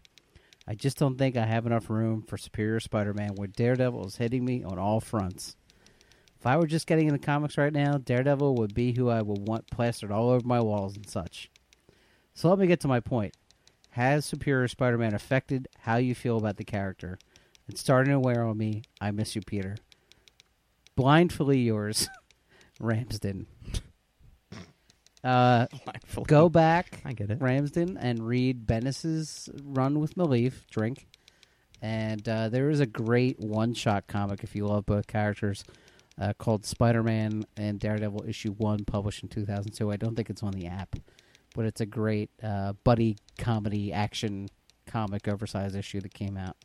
I 0.67 0.73
just 0.73 0.97
don't 0.97 1.17
think 1.17 1.37
I 1.37 1.45
have 1.45 1.65
enough 1.65 1.89
room 1.89 2.23
for 2.23 2.37
Superior 2.37 2.79
Spider 2.79 3.13
Man 3.13 3.35
where 3.35 3.47
Daredevil 3.47 4.07
is 4.07 4.17
hitting 4.17 4.43
me 4.43 4.63
on 4.63 4.79
all 4.79 4.99
fronts. 4.99 5.55
If 6.39 6.45
I 6.45 6.57
were 6.57 6.67
just 6.67 6.87
getting 6.87 7.07
into 7.07 7.19
comics 7.19 7.57
right 7.57 7.73
now, 7.73 7.97
Daredevil 7.97 8.55
would 8.55 8.73
be 8.73 8.93
who 8.93 9.09
I 9.09 9.21
would 9.21 9.47
want 9.47 9.67
plastered 9.67 10.11
all 10.11 10.29
over 10.29 10.45
my 10.45 10.59
walls 10.59 10.95
and 10.95 11.07
such. 11.07 11.49
So 12.33 12.49
let 12.49 12.59
me 12.59 12.67
get 12.67 12.79
to 12.81 12.87
my 12.87 12.99
point. 12.99 13.35
Has 13.95 14.25
Superior 14.25 14.67
Spider 14.67 14.97
Man 14.97 15.13
affected 15.13 15.69
how 15.79 15.95
you 15.95 16.13
feel 16.13 16.35
about 16.35 16.57
the 16.57 16.65
character? 16.65 17.17
It's 17.69 17.79
starting 17.79 18.11
to 18.11 18.19
wear 18.19 18.43
on 18.43 18.57
me. 18.57 18.81
I 18.99 19.11
miss 19.11 19.37
you, 19.37 19.41
Peter. 19.41 19.77
Blindfully 20.97 21.59
yours, 21.59 22.09
Ramsden. 22.81 23.47
Uh, 25.23 25.67
go 26.27 26.49
back, 26.49 27.03
I 27.05 27.13
get 27.13 27.31
it. 27.31 27.39
Ramsden, 27.39 27.95
and 27.95 28.27
read 28.27 28.67
Bendis's 28.67 29.47
run 29.63 30.01
with 30.01 30.15
Maleev, 30.15 30.67
Drink. 30.69 31.07
And 31.81 32.27
uh, 32.27 32.49
there 32.49 32.69
is 32.69 32.81
a 32.81 32.85
great 32.85 33.39
one 33.39 33.73
shot 33.73 34.07
comic 34.07 34.43
if 34.43 34.57
you 34.57 34.67
love 34.67 34.85
both 34.85 35.07
characters 35.07 35.63
uh, 36.19 36.33
called 36.37 36.65
Spider 36.65 37.01
Man 37.01 37.45
and 37.55 37.79
Daredevil 37.79 38.25
issue 38.27 38.51
1, 38.51 38.83
published 38.83 39.23
in 39.23 39.29
2002. 39.29 39.89
I 39.89 39.95
don't 39.95 40.15
think 40.15 40.29
it's 40.29 40.43
on 40.43 40.51
the 40.51 40.67
app, 40.67 40.97
but 41.55 41.65
it's 41.65 41.81
a 41.81 41.85
great 41.85 42.29
uh, 42.43 42.73
buddy 42.83 43.17
comedy 43.37 43.91
action 43.93 44.49
comic 44.85 45.27
oversized 45.27 45.75
issue 45.75 46.01
that 46.01 46.13
came 46.13 46.37
out. 46.37 46.57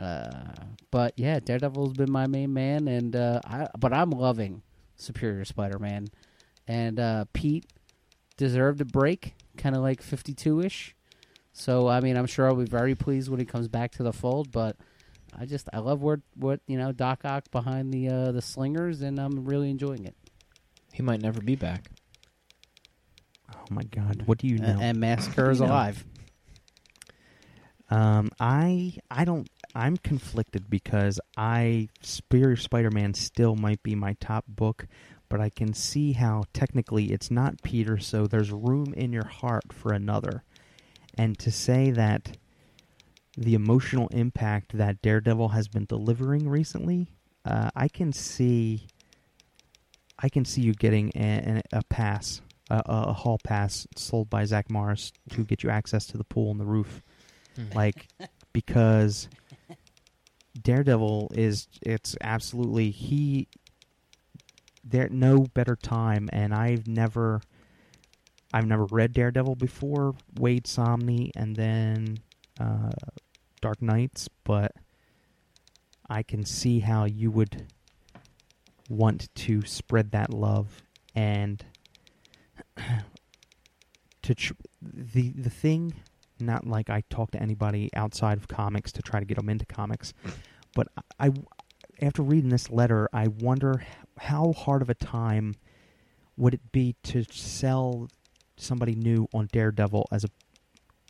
Uh, 0.00 0.52
but 0.90 1.14
yeah, 1.16 1.38
Daredevil's 1.38 1.94
been 1.94 2.10
my 2.10 2.26
main 2.26 2.52
man, 2.52 2.88
and 2.88 3.14
uh, 3.14 3.40
I, 3.44 3.68
but 3.78 3.92
I'm 3.92 4.10
loving 4.10 4.62
Superior 4.96 5.44
Spider 5.44 5.78
Man. 5.78 6.08
And 6.66 6.98
uh, 6.98 7.26
Pete 7.32 7.66
deserved 8.36 8.80
a 8.80 8.84
break, 8.84 9.34
kind 9.56 9.76
of 9.76 9.82
like 9.82 10.02
52 10.02 10.62
ish. 10.62 10.96
So 11.52 11.88
I 11.88 12.00
mean, 12.00 12.16
I'm 12.16 12.26
sure 12.26 12.46
I'll 12.46 12.56
be 12.56 12.64
very 12.64 12.94
pleased 12.94 13.30
when 13.30 13.38
he 13.38 13.46
comes 13.46 13.68
back 13.68 13.92
to 13.92 14.02
the 14.02 14.12
fold. 14.12 14.50
But 14.50 14.76
I 15.38 15.46
just 15.46 15.68
I 15.72 15.78
love 15.78 16.02
what 16.02 16.20
what 16.34 16.60
you 16.66 16.76
know 16.76 16.90
Doc 16.90 17.20
Ock 17.24 17.50
behind 17.52 17.94
the 17.94 18.08
uh, 18.08 18.32
the 18.32 18.42
slingers, 18.42 19.02
and 19.02 19.20
I'm 19.20 19.44
really 19.44 19.70
enjoying 19.70 20.04
it. 20.04 20.16
He 20.92 21.02
might 21.02 21.22
never 21.22 21.40
be 21.40 21.54
back. 21.54 21.90
Oh 23.56 23.66
my 23.70 23.84
God! 23.84 24.22
What 24.26 24.38
do 24.38 24.46
you 24.46 24.58
know? 24.58 24.78
And, 24.80 24.98
Massacre 24.98 25.50
is 25.50 25.60
alive. 25.60 26.04
Um, 27.90 28.30
I 28.40 28.94
I 29.10 29.24
don't. 29.24 29.48
I'm 29.74 29.96
conflicted 29.96 30.70
because 30.70 31.20
I 31.36 31.88
Superior 32.02 32.56
Spider-Man 32.56 33.14
still 33.14 33.56
might 33.56 33.82
be 33.82 33.94
my 33.94 34.14
top 34.20 34.44
book, 34.48 34.86
but 35.28 35.40
I 35.40 35.50
can 35.50 35.74
see 35.74 36.12
how 36.12 36.44
technically 36.52 37.12
it's 37.12 37.30
not 37.30 37.62
Peter, 37.62 37.98
so 37.98 38.26
there's 38.26 38.50
room 38.52 38.94
in 38.94 39.12
your 39.12 39.26
heart 39.26 39.72
for 39.72 39.92
another. 39.92 40.44
And 41.16 41.38
to 41.40 41.50
say 41.50 41.90
that 41.90 42.36
the 43.36 43.54
emotional 43.54 44.08
impact 44.08 44.76
that 44.78 45.02
Daredevil 45.02 45.48
has 45.50 45.68
been 45.68 45.86
delivering 45.86 46.48
recently, 46.48 47.08
uh, 47.44 47.70
I 47.74 47.88
can 47.88 48.12
see. 48.12 48.86
I 50.18 50.28
can 50.28 50.44
see 50.44 50.62
you 50.62 50.72
getting 50.74 51.10
a, 51.16 51.60
a 51.72 51.82
pass, 51.90 52.40
a, 52.70 52.82
a 52.86 53.12
hall 53.12 53.38
pass 53.42 53.86
sold 53.96 54.30
by 54.30 54.44
Zach 54.44 54.70
Morris 54.70 55.12
to 55.30 55.44
get 55.44 55.62
you 55.62 55.70
access 55.70 56.06
to 56.06 56.18
the 56.18 56.24
pool 56.24 56.50
and 56.50 56.60
the 56.60 56.64
roof. 56.64 57.02
Like 57.74 58.08
because 58.52 59.28
Daredevil 60.60 61.32
is 61.34 61.68
it's 61.82 62.16
absolutely 62.20 62.90
he 62.90 63.48
there 64.82 65.08
no 65.08 65.46
better 65.54 65.76
time 65.76 66.28
and 66.32 66.54
I've 66.54 66.86
never 66.86 67.40
I've 68.52 68.66
never 68.66 68.84
read 68.86 69.12
Daredevil 69.12 69.56
before 69.56 70.14
Waid 70.34 70.64
Samnee 70.64 71.30
and 71.34 71.56
then 71.56 72.18
uh, 72.60 72.90
Dark 73.60 73.82
Nights 73.82 74.28
but 74.44 74.72
I 76.08 76.22
can 76.22 76.44
see 76.44 76.80
how 76.80 77.04
you 77.04 77.30
would 77.30 77.66
want 78.88 79.34
to 79.34 79.62
spread 79.62 80.10
that 80.12 80.32
love 80.32 80.82
and 81.14 81.64
to 84.22 84.34
tr- 84.34 84.52
the 84.82 85.30
the 85.30 85.50
thing 85.50 85.94
not 86.40 86.66
like 86.66 86.90
I 86.90 87.02
talk 87.10 87.30
to 87.32 87.42
anybody 87.42 87.90
outside 87.94 88.38
of 88.38 88.48
comics 88.48 88.92
to 88.92 89.02
try 89.02 89.20
to 89.20 89.26
get 89.26 89.36
them 89.36 89.48
into 89.48 89.64
comics, 89.64 90.12
but 90.74 90.88
I, 91.18 91.30
after 92.02 92.22
reading 92.22 92.50
this 92.50 92.70
letter, 92.70 93.08
I 93.12 93.28
wonder 93.28 93.84
how 94.18 94.52
hard 94.52 94.82
of 94.82 94.90
a 94.90 94.94
time 94.94 95.54
would 96.36 96.54
it 96.54 96.72
be 96.72 96.96
to 97.04 97.24
sell 97.30 98.08
somebody 98.56 98.94
new 98.94 99.28
on 99.32 99.48
Daredevil 99.52 100.08
as 100.10 100.24
a 100.24 100.28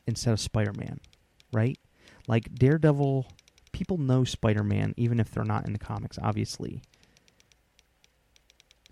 instead 0.07 0.33
of 0.33 0.41
Spider-Man, 0.41 1.01
right? 1.53 1.79
Like 2.29 2.55
Daredevil, 2.55 3.27
people 3.73 3.97
know 3.97 4.25
Spider-Man 4.25 4.95
even 4.97 5.19
if 5.19 5.31
they're 5.31 5.45
not 5.45 5.67
in 5.67 5.73
the 5.73 5.79
comics, 5.79 6.19
obviously. 6.23 6.83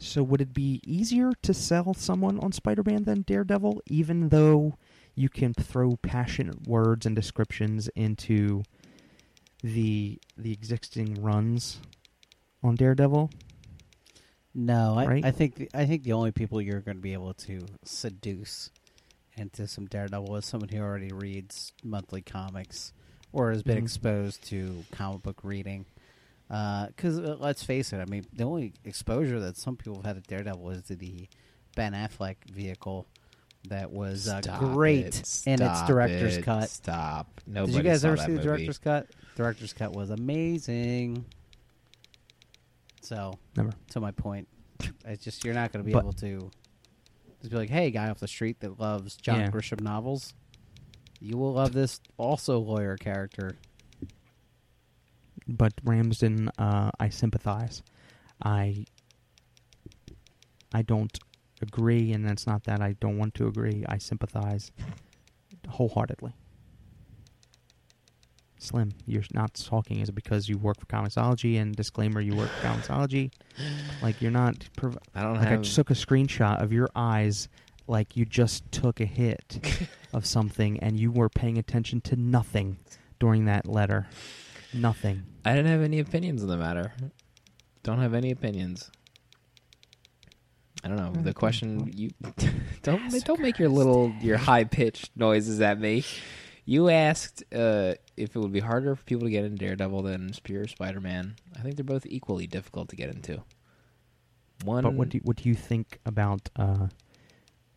So 0.02 0.22
would 0.24 0.40
it 0.40 0.52
be 0.52 0.80
easier 0.84 1.32
to 1.42 1.54
sell 1.54 1.94
someone 1.94 2.40
on 2.40 2.50
Spider-Man 2.50 3.04
than 3.04 3.22
Daredevil, 3.22 3.82
even 3.86 4.30
though 4.30 4.76
you 5.14 5.28
can 5.28 5.54
throw 5.54 5.94
passionate 5.96 6.66
words 6.66 7.06
and 7.06 7.14
descriptions 7.14 7.88
into 7.94 8.64
the 9.62 10.18
the 10.36 10.50
existing 10.52 11.22
runs 11.22 11.78
on 12.64 12.74
Daredevil. 12.74 13.30
No, 14.54 14.98
I, 14.98 15.06
Right? 15.06 15.24
I 15.24 15.30
think 15.30 15.54
the, 15.54 15.70
I 15.72 15.86
think 15.86 16.02
the 16.02 16.12
only 16.14 16.32
people 16.32 16.60
you're 16.60 16.80
going 16.80 16.96
to 16.96 17.02
be 17.02 17.12
able 17.12 17.34
to 17.34 17.60
seduce 17.84 18.70
into 19.36 19.68
some 19.68 19.86
Daredevil 19.86 20.34
is 20.36 20.44
someone 20.46 20.68
who 20.68 20.80
already 20.80 21.12
reads 21.12 21.72
monthly 21.84 22.22
comics 22.22 22.92
or 23.32 23.52
has 23.52 23.62
been 23.62 23.78
Mhm. 23.78 23.82
exposed 23.82 24.42
to 24.48 24.84
comic 24.90 25.22
book 25.22 25.40
reading. 25.44 25.86
Because 26.52 27.18
uh, 27.18 27.36
let's 27.40 27.62
face 27.62 27.94
it, 27.94 28.00
I 28.00 28.04
mean, 28.04 28.26
the 28.30 28.44
only 28.44 28.74
exposure 28.84 29.40
that 29.40 29.56
some 29.56 29.74
people 29.74 29.96
have 29.96 30.04
had 30.16 30.22
to 30.22 30.28
Daredevil 30.28 30.68
is 30.70 30.82
to 30.84 30.96
the 30.96 31.26
Ben 31.74 31.94
Affleck 31.94 32.36
vehicle, 32.52 33.06
that 33.68 33.90
was 33.90 34.28
uh, 34.28 34.40
great 34.58 35.06
it. 35.06 35.42
in 35.46 35.62
its 35.62 35.82
director's 35.86 36.36
it. 36.36 36.42
cut. 36.44 36.68
Stop. 36.68 37.40
Did 37.50 37.70
you 37.70 37.82
guys 37.82 38.04
ever 38.04 38.18
see 38.18 38.34
the 38.34 38.42
director's 38.42 38.76
cut? 38.78 39.06
Director's 39.34 39.72
cut 39.72 39.92
was 39.94 40.10
amazing. 40.10 41.24
So, 43.00 43.38
Never. 43.56 43.70
to 43.92 44.00
my 44.00 44.10
point, 44.10 44.46
it's 45.06 45.24
just 45.24 45.44
you're 45.44 45.54
not 45.54 45.72
going 45.72 45.82
to 45.82 45.86
be 45.86 45.92
But- 45.92 46.00
able 46.00 46.12
to 46.14 46.50
just 47.40 47.50
be 47.50 47.56
like, 47.56 47.70
"Hey, 47.70 47.90
guy 47.90 48.10
off 48.10 48.20
the 48.20 48.28
street 48.28 48.60
that 48.60 48.78
loves 48.78 49.16
John 49.16 49.40
Yeah. 49.40 49.50
Grisham 49.50 49.80
novels, 49.80 50.34
you 51.18 51.36
will 51.38 51.54
love 51.54 51.72
this 51.72 52.00
also 52.18 52.58
lawyer 52.58 52.96
character." 52.96 53.56
But 55.56 55.74
Ramsden, 55.84 56.48
uh, 56.58 56.90
I 56.98 57.08
sympathize. 57.10 57.82
I 58.42 58.86
I 60.72 60.82
don't 60.82 61.16
agree, 61.60 62.12
and 62.12 62.28
it's 62.28 62.46
not 62.46 62.64
that 62.64 62.80
I 62.80 62.94
don't 63.00 63.18
want 63.18 63.34
to 63.34 63.46
agree. 63.46 63.84
I 63.88 63.98
sympathize 63.98 64.72
wholeheartedly. 65.68 66.34
Slim, 68.58 68.92
you're 69.06 69.24
not 69.34 69.54
talking. 69.54 69.98
Is 70.00 70.08
it 70.08 70.14
because 70.14 70.48
you 70.48 70.56
work 70.56 70.78
for 70.78 70.86
comiXology? 70.86 71.60
And 71.60 71.74
disclaimer, 71.74 72.20
you 72.20 72.36
work 72.36 72.48
for 72.48 72.68
comiXology. 72.68 73.32
Like 74.00 74.22
you're 74.22 74.30
not. 74.30 74.68
Prov- 74.76 74.98
I 75.14 75.22
don't 75.22 75.34
like 75.34 75.46
I 75.48 75.50
have. 75.50 75.62
just 75.62 75.74
took 75.76 75.90
a 75.90 75.94
screenshot 75.94 76.62
of 76.62 76.72
your 76.72 76.88
eyes, 76.94 77.48
like 77.88 78.16
you 78.16 78.24
just 78.24 78.70
took 78.72 79.00
a 79.00 79.04
hit 79.04 79.88
of 80.12 80.24
something, 80.24 80.78
and 80.80 80.98
you 80.98 81.10
were 81.10 81.28
paying 81.28 81.58
attention 81.58 82.00
to 82.02 82.16
nothing 82.16 82.78
during 83.18 83.44
that 83.46 83.66
letter. 83.66 84.06
Nothing. 84.74 85.24
I 85.44 85.54
didn't 85.54 85.70
have 85.70 85.82
any 85.82 85.98
opinions 85.98 86.42
on 86.42 86.48
the 86.48 86.56
matter. 86.56 86.92
Don't 87.82 87.98
have 87.98 88.14
any 88.14 88.30
opinions. 88.30 88.90
I 90.84 90.88
don't 90.88 90.96
know. 90.96 91.22
The 91.22 91.34
question 91.34 91.92
you 91.94 92.10
don't 92.82 93.24
don't 93.24 93.40
make 93.40 93.58
your 93.58 93.68
little 93.68 94.12
your 94.20 94.36
high 94.36 94.64
pitched 94.64 95.10
noises 95.16 95.60
at 95.60 95.78
me. 95.78 96.04
You 96.64 96.90
asked 96.90 97.42
uh, 97.54 97.94
if 98.16 98.36
it 98.36 98.38
would 98.38 98.52
be 98.52 98.60
harder 98.60 98.94
for 98.94 99.04
people 99.04 99.26
to 99.26 99.30
get 99.30 99.44
into 99.44 99.58
Daredevil 99.64 100.02
than 100.02 100.32
Superior 100.32 100.68
Spider 100.68 101.00
Man. 101.00 101.36
I 101.56 101.60
think 101.60 101.76
they're 101.76 101.84
both 101.84 102.06
equally 102.06 102.46
difficult 102.46 102.88
to 102.90 102.96
get 102.96 103.10
into. 103.10 103.42
One 104.64 104.84
But 104.84 104.94
what 104.94 105.08
do 105.08 105.18
you, 105.18 105.22
what 105.24 105.36
do 105.38 105.48
you 105.48 105.56
think 105.56 105.98
about 106.06 106.50
uh, 106.54 106.86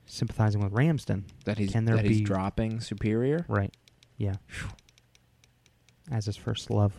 sympathizing 0.06 0.62
with 0.62 0.72
Ramsden? 0.72 1.26
that 1.46 1.58
he's 1.58 1.72
can 1.72 1.86
there 1.86 1.96
that 1.96 2.06
he's 2.06 2.20
be- 2.20 2.26
dropping 2.26 2.80
Superior. 2.80 3.46
Right. 3.48 3.74
Yeah. 4.18 4.36
As 6.12 6.26
his 6.26 6.38
first 6.38 6.70
love. 6.70 6.94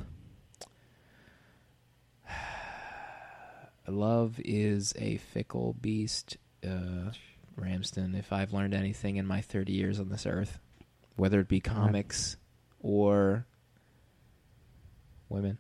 Love 3.89 4.41
is 4.45 4.93
a 4.99 5.17
fickle 5.19 5.77
beast, 5.81 6.37
uh, 6.67 7.13
Ramsden. 7.57 8.17
If 8.17 8.33
I've 8.33 8.53
learned 8.53 8.75
anything 8.75 9.17
in 9.17 9.27
my 9.27 9.41
30 9.41 9.73
years 9.73 10.01
on 10.01 10.09
this 10.09 10.27
earth, 10.27 10.59
whether 11.15 11.39
it 11.39 11.47
be 11.49 11.61
comics 11.61 12.37
or 12.81 13.47
women, 15.29 15.59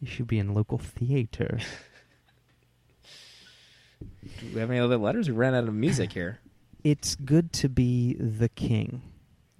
You 0.00 0.06
should 0.06 0.26
be 0.26 0.38
in 0.38 0.54
local 0.54 0.78
theater. 0.78 1.58
do 4.00 4.08
we 4.54 4.60
have 4.60 4.70
any 4.70 4.80
other 4.80 4.96
letters? 4.96 5.28
We 5.28 5.36
ran 5.36 5.54
out 5.54 5.64
of 5.64 5.74
music 5.74 6.12
here. 6.12 6.38
it's 6.82 7.14
good 7.16 7.52
to 7.54 7.68
be 7.68 8.14
the 8.14 8.48
king. 8.48 9.02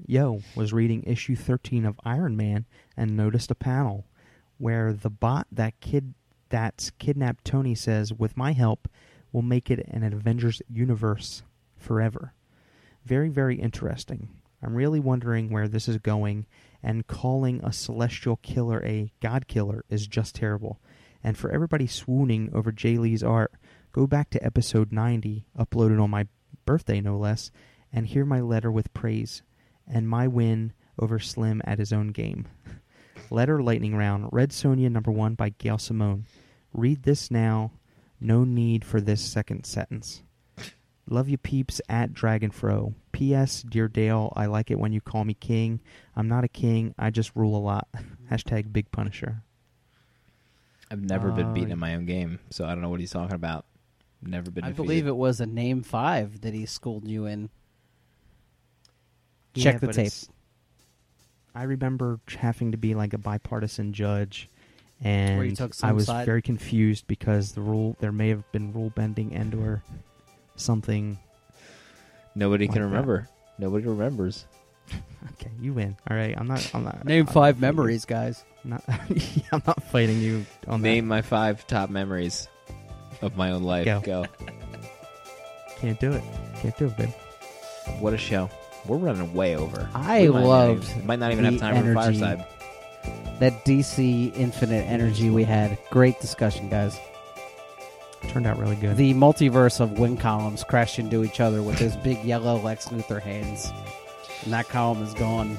Yo 0.07 0.41
was 0.55 0.73
reading 0.73 1.03
issue 1.05 1.37
13 1.37 1.85
of 1.85 2.01
Iron 2.05 2.37
Man 2.37 2.67
and 2.97 3.17
noticed 3.17 3.51
a 3.51 3.55
panel 3.55 4.07
where 4.59 4.93
the 4.93 5.11
bot 5.11 5.47
that 5.53 5.79
kid 5.81 6.15
that's 6.49 6.91
kidnapped 6.99 7.45
Tony 7.45 7.75
says, 7.75 8.13
"With 8.13 8.37
my 8.37 8.53
help, 8.53 8.89
we'll 9.33 9.43
make 9.43 9.71
it 9.71 9.87
an 9.89 10.03
Avengers 10.03 10.63
universe 10.69 11.43
forever." 11.77 12.35
Very 13.05 13.29
very 13.29 13.57
interesting. 13.61 14.29
I'm 14.63 14.75
really 14.75 15.01
wondering 15.01 15.51
where 15.51 15.69
this 15.69 15.89
is 15.89 15.99
going 15.99 16.47
and 16.83 17.07
calling 17.07 17.61
a 17.63 17.73
celestial 17.73 18.37
killer 18.37 18.83
a 18.85 19.13
god 19.21 19.49
killer 19.49 19.85
is 19.89 20.07
just 20.07 20.35
terrible. 20.35 20.81
And 21.23 21.37
for 21.37 21.51
everybody 21.51 21.87
swooning 21.87 22.51
over 22.53 22.73
Jae 22.73 22.99
Lee's 22.99 23.23
art, 23.23 23.53
go 23.93 24.07
back 24.07 24.31
to 24.31 24.45
episode 24.45 24.93
90, 24.93 25.47
uploaded 25.59 26.03
on 26.03 26.11
my 26.11 26.27
birthday 26.65 27.01
no 27.01 27.19
less, 27.19 27.51
and 27.93 28.07
hear 28.07 28.25
my 28.25 28.41
letter 28.41 28.71
with 28.71 28.93
praise 28.95 29.43
and 29.93 30.09
my 30.09 30.27
win 30.29 30.73
over 30.99 31.19
Slim 31.19 31.61
at 31.65 31.79
his 31.79 31.93
own 31.93 32.09
game. 32.09 32.47
letter 33.31 33.63
lightning 33.63 33.95
round, 33.97 34.29
Red 34.33 34.51
Sonja 34.51 34.91
number 34.91 35.11
one 35.11 35.35
by 35.35 35.51
Gail 35.51 35.79
Simone. 35.79 36.27
Read 36.73 37.03
this 37.03 37.31
now. 37.31 37.73
No 38.21 38.45
need 38.45 38.85
for 38.85 39.01
this 39.01 39.21
second 39.23 39.65
sentence. 39.65 40.23
Love 41.09 41.29
you 41.29 41.39
peeps 41.39 41.81
at 41.89 42.13
Dragonfro. 42.13 42.95
P.S. 43.13 43.63
Dear 43.63 43.89
Dale, 43.89 44.33
I 44.37 44.47
like 44.47 44.71
it 44.71 44.79
when 44.79 44.93
you 44.93 45.01
call 45.01 45.25
me 45.25 45.35
king. 45.35 45.81
I'm 46.15 46.29
not 46.29 46.45
a 46.45 46.49
king, 46.49 46.95
I 46.99 47.11
just 47.11 47.35
rule 47.35 47.57
a 47.57 47.59
lot. 47.59 47.89
Hashtag 48.31 48.73
Big 48.73 48.91
Punisher. 48.93 49.43
I've 50.91 51.03
never 51.03 51.31
been 51.33 51.47
Uh, 51.47 51.53
beaten 51.53 51.73
in 51.73 51.79
my 51.79 51.95
own 51.95 52.05
game, 52.07 52.39
so 52.51 52.65
I 52.65 52.69
don't 52.71 52.83
know 52.83 52.89
what 52.91 53.01
he's 53.01 53.11
talking 53.11 53.35
about. 53.35 53.65
Never 54.23 54.51
been. 54.51 54.65
I 54.65 54.69
defeated. 54.69 54.83
believe 54.87 55.07
it 55.07 55.17
was 55.17 55.41
a 55.41 55.47
name 55.47 55.83
five 55.83 56.43
that 56.43 56.53
he 56.53 56.67
schooled 56.67 57.09
you 57.09 57.27
in. 57.27 57.49
Yeah, 59.55 59.65
Check 59.65 59.81
the 59.81 59.87
but 59.87 59.97
tape. 59.97 60.13
I 61.55 61.65
remember 61.65 62.21
having 62.39 62.71
to 62.73 62.79
be 62.79 62.95
like 62.95 63.13
a 63.13 63.19
bipartisan 63.19 63.93
judge, 63.93 64.49
and 65.03 65.45
you 65.45 65.57
took 65.57 65.73
I 65.83 65.93
was 65.93 66.07
side? 66.07 66.27
very 66.27 66.43
confused 66.43 67.07
because 67.09 67.53
the 67.53 67.61
rule 67.61 67.97
there 68.01 68.13
may 68.13 68.29
have 68.29 68.51
been 68.53 68.73
rule 68.73 68.91
bending 68.91 69.35
and 69.35 69.55
or 69.55 69.83
something. 70.57 71.19
Nobody 72.37 72.67
like 72.67 72.75
can 72.75 72.83
that. 72.83 72.89
remember. 72.89 73.29
Nobody 73.59 73.87
remembers. 73.87 74.47
Okay, 75.35 75.51
you 75.61 75.75
win. 75.75 75.97
All 76.11 76.17
right, 76.17 76.35
I'm 76.37 76.47
not. 76.49 76.71
I'm 76.75 76.83
not. 76.83 77.05
Name 77.05 77.27
I'm 77.29 77.33
five 77.33 77.57
not- 77.61 77.75
memories, 77.75 78.07
guys. 78.07 78.43
Not, 78.65 78.83
I'm 79.53 79.63
not 79.67 79.83
fighting 79.85 80.19
you 80.21 80.47
on 80.67 80.81
Name 80.81 81.07
my 81.07 81.21
five 81.21 81.67
top 81.67 81.91
memories 81.91 82.49
of 83.21 83.37
my 83.37 83.51
own 83.51 83.63
life. 83.63 83.85
Go. 83.85 84.01
Go. 84.01 84.27
Can't 85.77 86.01
do 86.01 86.13
it. 86.13 86.23
Can't 86.57 86.77
do 86.79 86.87
it, 86.87 86.97
babe. 86.97 87.11
What 88.01 88.15
a 88.15 88.19
show. 88.19 88.49
We're 88.87 88.97
running 88.97 89.33
way 89.35 89.57
over. 89.57 89.89
I 89.95 90.23
We 90.23 90.29
might 90.31 90.41
not 90.41 90.47
loved 90.49 90.91
even- 90.91 91.07
might 91.07 91.19
not 91.19 91.33
even 91.33 91.45
have 91.45 91.59
time 91.59 91.85
for 91.85 91.95
fireside. 91.95 92.45
That 93.39 93.65
DC 93.65 94.33
Infinite 94.37 94.87
energy 94.87 95.31
we 95.31 95.45
had. 95.45 95.79
Great 95.91 96.21
discussion, 96.21 96.69
guys. 96.69 96.99
Turned 98.29 98.47
out 98.47 98.59
really 98.59 98.77
good. 98.77 98.97
The 98.99 99.15
multiverse 99.15 99.81
of 99.81 99.99
wing 99.99 100.17
columns 100.19 100.63
crashed 100.63 100.99
into 100.99 101.25
each 101.25 101.41
other 101.41 101.63
with 101.63 101.79
those 101.79 101.97
big 101.97 102.23
yellow 102.23 102.59
Lex 102.59 102.89
Luthor 102.89 103.21
hands. 103.23 103.73
And 104.45 104.53
that 104.53 104.69
column 104.69 105.03
is 105.03 105.15
gone. 105.15 105.57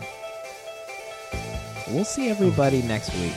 We'll 1.90 2.06
see 2.06 2.30
everybody 2.30 2.82
next 2.84 3.14
week. 3.16 3.34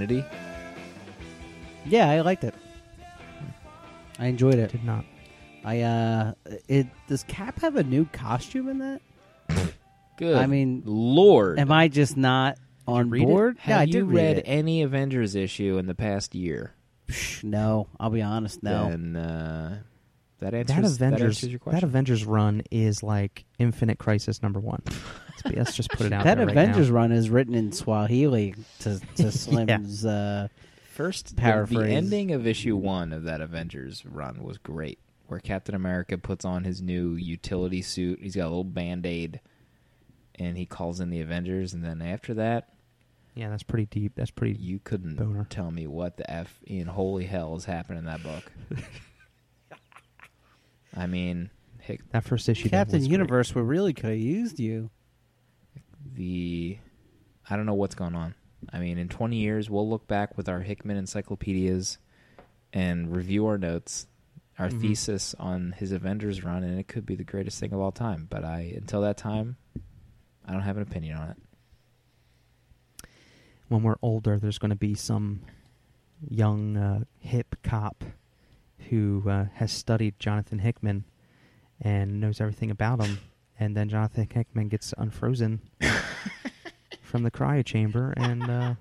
Infinity? 0.00 0.24
Yeah, 1.86 2.08
I 2.08 2.20
liked 2.20 2.44
it. 2.44 2.54
I 4.18 4.26
enjoyed 4.26 4.54
it. 4.54 4.70
Did 4.70 4.84
not. 4.84 5.04
I 5.64 5.80
uh, 5.80 6.32
it 6.68 6.86
does 7.08 7.24
Cap 7.24 7.60
have 7.60 7.76
a 7.76 7.82
new 7.82 8.04
costume 8.06 8.68
in 8.68 8.78
that? 8.78 9.00
Good. 10.16 10.36
I 10.36 10.46
mean, 10.46 10.82
Lord. 10.84 11.58
Am 11.58 11.72
I 11.72 11.88
just 11.88 12.16
not 12.16 12.58
on 12.86 13.10
read 13.10 13.22
it? 13.22 13.26
board? 13.26 13.58
Have 13.60 13.68
yeah, 13.76 13.80
I 13.80 13.82
you 13.84 13.92
did 13.92 14.04
read 14.04 14.14
read 14.14 14.36
it. 14.38 14.44
any 14.46 14.82
Avengers 14.82 15.34
issue 15.34 15.78
in 15.78 15.86
the 15.86 15.94
past 15.94 16.34
year? 16.34 16.74
Psh, 17.08 17.42
No, 17.44 17.88
I'll 17.98 18.10
be 18.10 18.22
honest. 18.22 18.62
No. 18.62 18.90
Then 18.90 19.16
uh, 19.16 19.78
that 20.40 20.54
answers 20.54 20.98
That 20.98 21.06
Avengers. 21.08 21.36
answers 21.38 21.50
your 21.50 21.60
That. 21.66 21.82
Avengers 21.82 22.24
run 22.24 22.62
is 22.70 23.02
like 23.02 23.44
Infinite 23.58 23.98
Crisis 23.98 24.42
number 24.42 24.60
one. 24.60 24.82
Let's, 24.86 25.42
be, 25.42 25.56
let's 25.56 25.74
just 25.76 25.90
put 25.90 26.06
it 26.06 26.12
out 26.14 26.24
that 26.24 26.36
there 26.38 26.46
right 26.46 26.56
Avengers 26.56 26.88
now. 26.90 26.94
run 26.96 27.12
is 27.12 27.30
written 27.30 27.54
in 27.54 27.72
Swahili 27.72 28.54
to 28.80 29.00
to 29.16 29.30
Slim's. 29.32 30.04
uh, 30.06 30.48
First, 30.94 31.36
the- 31.36 31.42
The, 31.42 31.84
ending 31.86 32.32
of 32.32 32.46
issue 32.46 32.74
one 32.76 33.12
of 33.12 33.24
that 33.24 33.40
Avengers 33.40 34.04
run 34.04 34.42
was 34.42 34.58
great, 34.58 34.98
where 35.28 35.38
Captain 35.38 35.74
America 35.76 36.18
puts 36.18 36.44
on 36.44 36.64
his 36.64 36.82
new 36.82 37.12
utility 37.14 37.82
suit. 37.82 38.18
He's 38.20 38.34
got 38.34 38.44
a 38.46 38.50
little 38.50 38.64
band 38.64 39.06
aid, 39.06 39.40
and 40.34 40.56
he 40.58 40.66
calls 40.66 40.98
in 41.00 41.10
the 41.10 41.20
Avengers, 41.20 41.72
and 41.72 41.84
then 41.84 42.02
after 42.02 42.34
that, 42.34 42.70
Yeah, 43.36 43.48
that's 43.48 43.62
pretty 43.62 43.86
deep. 43.86 44.14
That's 44.16 44.32
pretty. 44.32 44.58
you 44.58 44.80
couldn't 44.82 45.14
Boner. 45.14 45.46
tell 45.48 45.70
me 45.70 45.86
what 45.86 46.16
the 46.16 46.28
f 46.28 46.58
in 46.66 46.88
holy 46.88 47.26
hell 47.26 47.54
is 47.54 47.64
happening 47.64 48.00
in 48.00 48.04
that 48.06 48.22
book. 48.24 48.50
I 50.96 51.06
mean, 51.06 51.50
Hick, 51.80 52.00
that 52.12 52.24
first 52.24 52.48
issue. 52.48 52.68
Captain 52.68 52.98
was 52.98 53.06
great. 53.08 53.12
Universe, 53.12 53.54
we 53.54 53.62
really 53.62 53.92
could 53.94 54.10
have 54.10 54.18
used 54.18 54.58
you. 54.60 54.90
the 56.14 56.78
I 57.48 57.56
don't 57.56 57.66
know 57.66 57.74
what's 57.74 57.94
going 57.94 58.14
on. 58.14 58.34
I 58.72 58.78
mean, 58.80 58.98
in 58.98 59.08
20 59.08 59.36
years, 59.36 59.70
we'll 59.70 59.88
look 59.88 60.06
back 60.08 60.36
with 60.36 60.48
our 60.48 60.60
Hickman 60.60 60.96
encyclopedias 60.96 61.98
and 62.72 63.14
review 63.14 63.46
our 63.46 63.56
notes, 63.58 64.06
our 64.58 64.68
Mhm. 64.68 64.80
thesis 64.80 65.34
on 65.38 65.72
his 65.72 65.92
Avengers 65.92 66.42
run, 66.44 66.64
and 66.64 66.78
it 66.78 66.88
could 66.88 67.06
be 67.06 67.14
the 67.14 67.24
greatest 67.24 67.60
thing 67.60 67.72
of 67.72 67.80
all 67.80 67.92
time. 67.92 68.26
But 68.28 68.44
I, 68.44 68.72
until 68.76 69.00
that 69.02 69.16
time, 69.16 69.56
I 70.44 70.52
don't 70.52 70.62
have 70.62 70.76
an 70.76 70.82
opinion 70.82 71.16
on 71.18 71.30
it. 71.30 71.36
when 73.68 73.82
we're 73.82 73.96
older, 74.00 74.38
there's 74.38 74.56
going 74.58 74.70
to 74.70 74.74
be 74.76 74.94
some 74.94 75.40
young 76.26 76.74
uh, 76.78 77.04
hip 77.18 77.54
cop 77.62 78.02
who 78.90 79.22
uh, 79.28 79.46
has 79.54 79.72
studied 79.72 80.18
Jonathan 80.18 80.58
Hickman 80.58 81.04
and 81.80 82.20
knows 82.20 82.40
everything 82.40 82.70
about 82.70 83.04
him, 83.04 83.18
and 83.58 83.76
then 83.76 83.88
Jonathan 83.88 84.28
Hickman 84.32 84.68
gets 84.68 84.94
unfrozen 84.96 85.60
from 87.02 87.22
the 87.22 87.30
cryo 87.30 87.64
chamber, 87.64 88.12
and 88.16 88.42
uh, 88.50 88.74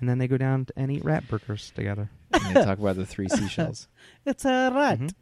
and 0.00 0.08
then 0.08 0.18
they 0.18 0.28
go 0.28 0.36
down 0.36 0.66
and 0.76 0.90
eat 0.90 1.04
rat 1.04 1.28
burgers 1.28 1.72
together. 1.74 2.10
And 2.32 2.56
they 2.56 2.64
talk 2.64 2.78
about 2.78 2.96
the 2.96 3.06
three 3.06 3.28
seashells. 3.28 3.88
It's 4.26 4.44
a 4.44 4.70
rat. 4.74 5.12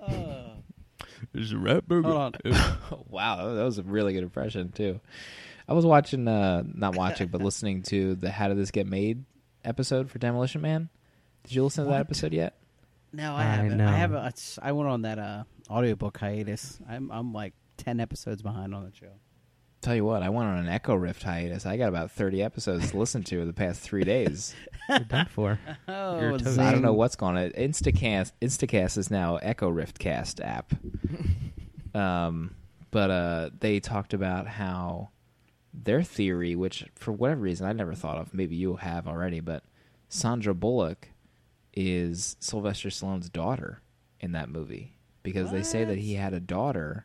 Uh, 0.00 0.56
There's 1.32 1.52
a 1.52 1.58
rat 1.58 1.88
burger. 1.88 2.08
hold 2.08 2.36
on. 2.44 3.04
wow, 3.08 3.54
that 3.54 3.64
was 3.64 3.78
a 3.78 3.82
really 3.82 4.12
good 4.12 4.22
impression 4.22 4.72
too. 4.72 5.00
I 5.68 5.72
was 5.72 5.84
watching, 5.84 6.28
uh, 6.28 6.62
not 6.66 6.94
watching, 6.94 7.28
but 7.28 7.42
listening 7.42 7.82
to 7.84 8.14
the 8.14 8.30
"How 8.30 8.48
Did 8.48 8.58
This 8.58 8.70
Get 8.70 8.86
Made" 8.86 9.24
episode 9.64 10.10
for 10.10 10.18
Demolition 10.18 10.60
Man. 10.60 10.88
Did 11.44 11.54
you 11.54 11.64
listen 11.64 11.84
to 11.84 11.90
that 11.90 12.00
episode 12.00 12.32
yet? 12.32 12.54
No, 13.16 13.34
I 13.34 13.40
I 13.40 13.44
haven't. 13.44 13.76
know. 13.78 13.88
I 13.88 13.92
haven't. 13.92 14.18
it's- 14.26 14.58
I 14.62 14.72
went 14.72 14.88
on 14.90 15.02
that 15.02 15.18
uh, 15.18 15.44
audiobook 15.70 16.18
hiatus. 16.18 16.78
I'm 16.88 17.10
I'm 17.10 17.32
like 17.32 17.54
ten 17.76 17.98
episodes 18.00 18.42
behind 18.42 18.74
on 18.74 18.84
the 18.84 18.94
show. 18.94 19.12
Tell 19.82 19.94
you 19.94 20.04
what, 20.04 20.22
I 20.22 20.30
went 20.30 20.48
on 20.48 20.58
an 20.58 20.68
Echo 20.68 20.94
Rift 20.94 21.22
hiatus. 21.22 21.64
I 21.66 21.76
got 21.76 21.88
about 21.88 22.10
thirty 22.10 22.42
episodes 22.42 22.90
to 22.90 22.98
listen 22.98 23.22
to 23.24 23.40
in 23.40 23.46
the 23.46 23.52
past 23.52 23.80
three 23.80 24.04
days. 24.04 24.54
You're 24.88 24.98
done 25.00 25.26
for. 25.26 25.58
Oh, 25.88 26.20
You're. 26.20 26.34
I 26.34 26.72
don't 26.72 26.82
know 26.82 26.92
what's 26.92 27.14
going 27.16 27.36
on. 27.36 27.50
Instacast 27.50 28.32
Instacast 28.42 28.98
is 28.98 29.10
now 29.10 29.36
Echo 29.36 29.68
Rift 29.68 29.98
Cast 29.98 30.40
app. 30.40 30.72
um, 31.94 32.54
but 32.90 33.10
uh, 33.10 33.50
they 33.60 33.80
talked 33.80 34.14
about 34.14 34.46
how 34.46 35.10
their 35.72 36.02
theory, 36.02 36.54
which 36.56 36.84
for 36.94 37.12
whatever 37.12 37.40
reason 37.42 37.66
I 37.66 37.72
never 37.72 37.94
thought 37.94 38.16
of, 38.18 38.34
maybe 38.34 38.56
you 38.56 38.76
have 38.76 39.06
already, 39.06 39.40
but 39.40 39.62
Sandra 40.08 40.54
Bullock 40.54 41.08
is 41.76 42.36
Sylvester 42.40 42.88
Stallone's 42.88 43.28
daughter 43.28 43.80
in 44.20 44.32
that 44.32 44.48
movie 44.48 44.96
because 45.22 45.50
they 45.52 45.62
say 45.62 45.84
that 45.84 45.98
he 45.98 46.14
had 46.14 46.32
a 46.32 46.40
daughter. 46.40 47.04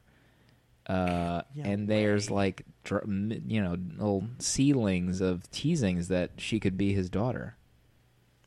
Uh, 0.87 1.41
Yeah, 1.53 1.67
and 1.67 1.87
there's 1.87 2.31
like, 2.31 2.63
you 2.89 3.61
know, 3.61 3.77
little 3.97 4.23
seedlings 4.39 5.21
of 5.21 5.49
teasings 5.51 6.07
that 6.07 6.31
she 6.37 6.59
could 6.59 6.77
be 6.77 6.93
his 6.93 7.09
daughter. 7.09 7.55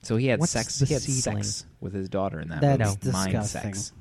So 0.03 0.17
he 0.17 0.27
had 0.27 0.41
What's 0.41 0.53
sex. 0.53 0.81
He 0.81 0.93
had 0.93 1.03
seedling? 1.03 1.43
sex 1.45 1.67
with 1.81 1.93
his 1.95 2.09
daughter 2.09 2.41
in 2.41 2.49
that 2.49 2.61
That's 2.61 2.97
movie. 3.05 3.13
Mind 3.13 3.47
sex. 3.47 3.93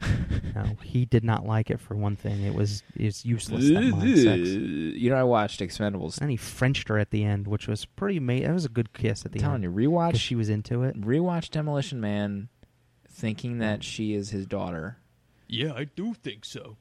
No, 0.52 0.64
he 0.82 1.04
did 1.04 1.22
not 1.22 1.46
like 1.46 1.70
it 1.70 1.78
for 1.78 1.94
one 1.94 2.16
thing. 2.16 2.42
It 2.42 2.54
was 2.54 2.82
it's 2.96 3.24
useless. 3.24 3.68
That 3.68 3.82
mind 3.82 4.18
sex. 4.18 4.48
You 4.48 5.08
know, 5.10 5.16
I 5.16 5.22
watched 5.22 5.60
Expendables. 5.60 6.20
And 6.20 6.28
he 6.30 6.36
Frenched 6.36 6.88
her 6.88 6.98
at 6.98 7.10
the 7.12 7.22
end, 7.24 7.46
which 7.46 7.68
was 7.68 7.84
pretty. 7.84 8.18
Ma- 8.18 8.40
that 8.40 8.52
was 8.52 8.64
a 8.64 8.68
good 8.68 8.92
kiss 8.92 9.20
at 9.24 9.26
I'm 9.26 9.32
the 9.32 9.38
telling 9.38 9.54
end. 9.64 9.64
you, 9.64 9.70
because 9.70 9.92
rewatch 9.92 10.16
she 10.16 10.34
was 10.34 10.48
into 10.48 10.82
it. 10.82 11.00
rewatch 11.00 11.50
Demolition 11.50 12.00
Man, 12.00 12.48
thinking 13.08 13.58
that 13.58 13.84
she 13.84 14.12
is 14.14 14.30
his 14.30 14.44
daughter. 14.44 14.96
Yeah, 15.46 15.72
I 15.74 15.84
do 15.84 16.14
think 16.14 16.44
so. 16.44 16.76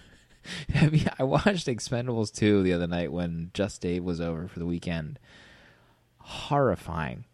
Have 0.70 0.94
you- 0.94 1.08
I 1.18 1.24
watched 1.24 1.66
Expendables 1.66 2.32
2 2.32 2.62
the 2.62 2.72
other 2.72 2.86
night 2.86 3.10
when 3.12 3.50
Just 3.52 3.80
Dave 3.80 4.04
was 4.04 4.20
over 4.20 4.46
for 4.46 4.60
the 4.60 4.66
weekend. 4.66 5.18
Horrifying. 6.18 7.24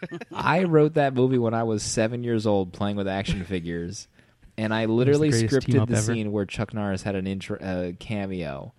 I 0.32 0.64
wrote 0.64 0.94
that 0.94 1.14
movie 1.14 1.38
when 1.38 1.54
I 1.54 1.62
was 1.62 1.82
seven 1.82 2.22
years 2.24 2.46
old 2.46 2.72
playing 2.72 2.96
with 2.96 3.08
action 3.08 3.44
figures, 3.46 4.08
and 4.58 4.72
I 4.74 4.84
literally 4.86 5.30
greatest 5.30 5.54
scripted 5.54 5.86
the 5.88 5.96
ever. 5.96 6.00
scene 6.14 6.32
where 6.32 6.46
Chuck 6.46 6.74
Norris 6.74 7.02
had 7.02 7.14
an 7.14 7.26
intro, 7.26 7.58
uh, 7.58 7.92
cameo. 7.98 8.72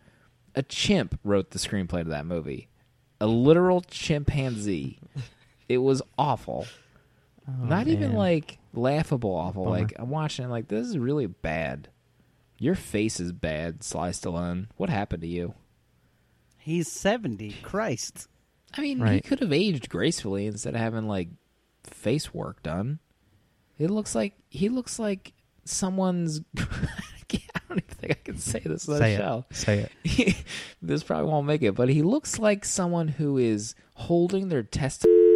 A 0.56 0.64
chimp 0.64 1.19
wrote 1.23 1.52
the 1.52 1.60
screenplay 1.60 2.03
to 2.03 2.10
that 2.10 2.26
movie. 2.26 2.68
A 3.22 3.27
literal 3.27 3.81
chimpanzee. 3.81 4.99
it 5.69 5.77
was 5.80 6.02
awful. 6.18 6.65
Oh, 7.48 7.65
Not 7.65 7.88
even 7.88 8.14
like 8.14 8.57
laughable 8.73 9.34
awful. 9.34 9.65
Bummer. 9.65 9.80
Like 9.80 9.94
I'm 9.98 10.10
watching 10.10 10.45
it 10.45 10.49
like 10.49 10.68
this 10.68 10.88
is 10.88 10.98
really 10.98 11.27
bad. 11.27 11.89
Your 12.60 12.76
face 12.76 13.19
is 13.19 13.31
bad, 13.31 13.84
Sly 13.84 14.10
Stallone. 14.10 14.68
What 14.77 14.89
happened 14.89 15.22
to 15.22 15.27
you? 15.27 15.53
He's 16.57 16.91
seventy. 16.91 17.53
Christ. 17.61 18.27
I 18.76 18.81
mean, 18.81 19.06
he 19.06 19.22
could 19.22 19.39
have 19.39 19.53
aged 19.53 19.89
gracefully 19.89 20.45
instead 20.45 20.76
of 20.76 20.81
having 20.81 21.07
like 21.07 21.30
face 21.84 22.34
work 22.34 22.61
done. 22.64 22.99
It 23.77 23.89
looks 23.89 24.15
like 24.15 24.34
he 24.49 24.69
looks 24.69 24.99
like 24.99 25.34
someone's. 25.65 26.41
I 26.57 27.60
don't 27.69 27.84
even 27.84 27.95
think 27.95 28.11
I 28.11 28.23
can 28.23 28.38
say 28.38 28.60
this 28.60 28.88
on 28.88 28.99
say 28.99 29.15
the 29.15 29.22
show. 29.22 29.45
it. 29.49 29.56
Say 29.56 29.89
it. 30.06 30.35
this 30.81 31.03
probably 31.03 31.30
won't 31.30 31.48
make 31.48 31.64
it, 31.64 31.76
but 31.76 31.89
he 31.89 32.02
looks 32.02 32.39
like 32.39 32.64
someone 32.64 33.10
who 33.10 33.38
is 33.38 33.76
holding 33.95 34.48
their 34.48 34.64
testicles 34.64 35.26